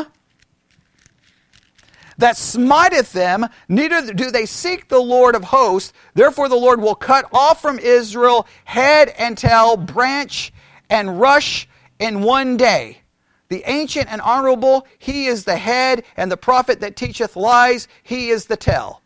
that 2.17 2.39
smiteth 2.39 3.13
them, 3.13 3.47
neither 3.69 4.11
do 4.15 4.31
they 4.31 4.47
seek 4.47 4.89
the 4.89 4.99
Lord 4.99 5.35
of 5.35 5.45
hosts. 5.45 5.93
Therefore 6.15 6.49
the 6.49 6.57
Lord 6.57 6.81
will 6.81 6.95
cut 6.95 7.27
off 7.31 7.61
from 7.61 7.79
Israel 7.79 8.47
head 8.65 9.11
and 9.19 9.37
tail, 9.37 9.77
branch 9.77 10.51
and 10.89 11.21
rush 11.21 11.69
in 11.99 12.23
one 12.23 12.57
day. 12.57 13.03
The 13.49 13.63
ancient 13.67 14.11
and 14.11 14.21
honorable, 14.21 14.87
he 14.99 15.27
is 15.27 15.45
the 15.45 15.57
head, 15.57 16.05
and 16.17 16.31
the 16.31 16.37
prophet 16.37 16.81
that 16.81 16.97
teacheth 16.97 17.37
lies, 17.37 17.89
he 18.03 18.31
is 18.31 18.47
the 18.47 18.57
tell. 18.57 19.03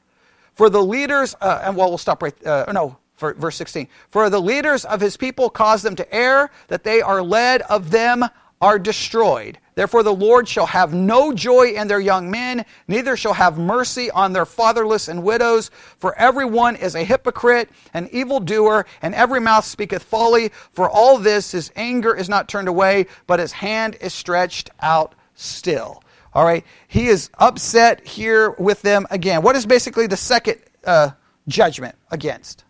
For 0.54 0.70
the 0.70 0.82
leaders, 0.82 1.34
uh, 1.40 1.60
and 1.64 1.76
well, 1.76 1.88
we'll 1.88 1.98
stop 1.98 2.22
right, 2.22 2.46
uh, 2.46 2.70
no, 2.72 2.96
for 3.16 3.34
verse 3.34 3.56
16. 3.56 3.86
For 4.10 4.30
the 4.30 4.40
leaders 4.40 4.84
of 4.84 5.00
his 5.00 5.16
people 5.16 5.50
cause 5.50 5.82
them 5.82 5.96
to 5.96 6.14
err, 6.14 6.50
that 6.68 6.84
they 6.84 7.02
are 7.02 7.22
led 7.22 7.62
of 7.62 7.90
them 7.90 8.24
are 8.60 8.78
destroyed. 8.78 9.58
Therefore, 9.74 10.02
the 10.02 10.14
Lord 10.14 10.46
shall 10.46 10.66
have 10.66 10.92
no 10.92 11.32
joy 11.32 11.68
in 11.68 11.88
their 11.88 12.00
young 12.00 12.30
men, 12.30 12.66
neither 12.86 13.16
shall 13.16 13.32
have 13.32 13.58
mercy 13.58 14.10
on 14.10 14.32
their 14.34 14.44
fatherless 14.44 15.08
and 15.08 15.22
widows. 15.22 15.70
For 15.98 16.14
everyone 16.16 16.76
is 16.76 16.94
a 16.94 17.02
hypocrite, 17.02 17.70
an 17.94 18.10
evildoer, 18.12 18.84
and 19.00 19.14
every 19.14 19.40
mouth 19.40 19.64
speaketh 19.64 20.02
folly. 20.02 20.50
For 20.72 20.90
all 20.90 21.16
this, 21.16 21.52
his 21.52 21.72
anger 21.74 22.14
is 22.14 22.28
not 22.28 22.48
turned 22.48 22.68
away, 22.68 23.06
but 23.26 23.40
his 23.40 23.52
hand 23.52 23.96
is 24.02 24.12
stretched 24.12 24.68
out 24.80 25.14
still. 25.34 26.02
All 26.34 26.44
right, 26.44 26.64
he 26.86 27.06
is 27.06 27.30
upset 27.38 28.06
here 28.06 28.50
with 28.50 28.82
them 28.82 29.06
again. 29.10 29.42
What 29.42 29.56
is 29.56 29.64
basically 29.64 30.06
the 30.06 30.16
second 30.18 30.58
uh, 30.84 31.10
judgment 31.48 31.96
against? 32.10 32.64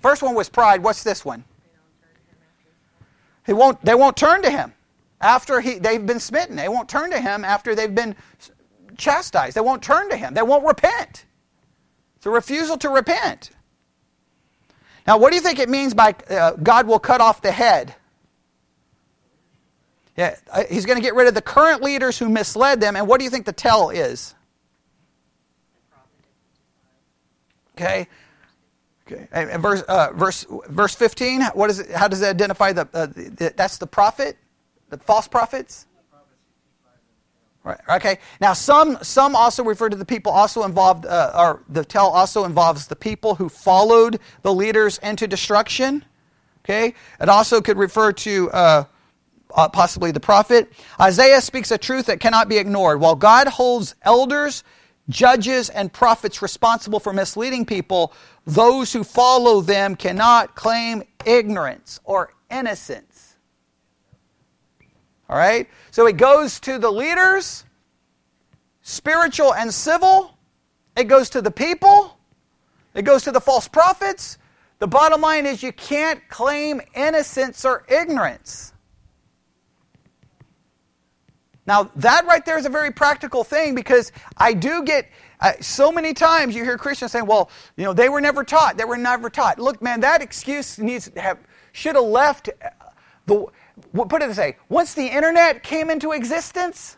First 0.00 0.22
one 0.22 0.34
was 0.34 0.48
pride. 0.48 0.82
What's 0.82 1.04
this 1.04 1.24
one? 1.24 1.44
He 3.46 3.52
won't, 3.52 3.82
they 3.84 3.94
won't 3.94 4.16
turn 4.16 4.42
to 4.42 4.50
him 4.50 4.72
after 5.22 5.60
he, 5.60 5.78
they've 5.78 6.04
been 6.04 6.20
smitten. 6.20 6.56
They 6.56 6.68
won't 6.68 6.88
turn 6.88 7.10
to 7.12 7.20
him 7.20 7.44
after 7.44 7.74
they've 7.74 7.94
been 7.94 8.16
chastised. 8.98 9.56
They 9.56 9.60
won't 9.60 9.82
turn 9.82 10.10
to 10.10 10.16
him. 10.16 10.34
They 10.34 10.42
won't 10.42 10.66
repent. 10.66 11.24
It's 12.16 12.26
a 12.26 12.30
refusal 12.30 12.76
to 12.78 12.88
repent. 12.88 13.50
Now, 15.06 15.18
what 15.18 15.30
do 15.30 15.36
you 15.36 15.42
think 15.42 15.58
it 15.58 15.68
means 15.68 15.94
by 15.94 16.14
uh, 16.28 16.52
God 16.52 16.86
will 16.86 16.98
cut 16.98 17.20
off 17.20 17.40
the 17.40 17.52
head? 17.52 17.94
Yeah, 20.16 20.36
uh, 20.50 20.64
he's 20.70 20.84
going 20.84 20.98
to 20.98 21.02
get 21.02 21.14
rid 21.14 21.26
of 21.26 21.34
the 21.34 21.42
current 21.42 21.82
leaders 21.82 22.18
who 22.18 22.28
misled 22.28 22.80
them. 22.80 22.96
And 22.96 23.08
what 23.08 23.18
do 23.18 23.24
you 23.24 23.30
think 23.30 23.46
the 23.46 23.52
tell 23.52 23.90
is? 23.90 24.34
Okay. 27.76 28.06
Okay. 29.10 29.26
And 29.32 29.60
verse, 29.62 29.82
uh, 29.82 30.12
verse, 30.14 30.46
verse 30.68 30.94
15, 30.94 31.42
what 31.54 31.70
is 31.70 31.80
it, 31.80 31.90
how 31.90 32.08
does 32.08 32.22
it 32.22 32.28
identify 32.28 32.72
the, 32.72 32.88
uh, 32.92 33.06
the, 33.06 33.52
that's 33.56 33.78
the 33.78 33.86
prophet? 33.86 34.36
The 34.92 34.98
false 34.98 35.26
prophets? 35.26 35.86
Right. 37.64 37.78
Okay. 37.88 38.18
Now, 38.42 38.52
some 38.52 38.98
some 39.02 39.34
also 39.34 39.64
refer 39.64 39.88
to 39.88 39.96
the 39.96 40.04
people 40.04 40.30
also 40.32 40.64
involved, 40.64 41.06
uh, 41.06 41.32
or 41.34 41.62
the 41.68 41.82
tell 41.82 42.08
also 42.08 42.44
involves 42.44 42.88
the 42.88 42.96
people 42.96 43.34
who 43.34 43.48
followed 43.48 44.20
the 44.42 44.52
leaders 44.52 44.98
into 44.98 45.26
destruction. 45.26 46.04
Okay. 46.62 46.92
It 47.20 47.28
also 47.30 47.62
could 47.62 47.78
refer 47.78 48.12
to 48.12 48.50
uh, 48.50 48.84
uh, 49.54 49.68
possibly 49.70 50.10
the 50.10 50.20
prophet. 50.20 50.70
Isaiah 51.00 51.40
speaks 51.40 51.70
a 51.70 51.78
truth 51.78 52.06
that 52.06 52.20
cannot 52.20 52.50
be 52.50 52.58
ignored. 52.58 53.00
While 53.00 53.14
God 53.14 53.48
holds 53.48 53.94
elders, 54.02 54.62
judges, 55.08 55.70
and 55.70 55.90
prophets 55.90 56.42
responsible 56.42 57.00
for 57.00 57.14
misleading 57.14 57.64
people, 57.64 58.12
those 58.44 58.92
who 58.92 59.04
follow 59.04 59.62
them 59.62 59.96
cannot 59.96 60.54
claim 60.54 61.02
ignorance 61.24 61.98
or 62.04 62.34
innocence. 62.50 63.11
All 65.32 65.38
right? 65.38 65.66
So 65.90 66.06
it 66.06 66.18
goes 66.18 66.60
to 66.60 66.76
the 66.76 66.90
leaders, 66.90 67.64
spiritual 68.82 69.54
and 69.54 69.72
civil. 69.72 70.36
It 70.94 71.04
goes 71.04 71.30
to 71.30 71.40
the 71.40 71.50
people. 71.50 72.18
It 72.94 73.06
goes 73.06 73.24
to 73.24 73.32
the 73.32 73.40
false 73.40 73.66
prophets. 73.66 74.36
The 74.78 74.86
bottom 74.86 75.22
line 75.22 75.46
is 75.46 75.62
you 75.62 75.72
can't 75.72 76.20
claim 76.28 76.82
innocence 76.94 77.64
or 77.64 77.86
ignorance. 77.88 78.74
Now, 81.64 81.90
that 81.96 82.26
right 82.26 82.44
there 82.44 82.58
is 82.58 82.66
a 82.66 82.68
very 82.68 82.90
practical 82.90 83.42
thing 83.42 83.74
because 83.74 84.12
I 84.36 84.52
do 84.52 84.82
get 84.82 85.08
uh, 85.40 85.52
so 85.62 85.90
many 85.90 86.12
times 86.12 86.54
you 86.54 86.62
hear 86.62 86.76
Christians 86.76 87.10
saying, 87.10 87.24
well, 87.24 87.50
you 87.78 87.84
know, 87.84 87.94
they 87.94 88.10
were 88.10 88.20
never 88.20 88.44
taught. 88.44 88.76
They 88.76 88.84
were 88.84 88.98
never 88.98 89.30
taught. 89.30 89.58
Look, 89.58 89.80
man, 89.80 90.00
that 90.00 90.20
excuse 90.20 90.78
needs 90.78 91.08
to 91.08 91.18
have, 91.22 91.38
should 91.72 91.94
have 91.94 92.04
left 92.04 92.50
the, 93.24 93.46
put 94.08 94.22
it 94.22 94.28
this 94.28 94.38
way 94.38 94.56
once 94.68 94.94
the 94.94 95.06
internet 95.06 95.62
came 95.62 95.90
into 95.90 96.12
existence, 96.12 96.96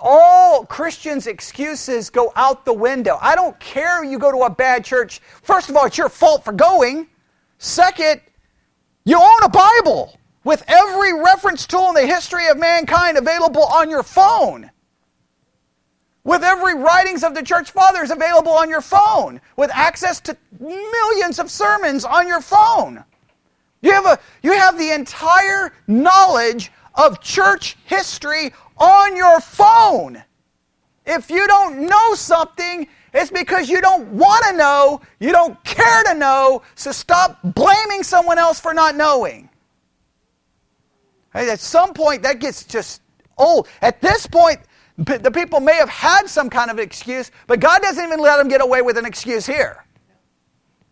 all 0.00 0.66
Christians' 0.66 1.26
excuses 1.26 2.10
go 2.10 2.32
out 2.36 2.64
the 2.64 2.72
window. 2.72 3.18
I 3.20 3.34
don't 3.34 3.58
care 3.60 4.04
you 4.04 4.18
go 4.18 4.30
to 4.30 4.44
a 4.44 4.50
bad 4.50 4.84
church. 4.84 5.20
First 5.42 5.70
of 5.70 5.76
all, 5.76 5.86
it's 5.86 5.98
your 5.98 6.08
fault 6.08 6.44
for 6.44 6.52
going. 6.52 7.08
Second, 7.58 8.20
you 9.04 9.20
own 9.20 9.42
a 9.42 9.48
Bible 9.48 10.18
with 10.44 10.64
every 10.66 11.12
reference 11.12 11.66
tool 11.66 11.88
in 11.88 11.94
the 11.94 12.06
history 12.06 12.48
of 12.48 12.58
mankind 12.58 13.16
available 13.16 13.64
on 13.64 13.90
your 13.90 14.02
phone. 14.02 14.70
With 16.24 16.42
every 16.42 16.74
writings 16.74 17.24
of 17.24 17.34
the 17.34 17.42
church 17.42 17.70
fathers 17.70 18.10
available 18.10 18.52
on 18.52 18.68
your 18.68 18.82
phone. 18.82 19.40
With 19.56 19.70
access 19.72 20.20
to 20.22 20.36
millions 20.58 21.38
of 21.38 21.50
sermons 21.50 22.04
on 22.04 22.28
your 22.28 22.40
phone. 22.40 23.04
You 23.82 23.92
have, 23.92 24.06
a, 24.06 24.18
you 24.42 24.52
have 24.52 24.78
the 24.78 24.92
entire 24.92 25.72
knowledge 25.86 26.70
of 26.94 27.20
church 27.20 27.76
history 27.84 28.52
on 28.76 29.16
your 29.16 29.40
phone. 29.40 30.22
If 31.06 31.30
you 31.30 31.46
don't 31.46 31.86
know 31.88 32.14
something, 32.14 32.86
it's 33.12 33.30
because 33.30 33.68
you 33.68 33.80
don't 33.80 34.06
want 34.08 34.44
to 34.46 34.56
know, 34.56 35.00
you 35.18 35.32
don't 35.32 35.62
care 35.64 36.04
to 36.04 36.14
know, 36.14 36.62
so 36.74 36.92
stop 36.92 37.38
blaming 37.42 38.02
someone 38.02 38.38
else 38.38 38.60
for 38.60 38.74
not 38.74 38.94
knowing. 38.94 39.48
At 41.32 41.60
some 41.60 41.94
point, 41.94 42.22
that 42.22 42.38
gets 42.38 42.64
just 42.64 43.02
old. 43.38 43.68
At 43.82 44.00
this 44.00 44.26
point, 44.26 44.60
the 44.98 45.30
people 45.30 45.60
may 45.60 45.74
have 45.76 45.88
had 45.88 46.28
some 46.28 46.50
kind 46.50 46.70
of 46.70 46.78
excuse, 46.78 47.30
but 47.46 47.60
God 47.60 47.80
doesn't 47.82 48.04
even 48.04 48.20
let 48.20 48.36
them 48.36 48.48
get 48.48 48.60
away 48.60 48.82
with 48.82 48.98
an 48.98 49.06
excuse 49.06 49.46
here. 49.46 49.84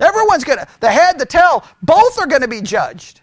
Everyone's 0.00 0.44
going 0.44 0.58
to, 0.58 0.66
the 0.80 0.90
head, 0.90 1.18
the 1.18 1.26
tail, 1.26 1.64
both 1.82 2.18
are 2.18 2.26
going 2.26 2.42
to 2.42 2.48
be 2.48 2.60
judged. 2.60 3.20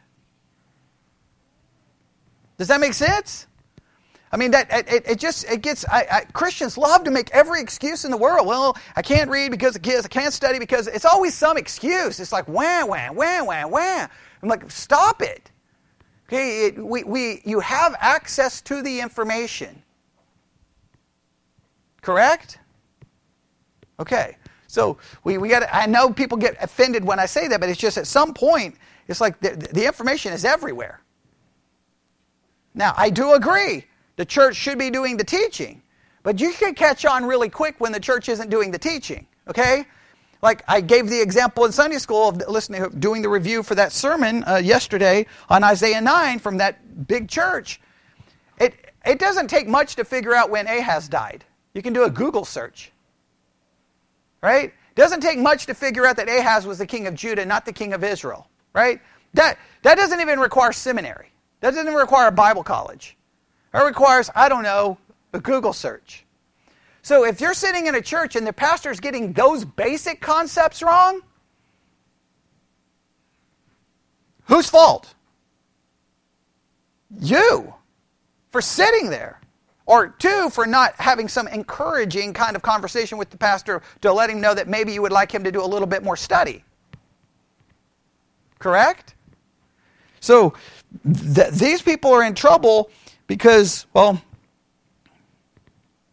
Does 2.58 2.68
that 2.68 2.80
make 2.80 2.94
sense? 2.94 3.48
I 4.32 4.38
mean, 4.38 4.52
that 4.52 4.68
it, 4.72 5.08
it 5.08 5.20
just 5.20 5.50
it 5.50 5.62
gets. 5.62 5.86
I, 5.88 6.08
I, 6.12 6.22
Christians 6.34 6.78
love 6.78 7.06
to 7.06 7.12
make 7.12 7.32
every 7.32 7.62
excuse 7.62 8.04
in 8.04 8.12
the 8.12 8.18
world. 8.18 8.46
Well, 8.46 8.78
I 8.96 9.02
can't 9.02 9.30
read 9.30 9.52
because 9.52 9.76
of 9.78 9.82
kids. 9.82 10.06
I 10.06 10.10
can't 10.10 10.34
study 10.34 10.60
because 10.60 10.88
it's 10.88 11.06
always 11.06 11.34
some 11.34 11.56
excuse. 11.58 12.20
It's 12.20 12.34
like 12.34 12.46
wham, 12.48 12.90
wham, 12.90 13.16
wham, 13.16 13.46
wham, 13.46 13.72
wham. 13.72 14.10
I'm 14.42 14.50
like, 14.50 14.70
stop 14.70 15.22
it. 15.22 15.52
Okay, 16.28 16.66
it, 16.66 16.78
we, 16.84 17.04
we 17.04 17.42
you 17.46 17.62
have 17.62 17.96
access 18.00 18.60
to 18.62 18.82
the 18.82 19.00
information. 19.00 19.82
Correct? 22.02 22.60
Okay. 24.00 24.38
So 24.76 24.98
we, 25.24 25.38
we 25.38 25.48
got 25.48 25.64
I 25.72 25.86
know 25.86 26.12
people 26.12 26.38
get 26.38 26.58
offended 26.62 27.04
when 27.06 27.18
I 27.18 27.26
say 27.26 27.48
that, 27.48 27.62
but 27.62 27.70
it's 27.70 27.80
just 27.80 27.98
at 27.98 28.06
some 28.06 28.34
point, 28.34 28.76
it's 29.08 29.22
like 29.22 29.40
the, 29.40 29.52
the 29.72 29.86
information 29.86 30.34
is 30.34 30.44
everywhere. 30.44 31.02
Now, 32.74 32.94
I 32.98 33.10
do 33.10 33.34
agree 33.34 33.86
the 34.18 34.26
church 34.26 34.58
should 34.58 34.78
be 34.78 34.90
doing 34.90 35.16
the 35.16 35.24
teaching, 35.24 35.82
but 36.24 36.42
you 36.42 36.52
can 36.52 36.76
catch 36.76 37.06
on 37.06 37.24
really 37.24 37.48
quick 37.48 37.76
when 37.80 37.94
the 37.94 38.02
church 38.02 38.28
isn't 38.28 38.50
doing 38.50 38.70
the 38.70 38.78
teaching, 38.78 39.26
okay? 39.48 39.86
Like 40.42 40.62
I 40.68 40.82
gave 40.82 41.10
the 41.10 41.22
example 41.22 41.64
in 41.64 41.72
Sunday 41.72 41.98
school 41.98 42.28
of 42.28 42.36
listening, 42.50 42.90
doing 43.00 43.22
the 43.22 43.30
review 43.30 43.64
for 43.64 43.76
that 43.76 43.94
sermon 43.94 44.44
uh, 44.44 44.58
yesterday 44.58 45.26
on 45.48 45.64
Isaiah 45.64 46.02
9 46.02 46.40
from 46.40 46.58
that 46.58 47.08
big 47.08 47.30
church. 47.30 47.80
It, 48.60 48.94
it 49.06 49.20
doesn't 49.20 49.48
take 49.48 49.70
much 49.70 49.96
to 49.96 50.04
figure 50.04 50.36
out 50.36 50.50
when 50.50 50.68
Ahaz 50.68 51.08
died. 51.08 51.46
You 51.74 51.82
can 51.82 51.94
do 51.94 52.04
a 52.04 52.10
Google 52.10 52.44
search. 52.44 52.92
Right? 54.46 54.76
Doesn't 54.94 55.22
take 55.22 55.40
much 55.40 55.66
to 55.66 55.74
figure 55.74 56.06
out 56.06 56.18
that 56.18 56.30
Ahaz 56.30 56.68
was 56.68 56.78
the 56.78 56.86
king 56.86 57.08
of 57.08 57.16
Judah, 57.16 57.48
not 57.48 57.66
the 57.66 57.74
king 57.74 57.94
of 57.94 58.04
Israel. 58.04 58.48
Right? 58.74 59.02
That, 59.34 59.58
that 59.82 59.96
doesn't 59.96 60.22
even 60.22 60.40
require 60.40 60.72
seminary. 60.72 61.32
That 61.62 61.74
doesn't 61.74 61.92
require 61.92 62.28
a 62.28 62.32
Bible 62.32 62.64
college. 62.64 63.18
It 63.74 63.80
requires, 63.80 64.30
I 64.36 64.48
don't 64.48 64.62
know, 64.62 65.00
a 65.34 65.40
Google 65.40 65.74
search. 65.74 66.26
So 67.02 67.26
if 67.26 67.42
you're 67.42 67.56
sitting 67.56 67.88
in 67.88 67.96
a 67.96 68.02
church 68.02 68.36
and 68.36 68.46
the 68.46 68.54
pastor's 68.54 69.00
getting 69.00 69.34
those 69.34 69.66
basic 69.66 70.22
concepts 70.22 70.84
wrong, 70.84 71.22
whose 74.44 74.70
fault? 74.70 75.16
You 77.20 77.74
for 78.52 78.62
sitting 78.62 79.10
there. 79.10 79.42
Or 79.88 80.10
two, 80.10 80.50
for 80.50 80.66
not 80.66 80.96
having 80.98 81.28
some 81.28 81.48
encouraging 81.48 82.34
kind 82.34 82.56
of 82.56 82.62
conversation 82.62 83.18
with 83.18 83.30
the 83.30 83.38
pastor 83.38 83.82
to 84.02 84.12
let 84.12 84.30
him 84.30 84.42
know 84.42 84.54
that 84.54 84.68
maybe 84.68 84.92
you 84.92 85.02
would 85.02 85.12
like 85.12 85.32
him 85.32 85.44
to 85.44 85.52
do 85.52 85.64
a 85.64 85.68
little 85.68 85.88
bit 85.88 86.04
more 86.04 86.16
study. 86.16 86.64
Correct? 88.58 89.14
So 90.20 90.56
th- 91.04 91.52
these 91.52 91.84
people 91.84 92.12
are 92.12 92.24
in 92.24 92.34
trouble 92.34 92.90
because, 93.28 93.86
well, 93.94 94.20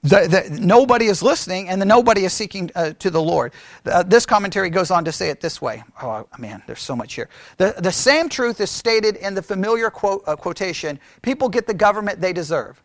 the, 0.03 0.27
the, 0.51 0.61
nobody 0.61 1.07
is 1.07 1.23
listening 1.23 1.69
and 1.69 1.81
the 1.81 1.87
nobody 1.87 2.25
is 2.25 2.33
seeking 2.33 2.71
uh, 2.75 2.93
to 2.99 3.09
the 3.09 3.23
Lord. 3.23 3.53
Uh, 3.87 4.03
this 4.03 4.27
commentary 4.27 4.69
goes 4.69 4.91
on 4.91 5.05
to 5.05 5.13
say 5.13 5.31
it 5.31 5.41
this 5.41 5.63
way. 5.63 5.83
Oh, 6.03 6.27
man, 6.39 6.63
there's 6.67 6.83
so 6.83 6.97
much 6.97 7.15
here. 7.15 7.29
The, 7.57 7.75
the 7.79 7.93
same 7.93 8.29
truth 8.29 8.61
is 8.61 8.71
stated 8.71 9.17
in 9.17 9.35
the 9.35 9.43
familiar 9.43 9.91
quote, 9.91 10.25
uh, 10.27 10.37
quotation 10.37 10.99
people 11.23 11.49
get 11.49 11.67
the 11.67 11.75
government 11.75 12.21
they 12.21 12.33
deserve. 12.33 12.83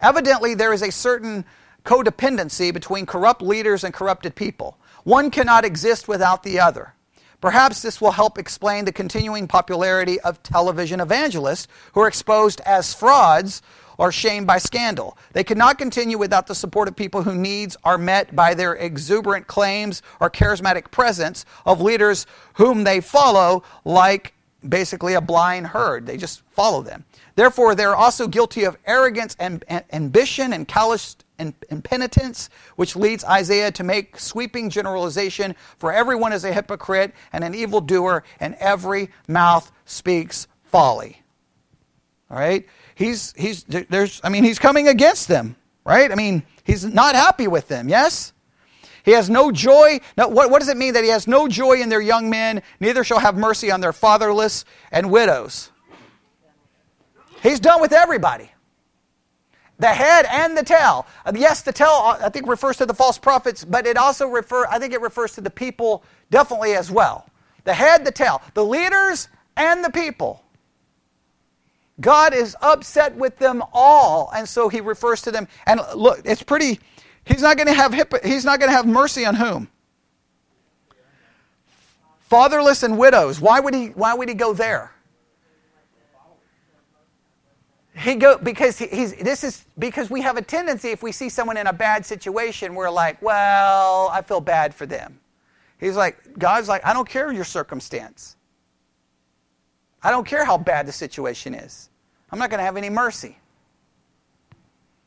Evidently, 0.00 0.54
there 0.54 0.72
is 0.72 0.82
a 0.82 0.92
certain 0.92 1.44
codependency 1.84 2.72
between 2.72 3.06
corrupt 3.06 3.42
leaders 3.42 3.84
and 3.84 3.94
corrupted 3.94 4.34
people. 4.34 4.78
One 5.04 5.30
cannot 5.30 5.64
exist 5.64 6.08
without 6.08 6.42
the 6.42 6.60
other. 6.60 6.94
Perhaps 7.40 7.80
this 7.80 8.00
will 8.00 8.10
help 8.12 8.36
explain 8.36 8.84
the 8.84 8.92
continuing 8.92 9.48
popularity 9.48 10.20
of 10.20 10.42
television 10.42 11.00
evangelists 11.00 11.68
who 11.94 12.00
are 12.00 12.08
exposed 12.08 12.60
as 12.66 12.92
frauds 12.92 13.62
or 13.96 14.12
shamed 14.12 14.46
by 14.46 14.58
scandal. 14.58 15.16
They 15.32 15.44
cannot 15.44 15.78
continue 15.78 16.18
without 16.18 16.46
the 16.46 16.54
support 16.54 16.88
of 16.88 16.96
people 16.96 17.22
whose 17.22 17.36
needs 17.36 17.76
are 17.84 17.98
met 17.98 18.34
by 18.34 18.54
their 18.54 18.74
exuberant 18.74 19.46
claims 19.46 20.02
or 20.20 20.30
charismatic 20.30 20.90
presence 20.90 21.44
of 21.64 21.80
leaders 21.80 22.26
whom 22.54 22.84
they 22.84 23.00
follow 23.00 23.62
like 23.84 24.34
basically 24.66 25.14
a 25.14 25.20
blind 25.20 25.66
herd. 25.66 26.06
They 26.06 26.16
just 26.16 26.42
follow 26.52 26.82
them. 26.82 27.04
Therefore, 27.40 27.74
they're 27.74 27.96
also 27.96 28.28
guilty 28.28 28.64
of 28.64 28.76
arrogance 28.84 29.34
and, 29.40 29.64
and 29.66 29.82
ambition 29.94 30.52
and 30.52 30.68
callous 30.68 31.16
impenitence, 31.38 32.50
which 32.76 32.94
leads 32.96 33.24
Isaiah 33.24 33.72
to 33.72 33.82
make 33.82 34.20
sweeping 34.20 34.68
generalization 34.68 35.56
for 35.78 35.90
everyone 35.90 36.34
is 36.34 36.44
a 36.44 36.52
hypocrite 36.52 37.14
and 37.32 37.42
an 37.42 37.54
evildoer, 37.54 38.24
and 38.40 38.56
every 38.56 39.08
mouth 39.26 39.72
speaks 39.86 40.48
folly. 40.64 41.22
All 42.30 42.36
right? 42.36 42.68
he's 42.94 43.32
he's 43.38 43.64
there's 43.64 44.20
I 44.22 44.28
mean 44.28 44.44
he's 44.44 44.58
coming 44.58 44.88
against 44.88 45.26
them, 45.26 45.56
right? 45.82 46.12
I 46.12 46.16
mean, 46.16 46.42
he's 46.62 46.84
not 46.84 47.14
happy 47.14 47.48
with 47.48 47.68
them, 47.68 47.88
yes? 47.88 48.34
He 49.02 49.12
has 49.12 49.30
no 49.30 49.50
joy. 49.50 50.00
Now, 50.18 50.28
what, 50.28 50.50
what 50.50 50.58
does 50.58 50.68
it 50.68 50.76
mean 50.76 50.92
that 50.92 51.04
he 51.04 51.10
has 51.10 51.26
no 51.26 51.48
joy 51.48 51.80
in 51.80 51.88
their 51.88 52.02
young 52.02 52.28
men, 52.28 52.60
neither 52.80 53.02
shall 53.02 53.18
have 53.18 53.34
mercy 53.34 53.70
on 53.70 53.80
their 53.80 53.94
fatherless 53.94 54.66
and 54.92 55.10
widows? 55.10 55.69
He's 57.42 57.60
done 57.60 57.80
with 57.80 57.92
everybody. 57.92 58.50
The 59.78 59.88
head 59.88 60.26
and 60.30 60.56
the 60.56 60.62
tail. 60.62 61.06
Uh, 61.24 61.32
yes, 61.34 61.62
the 61.62 61.72
tail 61.72 61.88
uh, 61.88 62.18
I 62.22 62.28
think 62.28 62.46
refers 62.46 62.76
to 62.76 62.86
the 62.86 62.92
false 62.92 63.16
prophets, 63.16 63.64
but 63.64 63.86
it 63.86 63.96
also 63.96 64.26
refer 64.26 64.66
I 64.66 64.78
think 64.78 64.92
it 64.92 65.00
refers 65.00 65.32
to 65.34 65.40
the 65.40 65.50
people 65.50 66.04
definitely 66.30 66.74
as 66.74 66.90
well. 66.90 67.26
The 67.64 67.72
head, 67.72 68.04
the 68.04 68.12
tail, 68.12 68.42
the 68.52 68.64
leaders 68.64 69.28
and 69.56 69.82
the 69.82 69.90
people. 69.90 70.44
God 72.00 72.34
is 72.34 72.56
upset 72.60 73.14
with 73.16 73.38
them 73.38 73.62
all, 73.72 74.30
and 74.34 74.48
so 74.48 74.68
he 74.68 74.80
refers 74.80 75.22
to 75.22 75.30
them. 75.30 75.48
And 75.66 75.80
look, 75.94 76.20
it's 76.24 76.42
pretty. 76.42 76.78
He's 77.24 77.42
not 77.42 77.56
going 77.56 77.66
to 77.66 77.74
have 77.74 77.94
he's 78.22 78.44
not 78.44 78.58
going 78.60 78.70
to 78.70 78.76
have 78.76 78.86
mercy 78.86 79.24
on 79.24 79.34
whom? 79.34 79.68
Fatherless 82.20 82.82
and 82.82 82.98
widows. 82.98 83.40
Why 83.40 83.60
would 83.60 83.74
he? 83.74 83.88
Why 83.88 84.12
would 84.12 84.28
he 84.28 84.34
go 84.34 84.52
there? 84.52 84.92
He 87.96 88.14
go 88.14 88.38
because 88.38 88.78
he, 88.78 88.86
he's 88.86 89.14
this 89.16 89.42
is 89.44 89.64
because 89.78 90.10
we 90.10 90.20
have 90.22 90.36
a 90.36 90.42
tendency 90.42 90.88
if 90.88 91.02
we 91.02 91.12
see 91.12 91.28
someone 91.28 91.56
in 91.56 91.66
a 91.66 91.72
bad 91.72 92.06
situation, 92.06 92.74
we're 92.74 92.90
like, 92.90 93.20
well, 93.20 94.08
I 94.12 94.22
feel 94.22 94.40
bad 94.40 94.74
for 94.74 94.86
them. 94.86 95.18
He's 95.78 95.96
like, 95.96 96.38
God's 96.38 96.68
like, 96.68 96.84
I 96.84 96.92
don't 96.92 97.08
care 97.08 97.32
your 97.32 97.44
circumstance. 97.44 98.36
I 100.02 100.10
don't 100.10 100.26
care 100.26 100.44
how 100.44 100.58
bad 100.58 100.86
the 100.86 100.92
situation 100.92 101.54
is. 101.54 101.88
I'm 102.30 102.38
not 102.38 102.50
going 102.50 102.58
to 102.58 102.64
have 102.64 102.76
any 102.76 102.90
mercy. 102.90 103.38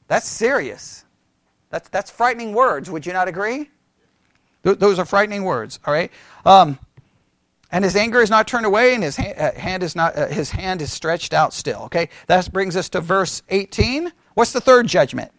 That's 0.08 0.28
serious. 0.28 1.06
That's, 1.70 1.90
that's 1.90 2.12
frightening 2.12 2.54
words. 2.54 2.90
Would 2.90 3.06
you 3.06 3.14
not 3.14 3.28
agree? 3.28 3.70
Th- 4.64 4.78
those 4.78 5.00
are 5.00 5.06
frightening 5.06 5.44
words, 5.44 5.80
all 5.86 5.94
right? 5.94 6.12
Um, 6.46 6.78
and 7.74 7.84
his 7.84 7.96
anger 7.96 8.22
is 8.22 8.30
not 8.30 8.48
turned 8.48 8.68
away, 8.68 8.94
and 8.94 9.04
his 9.04 9.18
uh, 9.18 9.52
hand 9.58 9.82
is 9.82 9.96
not 9.96 10.16
uh, 10.16 10.28
his 10.28 10.52
hand 10.52 10.80
is 10.82 10.94
stretched 10.94 11.34
out 11.34 11.54
still. 11.54 11.82
Okay, 11.86 12.08
that 12.28 12.54
brings 12.54 12.78
us 12.78 12.88
to 12.90 13.02
verse 13.02 13.42
18. 13.50 14.14
What's 14.36 14.54
the 14.54 14.62
third 14.62 14.86
judgment? 14.88 15.32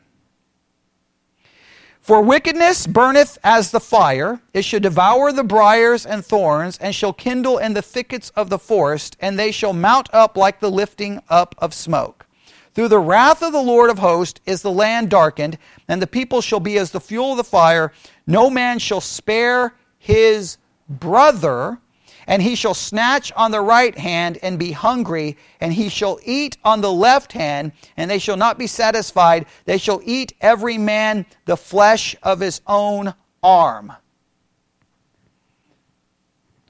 For 2.00 2.20
wickedness 2.20 2.88
burneth 2.88 3.38
as 3.44 3.70
the 3.70 3.80
fire, 3.80 4.40
it 4.52 4.64
shall 4.64 4.80
devour 4.80 5.32
the 5.32 5.44
briers 5.44 6.04
and 6.04 6.26
thorns, 6.26 6.76
and 6.78 6.92
shall 6.92 7.12
kindle 7.12 7.56
in 7.56 7.72
the 7.72 7.80
thickets 7.80 8.30
of 8.30 8.50
the 8.50 8.58
forest, 8.58 9.16
and 9.20 9.38
they 9.38 9.52
shall 9.52 9.72
mount 9.72 10.12
up 10.12 10.36
like 10.36 10.58
the 10.58 10.70
lifting 10.70 11.22
up 11.30 11.54
of 11.58 11.72
smoke. 11.72 12.26
Through 12.74 12.88
the 12.88 12.98
wrath 12.98 13.42
of 13.44 13.52
the 13.52 13.62
Lord 13.62 13.90
of 13.90 14.00
hosts 14.00 14.40
is 14.44 14.60
the 14.60 14.72
land 14.72 15.08
darkened, 15.08 15.56
and 15.86 16.02
the 16.02 16.08
people 16.08 16.40
shall 16.40 16.60
be 16.60 16.78
as 16.78 16.90
the 16.90 17.00
fuel 17.00 17.30
of 17.30 17.36
the 17.36 17.44
fire. 17.44 17.92
No 18.26 18.50
man 18.50 18.80
shall 18.80 19.00
spare 19.00 19.76
his 19.98 20.58
brother, 20.88 21.78
and 22.26 22.42
he 22.42 22.54
shall 22.54 22.74
snatch 22.74 23.32
on 23.32 23.50
the 23.50 23.60
right 23.60 23.96
hand 23.96 24.38
and 24.42 24.58
be 24.58 24.72
hungry, 24.72 25.36
and 25.60 25.72
he 25.72 25.88
shall 25.88 26.18
eat 26.24 26.56
on 26.64 26.80
the 26.80 26.92
left 26.92 27.32
hand, 27.32 27.72
and 27.96 28.10
they 28.10 28.18
shall 28.18 28.36
not 28.36 28.58
be 28.58 28.66
satisfied. 28.66 29.46
They 29.64 29.78
shall 29.78 30.00
eat 30.04 30.34
every 30.40 30.78
man 30.78 31.26
the 31.44 31.56
flesh 31.56 32.16
of 32.22 32.40
his 32.40 32.60
own 32.66 33.14
arm. 33.42 33.92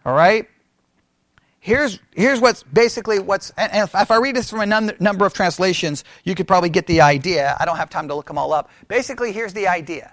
All 0.05 0.15
right? 0.15 0.49
Here's, 1.61 1.99
here's 2.15 2.41
what's 2.41 2.63
basically 2.63 3.19
what's, 3.21 3.51
and 3.57 3.73
if, 3.73 3.95
if 3.95 4.11
I 4.11 4.17
read 4.19 4.37
this 4.37 4.51
from 4.51 4.61
a 4.61 4.67
num- 4.67 4.91
number 5.01 5.25
of 5.25 5.33
translations, 5.33 6.05
you 6.23 6.35
could 6.35 6.47
probably 6.47 6.69
get 6.69 6.87
the 6.87 7.01
idea. 7.01 7.57
I 7.59 7.65
don't 7.65 7.79
have 7.79 7.89
time 7.89 8.07
to 8.09 8.15
look 8.15 8.27
them 8.27 8.37
all 8.37 8.53
up. 8.53 8.69
Basically, 8.87 9.33
here's 9.33 9.55
the 9.55 9.67
idea 9.67 10.13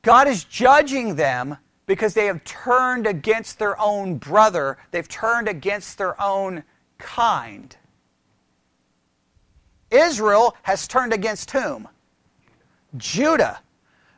God 0.00 0.28
is 0.28 0.44
judging 0.44 1.16
them 1.16 1.58
because 1.90 2.14
they 2.14 2.26
have 2.26 2.44
turned 2.44 3.04
against 3.04 3.58
their 3.58 3.76
own 3.80 4.16
brother, 4.16 4.78
they've 4.92 5.08
turned 5.08 5.48
against 5.48 5.98
their 5.98 6.14
own 6.22 6.62
kind. 6.98 7.76
Israel 9.90 10.54
has 10.62 10.86
turned 10.86 11.12
against 11.12 11.50
whom? 11.50 11.88
Judah. 12.96 13.58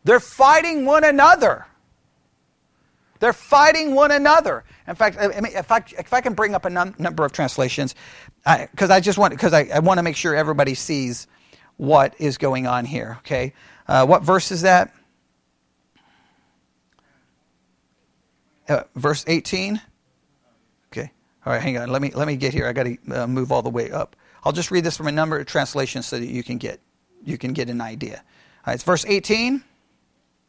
They're 0.05 0.21
fighting 0.21 0.85
one 0.85 1.03
another. 1.03 1.65
They're 3.21 3.33
fighting 3.33 3.95
one 3.95 4.11
another. 4.11 4.65
In 4.87 4.95
fact, 4.95 5.17
if, 5.19 5.73
I, 5.73 5.83
if 5.99 6.13
I 6.13 6.21
can 6.21 6.35
bring 6.35 6.55
up 6.55 6.67
a 6.67 6.71
num- 6.71 6.95
number 6.99 7.25
of 7.25 7.33
translations, 7.33 7.95
because 8.45 8.91
I, 8.91 8.97
I, 8.97 9.01
just 9.01 9.17
want 9.17 9.33
because 9.33 9.55
I, 9.55 9.71
I 9.73 9.79
want 9.79 9.97
to 9.97 10.03
make 10.03 10.17
sure 10.17 10.37
everybody 10.37 10.75
sees 10.75 11.27
what 11.79 12.15
is 12.19 12.37
going 12.37 12.67
on 12.67 12.85
here. 12.85 13.17
Okay, 13.21 13.55
uh, 13.89 14.05
what 14.05 14.23
verse 14.23 14.53
is 14.53 14.61
that? 14.61 14.95
Uh, 18.73 18.85
verse 18.97 19.25
18. 19.27 19.81
Okay. 20.93 21.11
All 21.45 21.53
right, 21.53 21.63
hang 21.63 21.79
on. 21.79 21.91
Let 21.91 22.03
me 22.03 22.11
let 22.15 22.27
me 22.27 22.37
get 22.37 22.53
here. 22.53 22.67
I 22.67 22.73
got 22.73 22.85
to 22.85 22.97
uh, 23.13 23.27
move 23.27 23.53
all 23.53 23.63
the 23.63 23.71
way 23.71 23.91
up. 23.91 24.17
I'll 24.45 24.53
just 24.53 24.71
read 24.71 24.85
this 24.85 24.97
from 24.97 25.07
a 25.07 25.13
number 25.13 25.39
of 25.39 25.47
translations 25.47 26.07
so 26.07 26.19
that 26.19 26.27
you 26.27 26.43
can 26.43 26.59
get 26.59 26.81
you 27.25 27.39
can 27.39 27.53
get 27.53 27.69
an 27.69 27.81
idea. 27.81 28.23
It's 28.67 28.83
verse 28.83 29.05
18. 29.07 29.63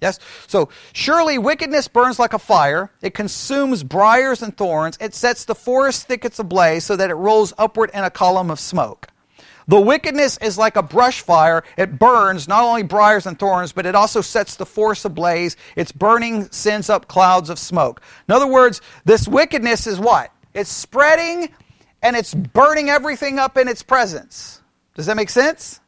Yes? 0.01 0.19
So, 0.47 0.67
surely 0.91 1.37
wickedness 1.37 1.87
burns 1.87 2.19
like 2.19 2.33
a 2.33 2.39
fire. 2.39 2.91
It 3.01 3.13
consumes 3.13 3.83
briars 3.83 4.41
and 4.41 4.55
thorns. 4.55 4.97
It 4.99 5.13
sets 5.13 5.45
the 5.45 5.55
forest 5.55 6.07
thickets 6.07 6.39
ablaze 6.39 6.83
so 6.83 6.97
that 6.97 7.09
it 7.09 7.13
rolls 7.13 7.53
upward 7.57 7.89
in 7.93 8.03
a 8.03 8.09
column 8.09 8.51
of 8.51 8.59
smoke. 8.59 9.07
The 9.67 9.79
wickedness 9.79 10.37
is 10.39 10.57
like 10.57 10.75
a 10.75 10.83
brush 10.83 11.21
fire. 11.21 11.63
It 11.77 11.97
burns 11.97 12.47
not 12.47 12.63
only 12.63 12.83
briars 12.83 13.25
and 13.25 13.37
thorns, 13.37 13.71
but 13.71 13.85
it 13.85 13.95
also 13.95 14.21
sets 14.21 14.55
the 14.55 14.65
forest 14.65 15.05
ablaze. 15.05 15.55
Its 15.75 15.91
burning 15.91 16.51
sends 16.51 16.89
up 16.89 17.07
clouds 17.07 17.49
of 17.49 17.59
smoke. 17.59 18.01
In 18.27 18.33
other 18.33 18.47
words, 18.47 18.81
this 19.05 19.27
wickedness 19.27 19.87
is 19.87 19.99
what? 19.99 20.31
It's 20.53 20.69
spreading 20.69 21.49
and 22.01 22.15
it's 22.15 22.33
burning 22.33 22.89
everything 22.89 23.39
up 23.39 23.57
in 23.57 23.67
its 23.67 23.81
presence. 23.81 24.61
Does 24.95 25.05
that 25.05 25.15
make 25.15 25.29
sense? 25.29 25.79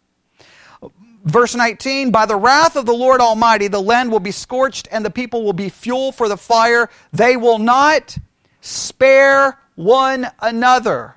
Verse 1.26 1.56
19, 1.56 2.12
by 2.12 2.28
the 2.28 2.36
wrath 2.36 2.76
of 2.76 2.86
the 2.86 2.94
Lord 2.94 3.20
Almighty, 3.20 3.68
the 3.68 3.82
land 3.82 4.12
will 4.12 4.20
be 4.20 4.32
scorched 4.32 4.88
and 4.92 5.04
the 5.04 5.10
people 5.10 5.44
will 5.44 5.54
be 5.54 5.70
fuel 5.70 6.12
for 6.12 6.30
the 6.30 6.38
fire. 6.38 6.90
They 7.14 7.36
will 7.36 7.58
not 7.58 8.16
spare 8.62 9.60
one 9.76 10.28
another 10.40 11.15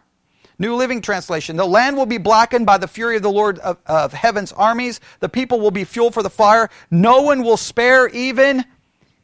New 0.59 0.75
Living 0.75 1.01
Translation. 1.01 1.57
The 1.57 1.67
land 1.67 1.97
will 1.97 2.07
be 2.07 2.19
blackened 2.19 2.67
by 2.67 2.79
the 2.79 2.89
fury 2.89 3.17
of 3.17 3.23
the 3.23 3.31
Lord 3.31 3.59
of, 3.61 3.79
of 3.87 4.13
heaven's 4.13 4.53
armies. 4.53 5.01
The 5.21 5.29
people 5.29 5.61
will 5.61 5.71
be 5.71 5.85
fuel 5.85 6.11
for 6.11 6.23
the 6.23 6.31
fire. 6.31 6.69
No 6.91 7.23
one 7.23 7.45
will 7.45 7.57
spare 7.57 8.09
even 8.09 8.65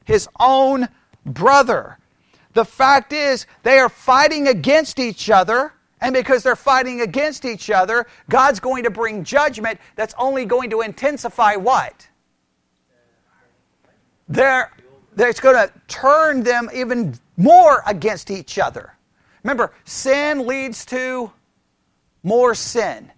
his 0.04 0.28
own 0.38 0.88
brother. 1.26 1.98
The 2.52 2.64
fact 2.64 3.12
is, 3.12 3.46
they 3.64 3.78
are 3.78 3.88
fighting 3.88 4.46
against 4.46 5.00
each 5.00 5.28
other. 5.28 5.72
And 6.00 6.14
because 6.14 6.42
they're 6.42 6.54
fighting 6.54 7.00
against 7.00 7.44
each 7.44 7.70
other, 7.70 8.06
God's 8.28 8.60
going 8.60 8.84
to 8.84 8.90
bring 8.90 9.24
judgment 9.24 9.80
that's 9.96 10.14
only 10.18 10.44
going 10.44 10.70
to 10.70 10.82
intensify 10.82 11.56
what? 11.56 12.08
They're, 14.28 14.70
going 15.16 15.56
to 15.56 15.72
turn 15.88 16.42
them 16.42 16.68
even 16.74 17.18
more 17.36 17.82
against 17.86 18.30
each 18.30 18.58
other. 18.58 18.93
Remember, 19.44 19.72
sin 19.84 20.46
leads 20.46 20.84
to 20.86 21.30
more 22.22 22.54
sin. 22.54 23.12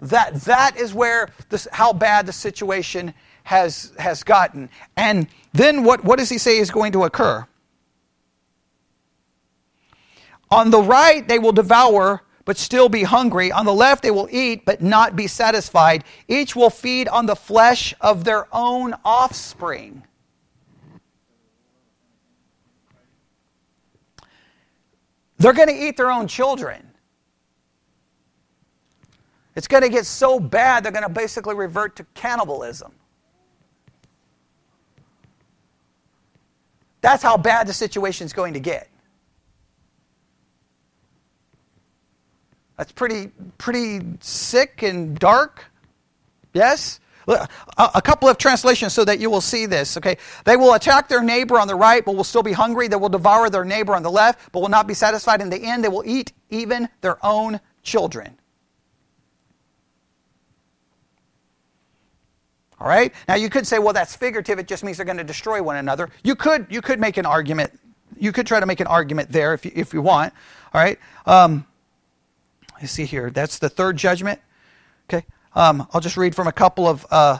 That, 0.00 0.34
that 0.42 0.76
is 0.76 0.92
where 0.92 1.28
this, 1.50 1.68
how 1.70 1.92
bad 1.92 2.26
the 2.26 2.32
situation 2.32 3.14
has, 3.44 3.92
has 3.98 4.24
gotten. 4.24 4.70
And 4.96 5.28
then 5.52 5.84
what, 5.84 6.02
what 6.02 6.18
does 6.18 6.30
he 6.30 6.38
say 6.38 6.58
is 6.58 6.70
going 6.70 6.92
to 6.92 7.04
occur? 7.04 7.46
On 10.50 10.70
the 10.70 10.80
right, 10.80 11.26
they 11.26 11.38
will 11.38 11.52
devour, 11.52 12.22
but 12.44 12.56
still 12.56 12.88
be 12.88 13.02
hungry. 13.02 13.52
On 13.52 13.66
the 13.66 13.74
left, 13.74 14.02
they 14.02 14.10
will 14.10 14.28
eat, 14.30 14.64
but 14.64 14.80
not 14.80 15.16
be 15.16 15.26
satisfied. 15.26 16.04
Each 16.28 16.56
will 16.56 16.70
feed 16.70 17.08
on 17.08 17.26
the 17.26 17.36
flesh 17.36 17.94
of 18.00 18.24
their 18.24 18.48
own 18.52 18.94
offspring. 19.04 20.04
They're 25.38 25.52
going 25.52 25.68
to 25.68 25.74
eat 25.74 25.96
their 25.96 26.10
own 26.10 26.28
children. 26.28 26.82
It's 29.54 29.68
going 29.68 29.82
to 29.82 29.88
get 29.88 30.04
so 30.06 30.38
bad, 30.38 30.84
they're 30.84 30.92
going 30.92 31.02
to 31.02 31.08
basically 31.08 31.54
revert 31.54 31.96
to 31.96 32.06
cannibalism. 32.14 32.92
That's 37.00 37.22
how 37.22 37.36
bad 37.36 37.66
the 37.66 37.72
situation 37.72 38.26
is 38.26 38.32
going 38.32 38.54
to 38.54 38.60
get. 38.60 38.88
That's 42.76 42.92
pretty, 42.92 43.30
pretty 43.56 44.00
sick 44.20 44.82
and 44.82 45.18
dark. 45.18 45.64
Yes? 46.52 47.00
A 47.26 48.00
couple 48.02 48.28
of 48.28 48.38
translations 48.38 48.92
so 48.92 49.04
that 49.04 49.18
you 49.18 49.30
will 49.30 49.40
see 49.40 49.66
this, 49.66 49.96
okay? 49.96 50.16
They 50.44 50.56
will 50.56 50.74
attack 50.74 51.08
their 51.08 51.22
neighbor 51.22 51.58
on 51.58 51.66
the 51.66 51.74
right, 51.74 52.04
but 52.04 52.14
will 52.14 52.24
still 52.24 52.44
be 52.44 52.52
hungry. 52.52 52.86
They 52.86 52.96
will 52.96 53.08
devour 53.08 53.50
their 53.50 53.64
neighbor 53.64 53.96
on 53.96 54.04
the 54.04 54.10
left, 54.10 54.52
but 54.52 54.60
will 54.60 54.68
not 54.68 54.86
be 54.86 54.94
satisfied. 54.94 55.40
In 55.40 55.50
the 55.50 55.60
end, 55.60 55.82
they 55.82 55.88
will 55.88 56.04
eat 56.06 56.32
even 56.50 56.88
their 57.00 57.24
own 57.26 57.60
children. 57.82 58.38
All 62.78 62.86
right? 62.86 63.12
Now 63.26 63.34
you 63.34 63.50
could 63.50 63.66
say, 63.66 63.80
well, 63.80 63.92
that's 63.92 64.14
figurative. 64.14 64.60
It 64.60 64.68
just 64.68 64.84
means 64.84 64.98
they're 64.98 65.06
going 65.06 65.16
to 65.16 65.24
destroy 65.24 65.60
one 65.62 65.76
another. 65.76 66.10
You 66.22 66.36
could, 66.36 66.66
you 66.70 66.80
could 66.80 67.00
make 67.00 67.16
an 67.16 67.26
argument. 67.26 67.76
You 68.18 68.30
could 68.30 68.46
try 68.46 68.60
to 68.60 68.66
make 68.66 68.80
an 68.80 68.86
argument 68.86 69.32
there 69.32 69.52
if 69.52 69.64
you, 69.64 69.72
if 69.74 69.92
you 69.92 70.00
want. 70.00 70.32
All 70.72 70.80
right? 70.80 70.98
Um, 71.24 71.66
let's 72.80 72.92
see 72.92 73.04
here, 73.04 73.30
that's 73.30 73.58
the 73.58 73.68
third 73.68 73.96
judgment. 73.96 74.40
Okay. 75.08 75.24
Um, 75.56 75.88
I'll 75.92 76.02
just 76.02 76.18
read 76.18 76.36
from 76.36 76.46
a 76.46 76.52
couple 76.52 76.86
of. 76.86 77.04
Uh, 77.10 77.38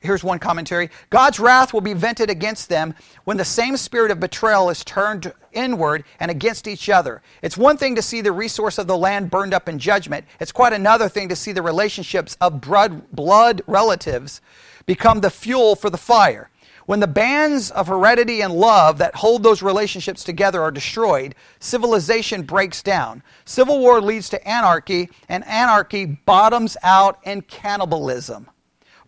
here's 0.00 0.22
one 0.22 0.38
commentary 0.38 0.90
God's 1.08 1.40
wrath 1.40 1.72
will 1.72 1.80
be 1.80 1.94
vented 1.94 2.28
against 2.28 2.68
them 2.68 2.94
when 3.24 3.38
the 3.38 3.44
same 3.44 3.76
spirit 3.78 4.10
of 4.10 4.20
betrayal 4.20 4.68
is 4.68 4.84
turned 4.84 5.32
inward 5.52 6.04
and 6.20 6.30
against 6.30 6.68
each 6.68 6.90
other. 6.90 7.22
It's 7.40 7.56
one 7.56 7.78
thing 7.78 7.94
to 7.94 8.02
see 8.02 8.20
the 8.20 8.30
resource 8.30 8.76
of 8.76 8.86
the 8.86 8.98
land 8.98 9.30
burned 9.30 9.54
up 9.54 9.66
in 9.66 9.78
judgment, 9.78 10.26
it's 10.38 10.52
quite 10.52 10.74
another 10.74 11.08
thing 11.08 11.30
to 11.30 11.36
see 11.36 11.52
the 11.52 11.62
relationships 11.62 12.36
of 12.40 12.60
blood, 12.60 13.10
blood 13.12 13.62
relatives 13.66 14.42
become 14.84 15.20
the 15.20 15.30
fuel 15.30 15.74
for 15.74 15.88
the 15.88 15.96
fire. 15.96 16.50
When 16.86 17.00
the 17.00 17.06
bands 17.06 17.70
of 17.70 17.86
heredity 17.86 18.42
and 18.42 18.52
love 18.52 18.98
that 18.98 19.16
hold 19.16 19.42
those 19.42 19.62
relationships 19.62 20.22
together 20.22 20.60
are 20.60 20.70
destroyed, 20.70 21.34
civilization 21.58 22.42
breaks 22.42 22.82
down. 22.82 23.22
Civil 23.46 23.80
war 23.80 24.02
leads 24.02 24.28
to 24.30 24.48
anarchy, 24.48 25.08
and 25.28 25.46
anarchy 25.46 26.04
bottoms 26.04 26.76
out 26.82 27.18
in 27.24 27.40
cannibalism. 27.42 28.50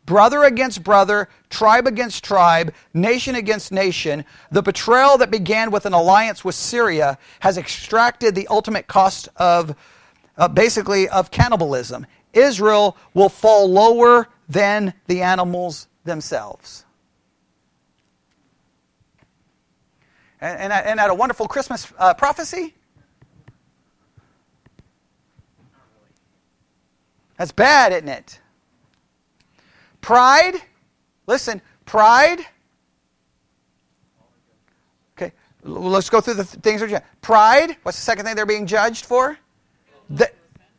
Brother 0.06 0.44
against 0.44 0.84
brother, 0.84 1.28
tribe 1.50 1.86
against 1.86 2.24
tribe, 2.24 2.72
nation 2.94 3.34
against 3.34 3.72
nation, 3.72 4.24
the 4.50 4.62
betrayal 4.62 5.18
that 5.18 5.30
began 5.32 5.70
with 5.70 5.84
an 5.84 5.92
alliance 5.92 6.44
with 6.44 6.54
Syria 6.54 7.18
has 7.40 7.58
extracted 7.58 8.34
the 8.34 8.46
ultimate 8.46 8.86
cost 8.86 9.28
of 9.36 9.74
uh, 10.38 10.48
basically 10.48 11.08
of 11.08 11.30
cannibalism. 11.30 12.06
Israel 12.32 12.96
will 13.14 13.28
fall 13.28 13.68
lower 13.68 14.28
than 14.48 14.94
the 15.08 15.22
animals 15.22 15.88
themselves. 16.04 16.85
And, 20.40 20.72
and, 20.72 21.00
at 21.00 21.10
a 21.10 21.14
wonderful 21.14 21.48
Christmas 21.48 21.90
uh, 21.98 22.12
prophecy? 22.14 22.74
That's 27.38 27.52
bad, 27.52 27.92
isn't 27.92 28.08
it? 28.08 28.40
Pride, 30.00 30.54
listen, 31.26 31.60
pride. 31.84 32.40
Okay, 35.16 35.32
let's 35.62 36.10
go 36.10 36.20
through 36.20 36.34
the 36.34 36.44
things. 36.44 36.82
Pride, 37.20 37.76
what's 37.82 37.98
the 37.98 38.04
second 38.04 38.24
thing 38.24 38.36
they're 38.36 38.46
being 38.46 38.66
judged 38.66 39.04
for? 39.04 39.38
They, 40.08 40.26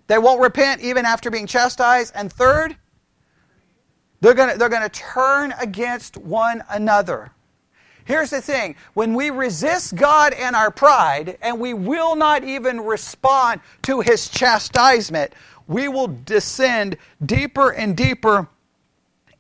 they 0.07 0.17
won't 0.17 0.41
repent 0.41 0.81
even 0.81 1.05
after 1.05 1.29
being 1.29 1.47
chastised. 1.47 2.13
And 2.15 2.31
third, 2.31 2.77
they're 4.21 4.33
going 4.33 4.57
they're 4.57 4.69
to 4.69 4.89
turn 4.89 5.53
against 5.59 6.17
one 6.17 6.63
another. 6.69 7.31
Here's 8.07 8.29
the 8.29 8.41
thing 8.41 8.77
when 8.93 9.15
we 9.15 9.31
resist 9.31 9.93
God 9.93 10.31
and 10.31 10.55
our 10.55 10.71
pride, 10.71 11.37
and 11.41 11.59
we 11.59 11.73
will 11.73 12.15
not 12.15 12.45
even 12.45 12.79
respond 12.79 13.59
to 13.81 13.99
his 13.99 14.29
chastisement, 14.29 15.33
we 15.67 15.89
will 15.89 16.07
descend 16.07 16.95
deeper 17.25 17.69
and 17.69 17.97
deeper 17.97 18.47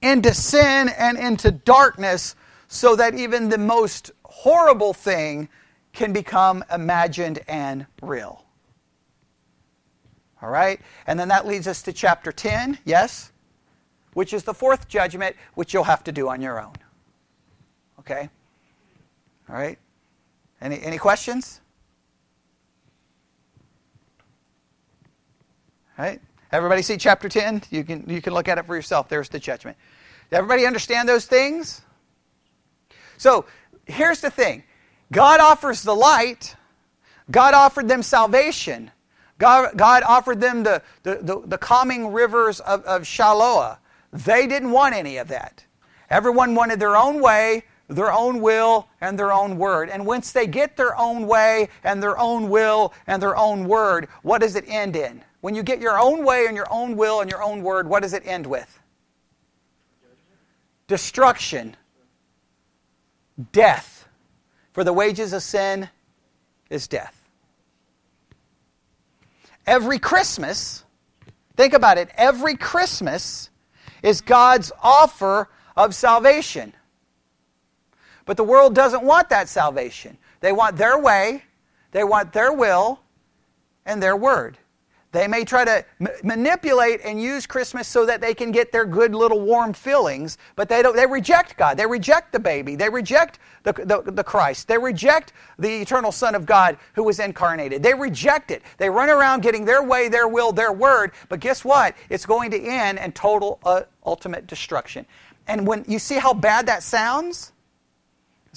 into 0.01 0.33
sin 0.33 0.89
and 0.89 1.17
into 1.17 1.49
darkness 1.49 2.35
so 2.67 2.97
that 2.97 3.15
even 3.15 3.47
the 3.47 3.57
most 3.57 4.11
horrible 4.25 4.93
thing 4.93 5.47
can 5.93 6.11
become 6.11 6.61
imagined 6.69 7.39
and 7.47 7.85
real. 8.01 8.43
All 10.41 10.49
right? 10.49 10.81
And 11.07 11.17
then 11.17 11.29
that 11.29 11.47
leads 11.47 11.69
us 11.69 11.81
to 11.83 11.93
chapter 11.93 12.33
10, 12.33 12.79
yes? 12.83 13.31
Which 14.11 14.33
is 14.33 14.43
the 14.43 14.53
fourth 14.53 14.89
judgment, 14.89 15.37
which 15.53 15.73
you'll 15.73 15.85
have 15.85 16.03
to 16.03 16.11
do 16.11 16.27
on 16.27 16.41
your 16.41 16.59
own. 16.59 16.73
Okay? 17.99 18.29
All 19.49 19.55
right? 19.55 19.77
Any, 20.61 20.81
any 20.81 20.97
questions? 20.97 21.61
All 25.97 26.05
right? 26.05 26.21
Everybody 26.51 26.81
see 26.81 26.97
chapter 26.97 27.27
10? 27.27 27.63
You 27.69 27.83
can, 27.83 28.05
you 28.07 28.21
can 28.21 28.33
look 28.33 28.47
at 28.47 28.57
it 28.57 28.65
for 28.65 28.75
yourself. 28.75 29.09
There's 29.09 29.29
the 29.29 29.39
judgment. 29.39 29.77
Everybody 30.31 30.65
understand 30.65 31.07
those 31.07 31.25
things? 31.25 31.81
So 33.17 33.45
here's 33.85 34.21
the 34.21 34.29
thing 34.29 34.63
God 35.11 35.39
offers 35.39 35.83
the 35.83 35.95
light, 35.95 36.55
God 37.29 37.53
offered 37.53 37.87
them 37.87 38.03
salvation. 38.03 38.91
God, 39.37 39.77
God 39.77 40.01
offered 40.01 40.41
them 40.41 40.63
the, 40.63 40.81
the, 41.03 41.19
the, 41.21 41.41
the 41.45 41.57
calming 41.59 42.11
rivers 42.11 42.59
of, 42.59 42.83
of 42.85 43.03
Shiloah. 43.03 43.77
They 44.11 44.47
didn't 44.47 44.71
want 44.71 44.95
any 44.95 45.17
of 45.17 45.27
that. 45.27 45.63
Everyone 46.09 46.55
wanted 46.55 46.79
their 46.79 46.97
own 46.97 47.21
way, 47.21 47.63
their 47.87 48.11
own 48.11 48.41
will 48.41 48.87
and 48.99 49.17
their 49.17 49.31
own 49.31 49.57
word. 49.57 49.89
And 49.89 50.05
once 50.05 50.31
they 50.31 50.47
get 50.47 50.75
their 50.75 50.97
own 50.97 51.25
way 51.25 51.69
and 51.83 52.03
their 52.03 52.17
own 52.17 52.49
will 52.49 52.93
and 53.07 53.21
their 53.21 53.37
own 53.37 53.65
word, 53.65 54.09
what 54.23 54.41
does 54.41 54.55
it 54.55 54.65
end 54.67 54.95
in? 54.95 55.23
When 55.41 55.55
you 55.55 55.63
get 55.63 55.79
your 55.79 55.97
own 55.97 56.25
way 56.25 56.47
and 56.47 56.55
your 56.55 56.67
own 56.69 56.97
will 56.97 57.21
and 57.21 57.29
your 57.29 57.41
own 57.41 57.63
word, 57.63 57.87
what 57.87 58.03
does 58.03 58.13
it 58.13 58.23
end 58.25 58.45
with? 58.45 58.79
Destruction, 60.87 61.75
death. 63.51 64.07
For 64.73 64.83
the 64.83 64.93
wages 64.93 65.33
of 65.33 65.41
sin 65.41 65.89
is 66.69 66.87
death. 66.87 67.13
Every 69.65 69.99
Christmas, 69.99 70.83
think 71.55 71.73
about 71.73 71.97
it, 71.97 72.09
every 72.15 72.55
Christmas 72.55 73.49
is 74.03 74.21
God's 74.21 74.71
offer 74.81 75.49
of 75.75 75.95
salvation. 75.95 76.73
But 78.27 78.37
the 78.37 78.43
world 78.43 78.75
doesn't 78.75 79.03
want 79.03 79.29
that 79.29 79.49
salvation. 79.49 80.17
They 80.41 80.51
want 80.51 80.77
their 80.77 80.99
way, 80.99 81.43
they 81.91 82.03
want 82.03 82.33
their 82.33 82.53
will, 82.53 82.99
and 83.85 84.03
their 84.03 84.15
word. 84.15 84.59
They 85.13 85.27
may 85.27 85.45
try 85.45 85.63
to 85.63 85.85
m- 86.01 86.09
manipulate 86.23 86.99
and 87.03 87.19
use 87.19 87.47
Christmas 87.47 87.87
so 87.87 88.05
that 88.05 88.19
they 88.19 88.33
can 88.33 88.51
get 88.51 88.73
their 88.73 88.85
good 88.85 89.15
little 89.15 89.39
warm 89.39 89.71
feelings, 89.71 90.37
but 90.57 90.67
they 90.67 90.81
don't. 90.83 90.95
They 90.95 91.07
reject 91.07 91.55
God. 91.57 91.77
They 91.77 91.87
reject 91.87 92.33
the 92.33 92.39
baby. 92.39 92.75
They 92.75 92.89
reject 92.89 93.39
the, 93.63 93.71
the, 93.71 94.11
the 94.11 94.23
Christ. 94.23 94.67
They 94.67 94.77
reject 94.77 95.31
the 95.57 95.81
eternal 95.81 96.11
Son 96.11 96.35
of 96.35 96.45
God 96.45 96.77
who 96.93 97.03
was 97.03 97.19
incarnated. 97.19 97.81
They 97.81 97.93
reject 97.93 98.51
it. 98.51 98.61
They 98.77 98.89
run 98.89 99.09
around 99.09 99.41
getting 99.41 99.63
their 99.63 99.81
way, 99.81 100.09
their 100.09 100.27
will, 100.27 100.51
their 100.51 100.73
word. 100.73 101.13
But 101.29 101.39
guess 101.39 101.63
what? 101.63 101.95
It's 102.09 102.25
going 102.25 102.51
to 102.51 102.61
end 102.61 102.99
in 102.99 103.13
total, 103.13 103.59
uh, 103.63 103.83
ultimate 104.05 104.45
destruction. 104.45 105.05
And 105.47 105.65
when 105.65 105.85
you 105.87 105.97
see 105.97 106.15
how 106.15 106.33
bad 106.33 106.65
that 106.65 106.83
sounds, 106.83 107.53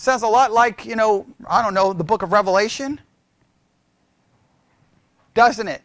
sounds 0.00 0.22
a 0.22 0.28
lot 0.28 0.52
like 0.52 0.86
you 0.86 0.96
know 0.96 1.26
I 1.48 1.62
don't 1.62 1.74
know 1.74 1.92
the 1.92 2.04
book 2.04 2.22
of 2.22 2.32
Revelation, 2.32 3.00
doesn't 5.34 5.68
it? 5.68 5.82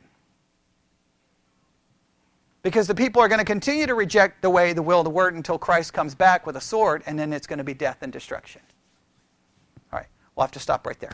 Because 2.64 2.88
the 2.88 2.96
people 2.96 3.22
are 3.22 3.28
going 3.28 3.40
to 3.40 3.46
continue 3.46 3.86
to 3.86 3.94
reject 3.94 4.42
the 4.42 4.50
way, 4.50 4.74
the 4.74 4.82
will, 4.82 5.04
the 5.04 5.10
word 5.10 5.36
until 5.36 5.60
Christ 5.60 5.94
comes 5.94 6.16
back 6.16 6.48
with 6.48 6.56
a 6.56 6.62
sword, 6.62 7.04
and 7.06 7.18
then 7.18 7.32
it's 7.32 7.46
going 7.46 7.60
to 7.60 7.64
be 7.64 7.76
death 7.76 8.00
and 8.02 8.12
destruction. 8.12 8.62
All 9.94 10.00
right, 10.00 10.08
we'll 10.36 10.44
have 10.44 10.52
to 10.54 10.60
stop 10.60 10.88
right 10.88 11.00
there. 11.00 11.12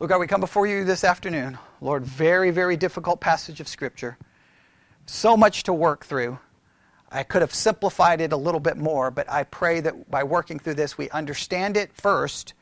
Lord 0.00 0.08
God, 0.08 0.18
we 0.18 0.26
come 0.26 0.40
before 0.40 0.66
you 0.66 0.84
this 0.84 1.04
afternoon. 1.04 1.56
Lord, 1.80 2.04
very, 2.04 2.50
very 2.50 2.76
difficult 2.76 3.20
passage 3.20 3.60
of 3.60 3.68
Scripture. 3.68 4.18
So 5.06 5.36
much 5.36 5.62
to 5.62 5.72
work 5.72 6.04
through. 6.04 6.40
I 7.12 7.22
could 7.22 7.42
have 7.42 7.54
simplified 7.54 8.20
it 8.20 8.32
a 8.32 8.36
little 8.36 8.60
bit 8.60 8.76
more, 8.76 9.10
but 9.10 9.30
I 9.30 9.44
pray 9.44 9.80
that 9.80 10.10
by 10.10 10.24
working 10.24 10.58
through 10.58 10.74
this, 10.74 10.96
we 10.96 11.10
understand 11.10 11.76
it 11.76 11.92
first, 11.92 12.54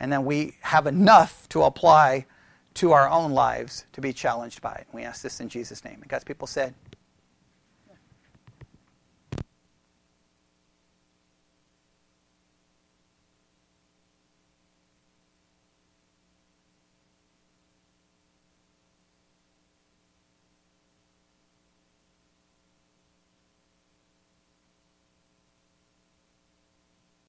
and 0.00 0.12
then 0.12 0.24
we 0.24 0.56
have 0.60 0.86
enough 0.86 1.48
to 1.50 1.62
apply 1.62 2.26
to 2.74 2.92
our 2.92 3.08
own 3.08 3.32
lives 3.32 3.84
to 3.92 4.00
be 4.00 4.12
challenged 4.12 4.60
by 4.60 4.72
it. 4.72 4.86
We 4.92 5.02
ask 5.02 5.22
this 5.22 5.40
in 5.40 5.48
Jesus' 5.48 5.84
name. 5.84 5.98
And 6.00 6.08
God's 6.08 6.24
people 6.24 6.46
said, 6.46 6.74